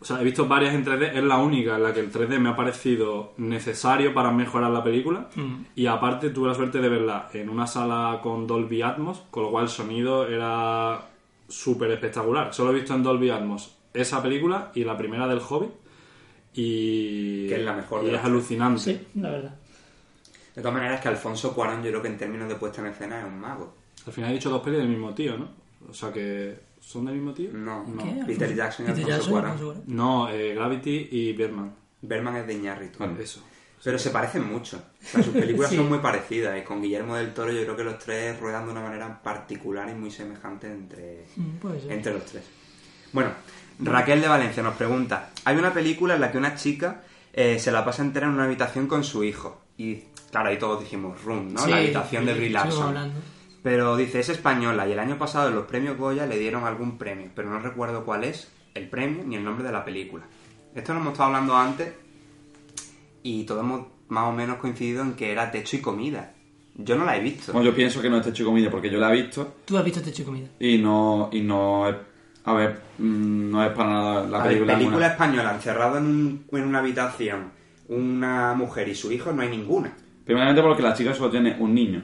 [0.00, 2.38] o sea, he visto varias en 3D, es la única en la que el 3D
[2.38, 5.28] me ha parecido necesario para mejorar la película.
[5.34, 5.54] Mm.
[5.74, 9.50] Y aparte tuve la suerte de verla en una sala con Dolby Atmos, con lo
[9.50, 11.00] cual el sonido era
[11.48, 12.54] súper espectacular.
[12.54, 15.70] Solo he visto en Dolby Atmos esa película y la primera del Hobbit.
[16.54, 18.80] Y, Que es la mejor y es alucinante.
[18.80, 19.54] Sí, la verdad.
[20.58, 23.20] De todas maneras, que Alfonso Cuarón yo creo que en términos de puesta en escena
[23.20, 23.74] es un mago.
[24.06, 25.48] Al final he dicho dos pelis del mismo tío, ¿no?
[25.88, 26.58] O sea que.
[26.80, 27.50] ¿Son del mismo tío?
[27.52, 28.22] No, ¿Qué?
[28.26, 29.82] Peter Jackson y Peter Alfonso Jackson, Cuarón.
[29.86, 31.74] No, eh, Gravity y Birdman.
[32.02, 32.98] Berman es de Iñárritu.
[32.98, 33.22] Vale.
[33.22, 33.42] Eso.
[33.84, 34.76] Pero se parecen mucho.
[35.00, 35.76] O sea, sus películas Sí.
[35.76, 36.58] son muy parecidas.
[36.58, 39.88] Y con Guillermo del Toro yo creo que los tres ruedan de una manera particular
[39.88, 42.42] y muy semejante entre, Mm, entre los tres.
[43.12, 43.30] Bueno,
[43.80, 45.30] Raquel de Valencia nos pregunta.
[45.44, 47.02] Hay una película en la que una chica
[47.32, 49.60] eh, se la pasa entera en una habitación con su hijo.
[49.76, 51.60] Y claro, ahí todos dijimos Room, ¿no?
[51.60, 53.12] Sí, la habitación de Brie Larson.
[53.62, 56.96] Pero dice, es española y el año pasado en los premios Goya le dieron algún
[56.96, 60.24] premio, pero no recuerdo cuál es el premio ni el nombre de la película.
[60.74, 61.92] Esto lo hemos estado hablando antes
[63.22, 66.34] y todos hemos más o menos coincidido en que era techo y comida.
[66.76, 67.52] Yo no la he visto.
[67.52, 69.76] Bueno, yo pienso que no es techo y comida porque yo la he visto Tú
[69.76, 70.46] has visto Techo y Comida.
[70.60, 71.96] y no, y no es...
[72.44, 74.74] A ver, mm, no es para nada la A ver, película...
[74.78, 77.50] película española, encerrado en, un- en una habitación,
[77.88, 79.92] una mujer y su hijo, no hay ninguna.
[80.28, 82.02] Primeramente porque la chica solo tiene un niño.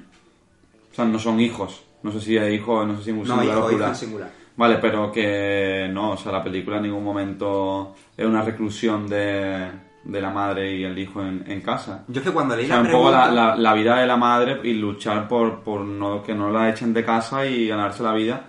[0.90, 1.84] O sea, no son hijos.
[2.02, 3.76] No sé si es hijo, no sé si es un No, singular o hijo, hijo
[3.76, 3.94] plural.
[3.96, 4.30] singular.
[4.56, 9.68] Vale, pero que no, o sea, la película en ningún momento es una reclusión de,
[10.04, 12.02] de la madre y el hijo en, en casa.
[12.08, 14.16] Yo es que cuando leí O sea, la un poco la- la vida de la
[14.16, 18.14] madre y luchar por, por no, que no la echen de casa y ganarse la
[18.14, 18.42] vida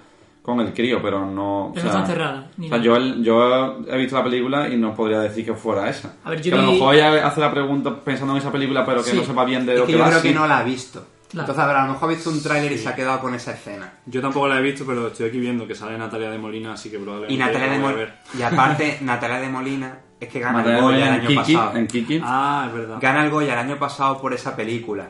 [0.46, 1.68] con el crío, pero no...
[1.68, 4.70] o Pero no sea, está cerrada, ni o sea, yo, yo he visto la película
[4.70, 6.14] y no podría decir que fuera esa.
[6.24, 8.86] A ver, yo que a lo mejor ella hace la pregunta pensando en esa película,
[8.86, 9.18] pero que Sí.
[9.18, 10.10] no sepa bien de Es lo que que yo va.
[10.12, 10.34] creo que sí.
[10.36, 11.08] no la ha visto.
[11.32, 11.42] Claro.
[11.50, 13.34] Entonces, a ver, a lo mejor ha visto un tráiler y se ha quedado con
[13.34, 13.92] esa escena.
[14.06, 16.90] Yo tampoco la he visto, pero estoy aquí viendo que sale Natalia de Molina, así
[16.92, 18.16] que probablemente Y Natalia la de Molina...
[18.38, 21.78] Y aparte, Natalia de Molina es que gana Natalia el Goya el año Kiki, pasado.
[21.78, 22.22] en Kiki.
[22.24, 22.98] Ah, es verdad.
[23.02, 25.10] Gana el Goya el año pasado por esa película.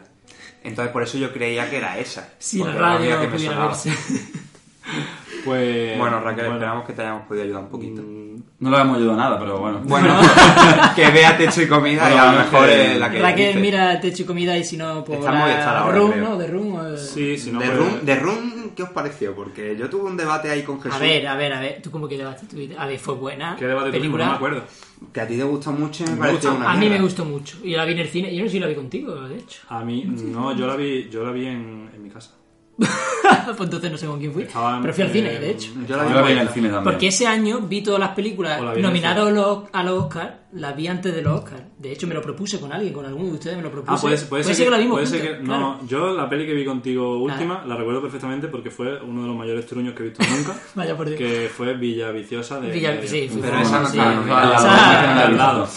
[0.63, 2.29] Entonces, por eso yo creía que era esa.
[2.55, 3.91] Era la radio que me verse.
[5.45, 5.97] Pues.
[5.97, 8.01] Bueno, Raquel, bueno, esperamos que te hayamos podido ayudar un poquito.
[8.01, 8.25] mm,
[8.59, 9.81] No le hemos ayudado nada, pero bueno.
[9.85, 10.15] Bueno,
[10.95, 13.59] que vea techo y comida y a lo mejor que- es la que Raquel, dice.
[13.59, 16.23] mira techo y comida y si no, pues Está muy estar ahora, Room, creo.
[16.29, 16.37] ¿no?
[16.37, 16.79] De Room.
[16.93, 16.97] eh.
[16.97, 17.59] Sí, si no.
[17.59, 19.35] ¿De pues- Room, ¿De Room qué os pareció?
[19.35, 20.97] Porque yo tuve un debate ahí con Jesús.
[20.97, 21.81] A ver, a ver, a ver.
[21.81, 23.55] ¿Tú cómo que debate tu A ver, fue buena.
[23.57, 24.25] ¿Qué debate película.
[24.25, 24.63] No me acuerdo.
[25.13, 26.65] Que a ti te gustó mucho me Me pareció gusta.
[26.65, 27.03] una A mí me mierda.
[27.03, 27.57] gustó mucho.
[27.63, 28.33] Y la vi en el cine.
[28.33, 29.61] Yo no sé si la vi contigo, de hecho.
[29.69, 32.31] A mí, no, yo la vi, yo la vi en, en mi casa.
[33.45, 34.45] pues entonces no sé con quién fui.
[34.81, 35.71] Pero fui al cine, eh, de hecho.
[35.87, 36.83] Yo la Yo vi la por- vi en el cine también.
[36.83, 40.75] Porque ese año vi todas las películas la nominadas a los, a los Oscars, las
[40.75, 41.63] vi antes de los Oscars.
[41.77, 43.93] De hecho, me lo propuse con alguien, con alguno de ustedes me lo propuse.
[43.97, 45.59] Ah, puede, puede ser, que, la vimos puede ser que- claro.
[45.81, 47.69] No, yo la peli que vi contigo última Claro.
[47.69, 50.53] la recuerdo perfectamente porque fue uno de los mayores truños que he visto nunca.
[50.75, 51.17] Vaya por Dios.
[51.17, 52.71] que fue Villa Viciosa de.
[52.71, 55.23] Villa- de- sí, Pero esa no está.
[55.25, 55.67] Al lado,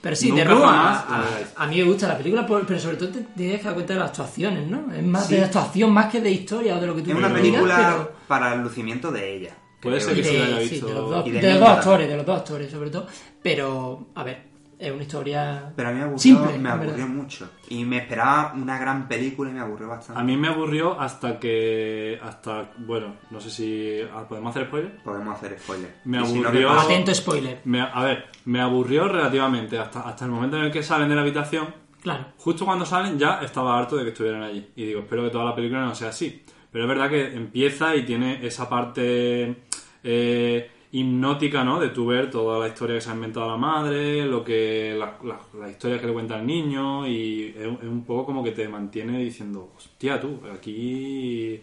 [0.00, 0.02] Sí.
[0.02, 2.96] Pero sí, de Roma, jamás a, a mí me gusta la película, por- pero sobre
[2.96, 4.90] todo te tienes que dar cuenta de las actuaciones, ¿no?
[4.94, 5.34] Es más Sí.
[5.36, 8.12] de actuación más que de historia o de lo que tú Es una película pero-
[8.26, 9.54] para el lucimiento de ella.
[9.80, 10.86] Puede ser que sí la de, haya sí, visto.
[10.88, 13.06] de los dos, y de de los dos actores, de los dos actores sobre todo.
[13.42, 14.42] Pero, a ver,
[14.80, 16.58] es una historia Pero a mí me aburrió, simple.
[16.58, 17.48] me aburrió mucho.
[17.68, 20.20] Y me esperaba una gran película y me aburrió bastante.
[20.20, 22.18] A mí me aburrió hasta que.
[22.22, 24.00] hasta Bueno, no sé si.
[24.12, 24.96] ah, ¿Podemos hacer spoiler?
[25.02, 25.94] Podemos hacer spoiler.
[26.04, 26.70] Me Y si no, aburrió-.
[26.70, 30.82] Atento spoiler, Me- a ver, me aburrió relativamente hasta, hasta el momento en el que
[30.82, 31.74] salen de la habitación.
[32.02, 32.24] claro.
[32.38, 34.70] Justo cuando salen ya estaba harto de que estuvieran allí.
[34.76, 36.42] Y digo, espero que toda la película no sea así.
[36.72, 39.56] Pero es verdad que empieza y tiene esa parte
[40.02, 41.78] eh, hipnótica, ¿no?
[41.80, 45.16] De tu ver toda la historia que se ha inventado la madre, lo que la,
[45.24, 48.52] la- la historia que le cuenta al niño y es, es un poco como que
[48.52, 51.60] te mantiene diciendo, hostia tú, aquí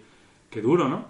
[0.50, 1.06] qué duro, ¿no?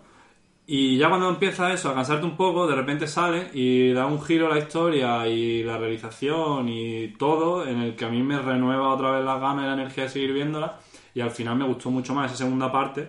[0.70, 4.22] Y ya cuando empieza eso, a cansarte un poco, de repente sale y da un
[4.22, 8.38] giro a la historia y la realización y todo, en el que a mí me
[8.40, 10.80] renueva otra vez las ganas y la energía de seguir viéndola.
[11.16, 13.08] Y al final me gustó mucho más esa segunda parte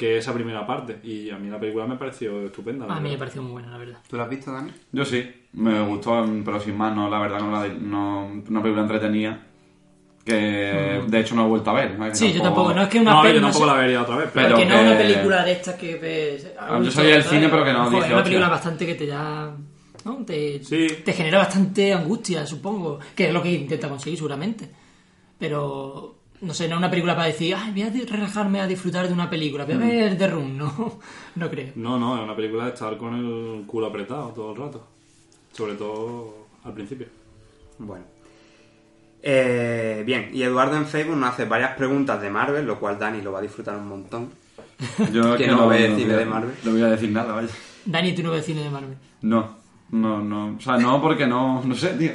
[0.00, 0.98] que esa primera parte.
[1.04, 2.86] Y a mí la película me pareció estupenda.
[2.86, 3.98] la A mí me pareció muy buena, la verdad.
[4.08, 4.72] ¿Tú lo has visto, Dani?
[4.92, 8.80] Yo sí, me gustó, pero sin más, no, la verdad, no, la no una película
[8.82, 9.46] entretenida
[10.24, 11.98] que de hecho no he vuelto a ver.
[11.98, 12.06] ¿no?
[12.06, 13.78] Que Sí, yo tampoco, no es que una No, peli, yo no tampoco sé- la
[13.80, 14.30] vería otra vez.
[14.32, 16.52] Pero, Pero Porque no que- es una película de estas que ves.
[16.58, 18.54] Ah, yo salí del cine, pero que no Joder, dije, Es una película hostia.
[18.56, 19.54] bastante que te da.
[20.04, 20.16] ¿no?
[20.24, 20.86] Te, Sí.
[21.04, 22.98] te genera bastante angustia, supongo.
[23.14, 24.70] Que es lo que intenta conseguir, seguramente.
[25.38, 26.16] Pero.
[26.42, 29.12] No sé, no es una película para decir, ay, voy a relajarme a disfrutar de
[29.12, 29.68] una película, Mm.
[29.68, 30.98] voy a ver The Room, no,
[31.36, 31.72] no creo.
[31.74, 34.86] No, no, es una película de estar con el culo apretado todo el rato.
[35.52, 37.08] Sobre todo al principio.
[37.78, 38.04] Bueno.
[39.22, 43.20] Eh, bien, y Eduardo en Facebook nos hace varias preguntas de Marvel, lo cual Dani
[43.20, 44.30] lo va a disfrutar un montón.
[45.12, 46.54] Yo Que que no no, ve no cine voy de Marvel.
[46.64, 47.48] No voy a decir nada, vaya.
[47.84, 48.96] Dani, tú no ves cine de Marvel.
[49.22, 49.58] No,
[49.90, 50.56] no, no.
[50.56, 52.12] O sea, no porque no, no sé, tío.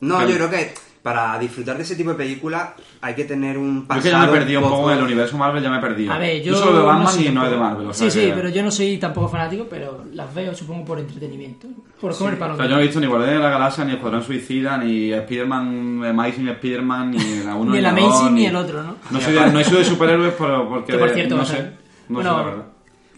[0.00, 0.74] No, Pero- yo creo que
[1.04, 2.70] para disfrutar de ese tipo de películas
[3.02, 3.98] hay que tener un Yo pasado...
[3.98, 5.80] es que ya me perdí un poco poco- en el universo Marvel, ya me he
[5.80, 6.12] perdido.
[6.14, 6.56] A ver, yo.
[6.56, 7.86] solo de Batman soy y no es de Marvel.
[7.88, 10.82] O sí, sea sí, que- pero yo no soy tampoco fanático, pero las veo, supongo,
[10.86, 11.68] por entretenimiento.
[12.00, 14.22] Por comer O sea, yo no he visto ni Guardianes de la Galaxia, ni Escuadrón
[14.22, 18.82] Suicida, ni Spider-Man, Amazing Spider-Man, ni la 1 Ni el Amazing dos, ni el otro,
[18.82, 18.96] ¿no?
[19.10, 20.92] No soy de, no soy de superhéroes, pero porque...
[20.92, 21.62] Que por de- cierto, no sé.
[22.08, 22.64] No Bueno, sé, la verdad.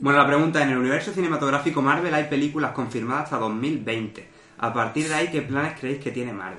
[0.01, 4.29] Bueno, la pregunta, en el universo cinematográfico Marvel hay películas confirmadas hasta 2020.
[4.59, 6.59] A partir de ahí, ¿qué planes creéis que tiene Marvel?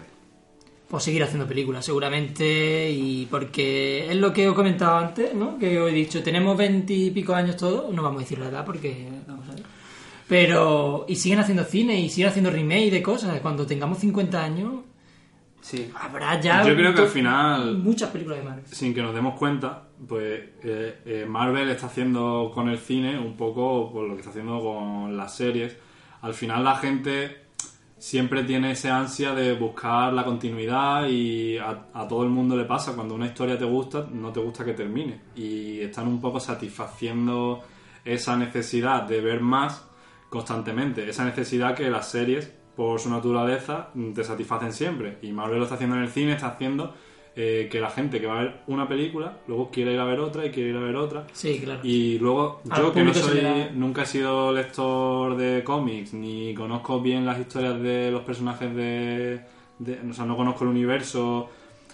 [0.90, 5.58] Pues seguir haciendo películas, seguramente, y porque es lo que he comentado antes, ¿no?
[5.58, 9.10] Que os he dicho, tenemos veintipico años todos, no vamos a decir la edad porque,
[9.28, 9.64] vamos a ver.
[10.30, 13.40] Pero, y siguen haciendo cine y siguen haciendo remake de cosas.
[13.42, 14.74] Cuando tengamos 50 años,
[15.62, 15.90] Sí.
[16.00, 16.64] habrá ya.
[16.66, 18.66] Yo creo que al final Muchas películas de Marvel.
[18.68, 23.36] sin que nos demos cuenta, pues eh, eh, Marvel está haciendo con el cine un
[23.36, 25.76] poco por lo que está haciendo con las series.
[26.22, 27.47] Al final la gente
[28.08, 32.64] siempre tiene ese ansia de buscar la continuidad y a, a todo el mundo le
[32.64, 35.24] pasa cuando una historia te gusta, no te gusta que termine.
[35.36, 37.66] Y están un poco satisfaciendo
[38.06, 39.86] esa necesidad de ver más
[40.30, 45.18] constantemente, esa necesidad que las series por su naturaleza, te satisfacen siempre.
[45.22, 46.94] Y Marvel lo está haciendo en el cine, está haciendo
[47.40, 50.20] eh, que la gente que va a ver una película, luego quiere ir a ver
[50.20, 51.28] otra y quiere ir a ver otra.
[51.34, 51.82] Sí, claro.
[51.84, 56.56] Y luego, Al yo que no soy, da- nunca he sido lector de cómics, ni
[56.56, 59.42] conozco bien las historias de los personajes de,
[59.78, 61.48] de- O sea, no conozco el universo,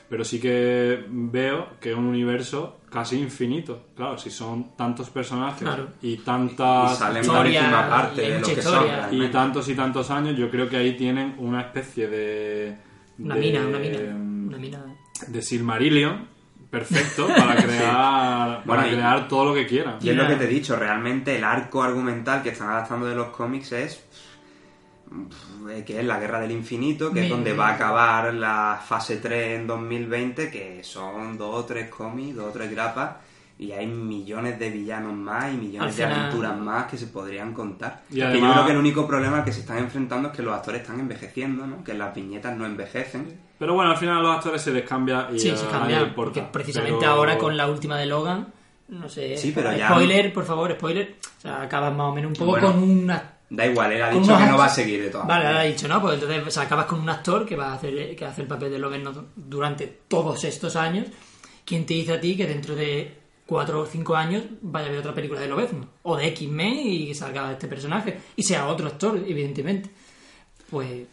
[0.10, 3.88] pero sí que veo que es un universo casi infinito.
[3.98, 5.90] Claro, si son tantos personajes Claro.
[6.02, 6.94] y tantas...
[6.94, 8.86] Y salen Historia, parte y de lo que son.
[9.12, 12.78] y tantos y tantos años, yo creo que ahí tienen una especie de...
[13.20, 14.00] Una de- mina, una mina.
[14.48, 14.86] Una mina.
[15.28, 16.28] De Silmarillion
[16.70, 19.98] perfecto para crear, Bueno, para y- crear todo lo que quieran.
[20.02, 23.14] Y es lo que te he dicho, realmente el arco argumental que están adaptando de
[23.16, 24.04] los cómics es
[25.70, 29.18] eh, que es la Guerra del Infinito, que es donde va a acabar la fase
[29.18, 33.18] 3 en 2020, que son dos o tres cómics, dos o tres grapas,
[33.60, 38.02] y hay millones de villanos más y millones de aventuras más que se podrían contar.
[38.10, 40.42] Y Que yo creo que el único problema al que se están enfrentando es que
[40.42, 41.84] los actores están envejeciendo, ¿no?
[41.84, 43.40] que las viñetas no envejecen.
[43.60, 46.02] Pero bueno, al final a los actores se les cambia y Sí, a se cambia.
[46.02, 46.16] importa.
[46.16, 48.48] Porque precisamente Pero- ahora con la última de Logan,
[48.90, 49.38] no sé.
[49.38, 51.16] Sí, pero ya- Spoiler, por favor, spoiler.
[51.38, 53.30] O sea, acabas más o menos un poco Bueno, con una.
[53.50, 55.64] Da igual, él ha dicho que no va a seguir de todas Vale, ahora ha
[55.64, 56.02] dicho, ¿no?
[56.02, 58.48] Pues entonces o sea, acabas con un actor que va a hacer, que hace el
[58.48, 59.04] papel de Logan
[59.36, 61.06] durante todos estos años.
[61.64, 63.23] ¿Quién te dice a ti que dentro de
[63.54, 65.86] cuatro o cinco años vaya a haber otra película de Lobezno?
[66.04, 68.18] O de X-Men y salga este personaje.
[68.36, 69.90] Y sea otro actor, evidentemente.
[70.70, 71.06] Pues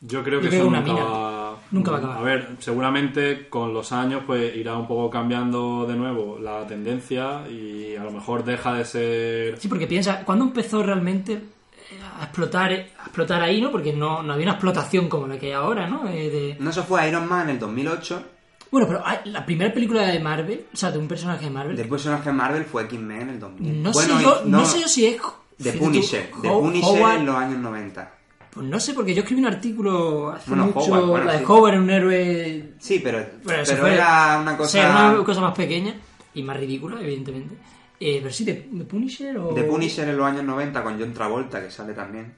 [0.00, 1.04] Yo creo que Yo creo eso una nunca mina.
[1.04, 1.56] va...
[1.70, 2.18] Nunca va a acabar.
[2.18, 7.48] A ver, seguramente con los años pues irá un poco cambiando de nuevo la tendencia
[7.48, 9.58] y a lo mejor deja de ser...
[9.58, 11.40] Sí, porque piensa, ¿cuándo empezó realmente eh,
[12.20, 13.70] a explotar, a explotar ahí, no?
[13.70, 16.08] Porque no, no había una explotación como la que hay ahora, ¿no?
[16.08, 16.56] Eh, de...
[16.60, 18.22] No, eso fue Iron Man en el 2008.
[18.70, 22.02] Bueno, pero la primera película de Marvel, o sea, de un personaje de Marvel, Después
[22.02, 23.82] personaje Marvel fue X-Men en el 2000.
[23.82, 25.16] no, Bueno, sé yo, no, sé yo si es...
[25.62, 26.30] The tú, Punisher.
[26.42, 28.12] The Punisher Howard- en los años 90.
[28.50, 31.38] Pues no sé, porque yo escribí un artículo hace Bueno, mucho, Howard, bueno, la de
[31.38, 31.44] sí.
[31.48, 32.72] Howard era un héroe...
[32.78, 35.12] Sí, pero, pero fue- era una o cosa...
[35.14, 35.94] una cosa más pequeña
[36.34, 37.54] y más ridícula, evidentemente.
[38.00, 39.48] Eh, pero sí, de, de Punisher o...
[39.54, 42.32] The Punisher en los años 90 con John Travolta, que sale también.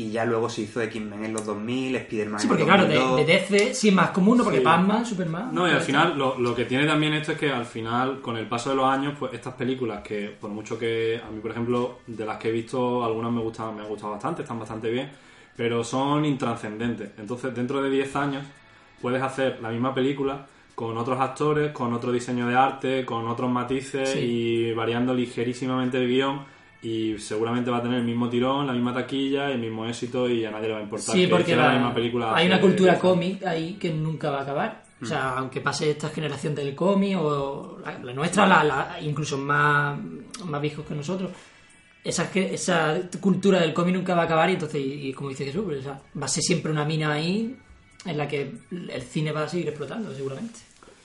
[0.00, 2.94] Y ya luego se hizo X-Men en los 2000, Spider-Man Sí, en porque claro, de,
[2.94, 3.16] 2002.
[3.26, 4.44] de DC sí es más común, ¿no?
[4.44, 4.64] Porque Sí.
[4.64, 5.50] Batman, Superman...
[5.52, 8.36] No, y al final lo, lo que tiene también esto es que al final, con
[8.36, 11.50] el paso de los años, pues estas películas que por mucho que a mí, por
[11.50, 14.90] ejemplo, de las que he visto, algunas me gustan, me han gustado bastante, están bastante
[14.90, 15.10] bien,
[15.56, 17.10] pero son intranscendentes.
[17.18, 18.44] Entonces, dentro de 10 años,
[19.02, 23.50] puedes hacer la misma película con otros actores, con otro diseño de arte, con otros
[23.50, 24.18] matices Sí.
[24.20, 26.40] y variando ligerísimamente el guion.
[26.82, 30.44] Y seguramente va a tener el mismo tirón, la misma taquilla, el mismo éxito y
[30.46, 32.34] a nadie le va a importar Sí, que porque la- la misma película.
[32.34, 33.12] hay una cultura 10 años.
[33.14, 34.84] cómic ahí que nunca va a acabar.
[35.00, 35.08] O Mm.
[35.08, 39.98] sea, aunque pase esta generación del cómic o la, la nuestra, la, incluso más,
[40.46, 41.30] más viejos que nosotros,
[42.02, 45.44] esa, esa cultura del cómic nunca va a acabar y entonces, y, y como dice
[45.44, 47.56] Jesús, pues, o sea, va a ser siempre una mina ahí
[48.06, 50.60] en la que el cine va a seguir explotando, seguramente.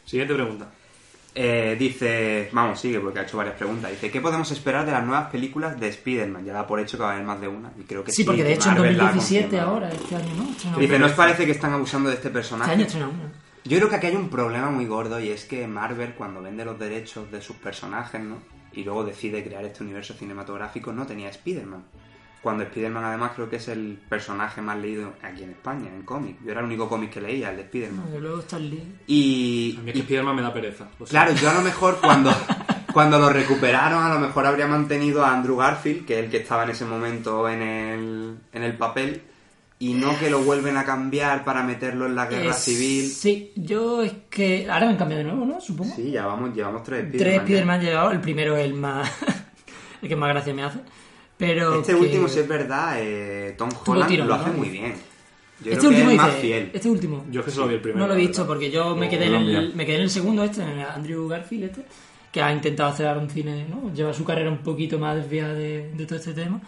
[0.05, 0.71] Siguiente pregunta.
[1.37, 3.91] Eh, dice, vamos, sigue porque ha hecho varias preguntas.
[3.91, 6.45] Dice, ¿qué podemos esperar de las nuevas películas de Spider-Man?
[6.45, 7.71] Ya da por hecho que va a haber más de una.
[7.77, 9.71] Y creo que sí, Sí, porque de hecho en Marvel ha 2017 confirmado.
[9.73, 10.77] ahora, este año, ¿no?
[10.79, 10.99] Dice.
[10.99, 12.71] ¿no os parece que están abusando de este Este personaje?
[12.71, 13.31] año estrena una.
[13.65, 16.63] Yo creo que aquí hay un problema muy gordo y es que Marvel cuando vende
[16.63, 18.37] los derechos de sus personajes, ¿no?
[18.71, 21.83] Y luego decide crear este universo cinematográfico, no tenía Spider-Man.
[22.45, 26.37] Cuando Spider-Man además creo que es el personaje más leído aquí en España, en cómic.
[26.45, 28.05] Yo era el único cómic que leía, el de Spider-Man.
[28.15, 28.83] Y luego está el.
[29.07, 30.85] Y, A mí es que y Spiderman me da pereza.
[31.09, 32.31] claro, yo a lo mejor cuando,
[32.93, 36.37] cuando lo recuperaron, a lo mejor habría mantenido a Andrew Garfield, que es el que
[36.37, 39.23] estaba en ese momento en el, en el papel,
[39.79, 43.09] y no que lo vuelven a cambiar para meterlo en la guerra Eh, civil.
[43.09, 44.69] Sí, yo es que.
[44.69, 45.59] Ahora me han cambiado de nuevo, ¿no?
[45.59, 45.95] Supongo.
[45.95, 47.41] Sí, ya vamos, llevamos tres Tres Spider-Man ya.
[47.43, 49.11] Spider-Man llevado, el primero es el más.
[50.03, 50.79] el que más gracia me hace.
[51.37, 51.79] Pero.
[51.81, 54.33] Este que- último, si es verdad, eh, Tom Holland lo ¿no?
[54.35, 54.93] hace muy bien.
[55.63, 56.71] Yo Este creo que último es más dice- fiel.
[56.73, 57.25] Este último.
[57.31, 57.99] Yo es que solo vi el primero.
[58.01, 58.47] no lo he visto verdad.
[58.47, 60.69] porque yo me No, quedé, en no el, me quedé en el segundo, este, en
[60.69, 61.81] el Andrew Garfield, este,
[62.31, 63.93] que ha intentado hacer un cine, ¿no?
[63.93, 66.59] Lleva su carrera un poquito más desviada de, de todo este tema.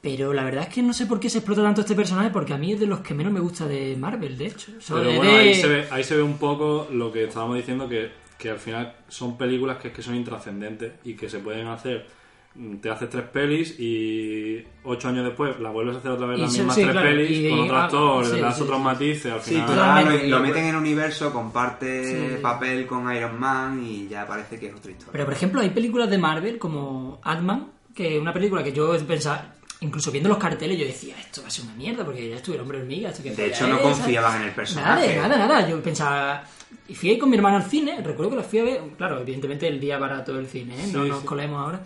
[0.00, 2.52] Pero la verdad es que no sé por qué se explota tanto este personaje, porque
[2.52, 4.72] a mí es de los que menos me gusta de Marvel, de hecho.
[4.76, 7.24] O sea, Pero bueno, de- ahí se, ve, ahí se ve un poco lo que
[7.24, 11.38] estábamos diciendo, que, que al final son películas que, que son intrascendentes y que se
[11.38, 12.06] pueden hacer.
[12.54, 16.38] Mm, Te haces tres pelis y ocho años después la vuelves a hacer otra vez
[16.38, 18.40] Y las sí, mismas sí, tres claro, pelis y- con otro ah, actor, sí, le
[18.40, 18.84] das sí, otros sí.
[18.84, 19.66] matices, al Sí, final...
[19.66, 20.28] total, Totalmente.
[20.28, 22.42] lo, lo meten en universo, comparte Sí.
[22.42, 25.12] papel con Iron Man y ya parece que es otra historia.
[25.12, 28.96] Pero por ejemplo, hay películas de Marvel como Ant-Man, que es una película que yo
[29.06, 32.36] pensaba, incluso viendo los carteles, yo decía, esto va a ser una mierda, porque ya
[32.36, 33.10] estuve el hombre hormiga.
[33.10, 35.08] Esto que de hecho, no es, confiaban en el Nada, personaje.
[35.08, 35.68] de nada, nada.
[35.68, 36.44] Yo pensaba.
[36.88, 39.20] Y fui ahí con mi hermano al cine, recuerdo que la fui a ver, claro,
[39.20, 40.86] evidentemente el día barato del cine, ¿eh?
[40.92, 41.26] no Sí, nos sí.
[41.26, 41.80] colemos ahora.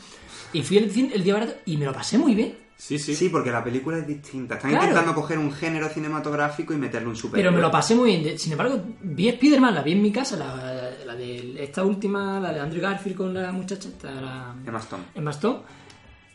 [0.53, 2.55] Y fui al cine el día barato y me lo pasé muy bien.
[2.77, 3.15] Sí, sí.
[3.17, 4.55] Sí, porque la película es distinta.
[4.55, 4.85] Están Claro.
[4.87, 7.51] intentando coger un género cinematográfico y meterle un superhéroe.
[7.51, 8.39] Pero me lo pasé muy bien.
[8.39, 12.53] Sin embargo, vi Spider-Man, la vi en mi casa, la, la de esta última, la
[12.53, 15.03] de Andrew Garfield con la muchacha, esta, la, Emma Stone.
[15.15, 15.59] Emma Stone.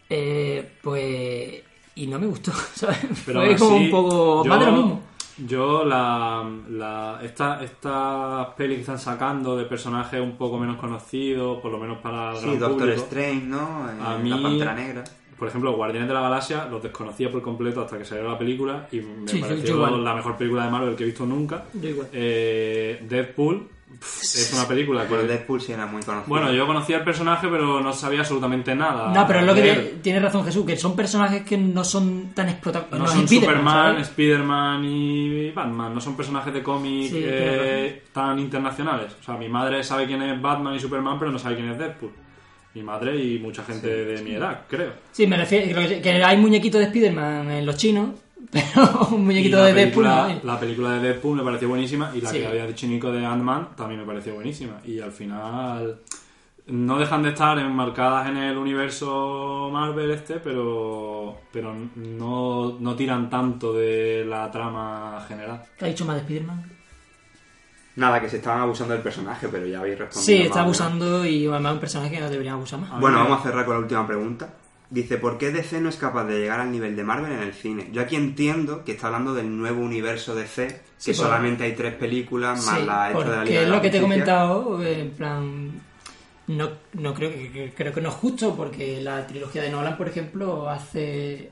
[0.10, 1.61] Eh, pues.
[1.95, 2.98] Y no me gustó, ¿sabes?
[3.26, 4.44] Pero Fue como así, un poco.
[4.44, 5.02] yo- Más de lo mismo.
[5.38, 11.60] Yo, la, la, esta, estas pelis que están sacando de personajes un poco menos conocidos,
[11.60, 13.89] por lo menos para el Sí, gran Doctor público, Strange, ¿no?
[13.89, 15.03] Eh, A La Pantera Negra.
[15.38, 18.88] Por ejemplo, Guardianes de la Galaxia los desconocía por completo hasta que salió la película
[18.91, 21.65] y me Sí, pareció la mejor película de Marvel que he visto nunca.
[21.73, 22.07] Yo igual.
[22.14, 23.68] Eh, Deadpool
[24.01, 25.09] es una película que...
[25.09, 26.27] Bueno, Deadpool sí era muy conocido.
[26.27, 29.13] Bueno, yo conocía el personaje pero no sabía absolutamente nada.
[29.13, 32.49] No, pero es lo que tiene, razón Jesús, que son personajes que no son tan
[32.49, 32.91] explotados.
[32.91, 34.07] No no son Spiderman, Superman, ¿sabes?
[34.09, 39.13] Spider-Man y Batman, no son personajes de cómic Sí, eh, tan internacionales.
[39.19, 41.77] O sea, mi madre sabe quién es Batman y Superman, pero no sabe quién es
[41.77, 42.11] Deadpool.
[42.73, 44.93] Mi madre y mucha gente de mi edad, creo.
[45.11, 48.09] Sí, me refiero que, que hay muñequitos de Spider-Man en los chinos,
[48.53, 52.30] pero un muñequito de Deadpool no la película de Deadpool me pareció buenísima y la
[52.30, 52.38] Sí.
[52.39, 54.80] que había dicho Nico de Ant-Man también me pareció buenísima.
[54.85, 55.99] Y al final
[56.67, 63.30] no dejan de estar enmarcadas en el universo Marvel este, pero, pero no, no tiran
[63.30, 65.61] tanto de la trama general.
[65.77, 66.71] ¿Qué ha dicho más de Spider-Man?
[67.95, 70.25] Nada, que se estaban abusando del personaje, pero ya habéis respondido.
[70.38, 72.99] Sí, está abusando y además un personaje que no deberían abusar más.
[72.99, 74.49] Bueno, vamos a cerrar con la última pregunta.
[74.93, 77.53] Dice, ¿por qué DC no es capaz de llegar al nivel de Marvel en el
[77.53, 77.89] cine?
[77.91, 81.95] Yo aquí entiendo que está hablando del nuevo universo DC, que Sí, solamente hay tres
[81.95, 84.83] películas, más Sí, la de la Liga de es la lo que te he comentado,
[84.85, 85.71] en plan...
[86.45, 89.97] No, no creo que, que- creo que no es justo porque la trilogía de Nolan,
[89.97, 91.51] por ejemplo, hace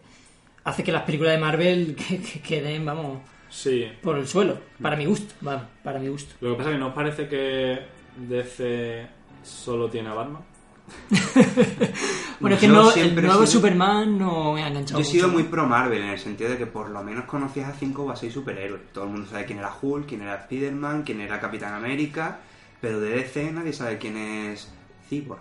[0.63, 3.87] hace que las películas de Marvel que- que queden, vamos, Sí.
[4.03, 4.59] por el suelo.
[4.81, 6.35] Para mi gusto, vamos, para mi gusto.
[6.41, 7.79] Lo que pasa es que nos parece que
[8.17, 9.07] DC
[9.43, 10.43] solo tiene a Batman.
[12.39, 15.27] Bueno, es que no, el nuevo sido- Superman no me ha enganchado Yo he sido
[15.27, 15.39] mucho.
[15.41, 18.09] muy pro Marvel en el sentido de que por lo menos conocías a cinco o
[18.11, 18.91] a seis superhéroes.
[18.91, 22.39] Todo el mundo sabe quién era Hulk, quién era Spider-Man, quién era Capitán América,
[22.81, 24.67] pero de DC nadie sabe quién es
[25.07, 25.39] Cyborg.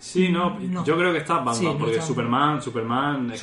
[0.00, 0.84] Sí, no, No.
[0.84, 3.40] yo creo que está Batman, Sí, no porque está- Superman, Superman, es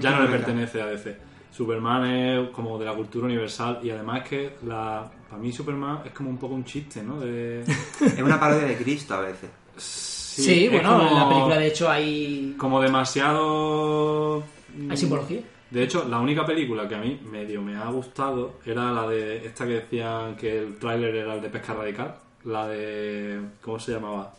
[0.00, 1.16] ya no le pertenece a DC.
[1.50, 6.02] Superman es como de la cultura universal y además es que la, para mí Superman
[6.04, 7.18] es como un poco un chiste, ¿no?
[7.18, 9.50] De, Es una parodia de Cristo a veces.
[10.42, 14.42] Sí, bueno, como- en la película de hecho hay, Como demasiado...
[14.90, 15.40] hay simbología.
[15.70, 19.44] De hecho, la única película que a mí medio me ha gustado era la de
[19.46, 22.14] esta que decían que el tráiler era el de Pesca Radical.
[22.44, 23.40] La de...
[23.60, 24.32] ¿Cómo se llamaba?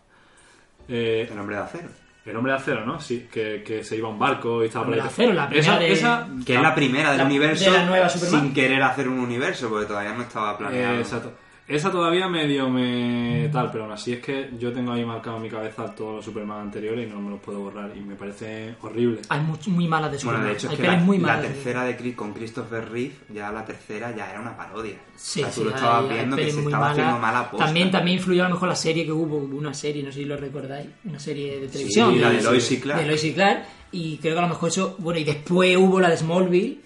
[0.87, 1.89] Eh, El hombre de acero.
[2.25, 2.99] el hombre de acero, ¿no?
[3.01, 5.09] Sí, que, que se iba a un barco y estaba Hombre por ahí.
[5.09, 7.77] de acero, la primera esa, de- esa- Que es la primera del La- universo de
[7.77, 8.41] la nueva Superman.
[8.41, 10.95] sin querer hacer un universo, porque todavía no estaba planeado.
[10.95, 11.33] Eh, exacto.
[11.67, 15.43] Esa todavía medio me tal, pero aún así es que yo tengo ahí marcado en
[15.43, 18.75] mi cabeza todos los Superman anteriores y no me los puedo borrar y me parece
[18.81, 19.19] horrible.
[19.27, 20.41] Hay muy, muy malas de Superman.
[20.43, 23.15] Bueno, de hecho es hay que la, muy la tercera de Chris- con Christopher Reeve,
[23.33, 24.95] ya la tercera ya era una parodia.
[25.17, 27.51] Sí, o sea, tú sí, lo estabas hay- hay viendo que se estaba haciendo mala
[27.51, 27.65] posta.
[27.65, 30.19] También, también influyó a lo mejor la serie que hubo, hubo una serie, no sé
[30.19, 32.13] si lo recordáis, una serie de televisión.
[32.13, 33.01] Sí, la de Lois y Clark.
[33.01, 35.99] de Lois y Clark, y creo que a lo mejor eso, bueno, y después hubo
[35.99, 36.79] la de Smallville,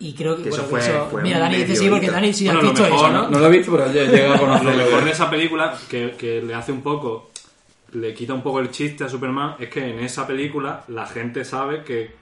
[0.00, 2.10] y creo que, Que eso bueno, fue- fue mira, Dani dice sí, porque.
[2.10, 3.38] Dani sí Bueno, has lo visto mejor, eso, ¿no?
[3.38, 4.76] lo he visto, pero ya llega a Lo conocerlo.
[4.76, 7.30] mejor de esa película, que, que le hace un poco,
[7.92, 11.44] le quita un poco el chiste a Superman, es que en esa película la gente
[11.44, 12.12] sabe que,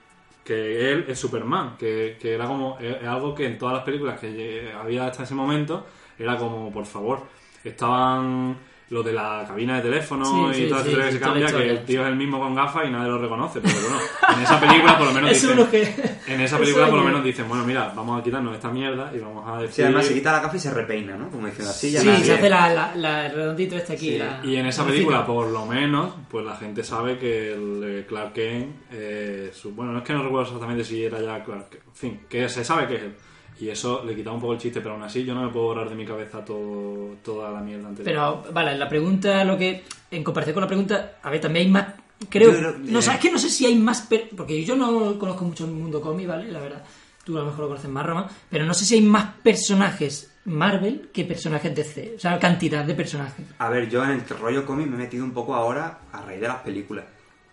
[0.43, 3.83] que él es Superman, que, que era como es, es algo que en todas las
[3.83, 5.85] películas que había hasta ese momento
[6.17, 7.21] era como, por favor,
[7.63, 8.57] estaban
[8.89, 11.17] lo de la cabina de teléfono Sí, y sí, toda esa sí, historia que sí,
[11.19, 13.75] se cambia, que el tío es el mismo con gafas y nadie lo reconoce, pero
[13.81, 13.97] bueno,
[14.35, 15.93] en esa película por lo menos dicen, que...
[16.33, 19.19] en esa película por lo menos dicen, bueno, mira, vamos a quitarnos esta mierda y
[19.19, 19.75] vamos a decir...
[19.75, 21.29] Sí, además se quita la gafa y se repeina, ¿no?
[21.29, 24.09] Como diciendo así, ya Sí, nadie- se hace la, la, la- el redondito este aquí.
[24.13, 27.53] Sí, la- Y en esa la película, por lo menos, pues la gente sabe que
[27.53, 31.21] el eh, Clark Kent, eh, su- bueno, no es que no recuerdo exactamente si era
[31.21, 33.15] ya Clark Kent, en fin, que se sabe que es él.
[33.59, 35.65] Y eso le quitaba un poco el chiste, pero aún así yo no me puedo
[35.65, 38.41] borrar de mi cabeza todo, toda la mierda anterior.
[38.43, 39.83] Pero, vale, la pregunta, lo que.
[40.11, 41.85] En comparación con la pregunta, a ver, también hay más.
[42.29, 42.51] Creo.
[42.53, 43.01] Yo no, eh.
[43.01, 44.01] sé, es que no sé si hay más.
[44.01, 46.51] per- porque yo no conozco mucho el mundo cómic, ¿vale?
[46.51, 46.83] La verdad.
[47.23, 48.29] Tú a lo mejor lo conoces más, Roma.
[48.49, 52.13] Pero no sé si hay más personajes Marvel que personajes DC.
[52.15, 53.45] O sea, cantidad de personajes.
[53.59, 56.41] A ver, yo en el rollo cómic me he metido un poco ahora a raíz
[56.41, 57.05] de las películas.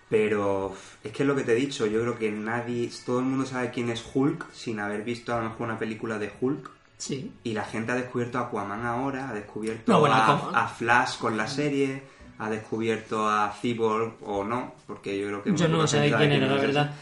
[0.08, 0.72] Pero
[1.02, 3.44] es que es lo que te he dicho, yo creo que nadie, todo el mundo
[3.44, 6.70] sabe quién es Hulk sin haber visto a lo mejor una película de Hulk.
[6.96, 7.32] Sí.
[7.42, 11.36] Y la gente ha descubierto a Aquaman ahora, ha descubierto No, bueno, a, Flash con
[11.36, 12.02] la serie,
[12.38, 15.54] ha descubierto a Cyborg o no, porque yo creo que...
[15.54, 16.94] Yo no sé quién era, la verdad.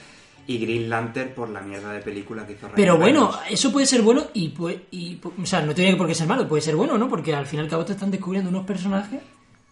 [0.46, 3.52] Y Green Lantern por la mierda de película que hizo Ryan Pero bueno, Reynolds.
[3.52, 5.18] eso puede ser bueno y, puede, y.
[5.42, 7.08] O sea, no tiene por qué ser malo, puede ser bueno, ¿no?
[7.08, 9.22] Porque al fin y al cabo te están descubriendo unos personajes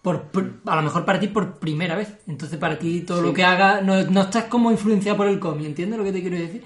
[0.03, 2.09] por, por- a lo mejor para ti por primera vez.
[2.27, 5.65] Entonces para ti todo lo que haga no, no estás como influenciado por el cómic,
[5.65, 6.63] ¿entiendes lo que te quiero decir?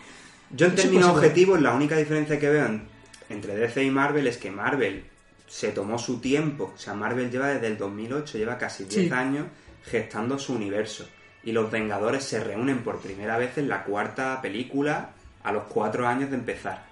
[0.51, 2.83] Yo en términos objetivos, la única diferencia que veo en-
[3.29, 5.05] entre DC y Marvel es que Marvel
[5.47, 6.73] se tomó su tiempo.
[6.75, 9.13] O sea, Marvel lleva desde el 2008, lleva casi 10 Sí.
[9.13, 9.45] años
[9.85, 11.07] gestando su universo.
[11.43, 15.11] Y los Vengadores se reúnen por primera vez en la cuarta película
[15.43, 16.83] a los cuatro años de empezar.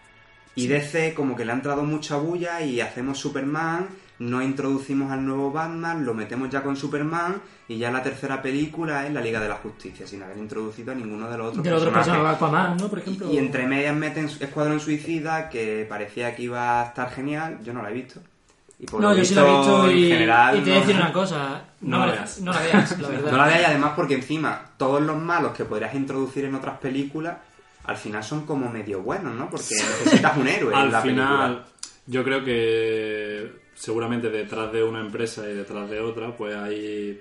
[0.56, 3.88] Y DC como que le ha entrado mucha bulla y hacemos Superman,
[4.20, 9.06] no introducimos al nuevo Batman, lo metemos ya con Superman y ya la tercera película
[9.06, 11.70] es la Liga de la Justicia, sin haber introducido a ninguno de los otros De
[11.70, 12.36] los otros personajes.
[12.36, 12.88] Aquaman, ¿no?
[12.88, 13.32] Por ejemplo.
[13.32, 17.60] Y entre medias meten Escuadrón Suicida, que parecía que iba a estar genial.
[17.64, 18.22] Yo no la he visto.
[18.78, 20.72] Y por No, lo yo sí lo he visto en y, general, y te voy
[20.72, 21.62] a no- decir una cosa.
[21.82, 22.42] No No, la la veas.
[22.42, 23.32] No la veas, la verdad.
[23.32, 26.78] No la veáis, y además porque encima todos los malos que podrías introducir en otras
[26.80, 27.38] películas,
[27.86, 29.50] al final son como medio buenos, ¿no?
[29.50, 31.66] Porque necesitas un héroe en Al la final, película.
[32.08, 37.20] yo creo que seguramente detrás de una empresa y detrás de otra, pues hay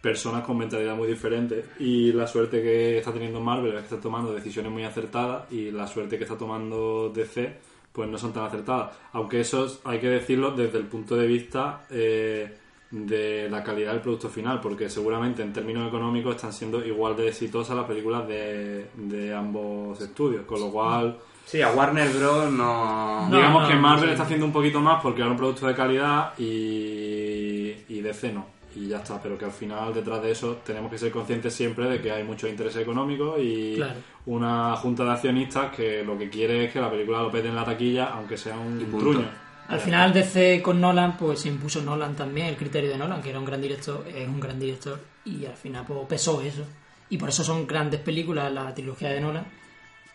[0.00, 1.64] personas con mentalidad muy diferente.
[1.80, 5.70] Y la suerte que está teniendo Marvel es que está tomando decisiones muy acertadas y
[5.70, 7.56] la suerte que está tomando DC
[7.92, 8.92] pues no son tan acertadas.
[9.12, 12.54] Aunque eso es- hay que decirlo desde el punto de vista eh,
[12.90, 17.28] de la calidad del producto final porque seguramente en términos económicos están siendo igual de
[17.28, 21.18] exitosas las películas de, de ambos estudios con lo cual
[21.50, 22.52] Sí, a Warner Bros.
[22.52, 23.26] no...
[23.28, 25.74] No, Digamos no, que Marvel está haciendo un poquito más por crear un producto de
[25.74, 28.46] calidad y, y DC no.
[28.76, 31.86] Y ya está, pero que al final detrás de eso tenemos que ser conscientes siempre
[31.88, 33.94] de que hay mucho interés económico y Claro.
[34.26, 37.56] una junta de accionistas que lo que quiere es que la película lo pete en
[37.56, 39.28] la taquilla, aunque sea un truño.
[39.68, 43.30] Al final DC con Nolan, pues se impuso Nolan también, el criterio de Nolan, que
[43.30, 46.62] era un gran director, es un gran director, y al final pues pesó eso.
[47.10, 49.46] Y por eso son grandes películas la trilogía de Nolan,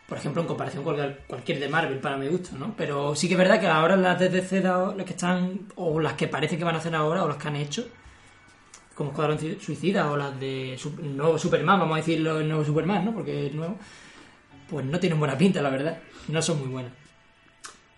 [0.07, 2.73] por ejemplo, en comparación con cual- cualquier de Marvel, para mi gusto, ¿no?
[2.77, 6.13] Pero sí que es verdad que ahora las de DC, las que están, o las
[6.13, 7.87] que parece que van a hacer ahora, o las que han hecho,
[8.95, 13.05] como Escuadrón Ci- Suicida, o las de nuevo Superman, vamos a decirlo el nuevo Superman,
[13.05, 13.13] ¿no?
[13.13, 13.75] Porque es nuevo,
[14.69, 15.97] pues no tienen buena pinta, la verdad.
[16.27, 16.91] No son muy buenas.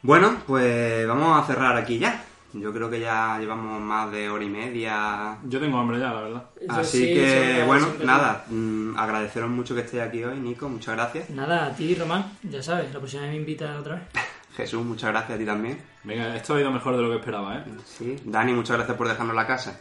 [0.02, 2.24] Bueno, pues vamos a cerrar aquí ya.
[2.58, 6.22] Yo creo que ya llevamos más de hora y media Yo tengo hambre ya, la
[6.22, 6.44] verdad.
[6.70, 11.30] Así Sí, que, bueno, nada, mm, agradeceros mucho que estéis aquí hoy, Nico, muchas gracias.
[11.32, 14.04] Nada, a ti, Román, ya sabes, la próxima vez me invitas otra vez.
[14.56, 15.82] Jesús, muchas gracias a ti también.
[16.06, 17.64] Venga, esto ha ido mejor de lo que esperaba, ¿eh?
[17.84, 19.78] Sí, Dani, muchas gracias por dejarnos la casa.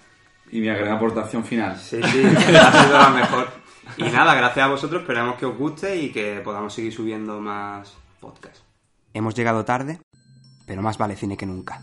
[0.51, 1.77] Y mi gran aportación final.
[1.79, 2.23] Sí, sí,
[2.57, 3.49] ha sido la mejor.
[3.99, 7.95] Y nada, gracias a vosotros, esperamos que os guste y que podamos seguir subiendo más
[8.21, 8.65] podcasts.
[9.13, 10.01] Hemos llegado tarde,
[10.67, 11.83] pero más vale cine que nunca.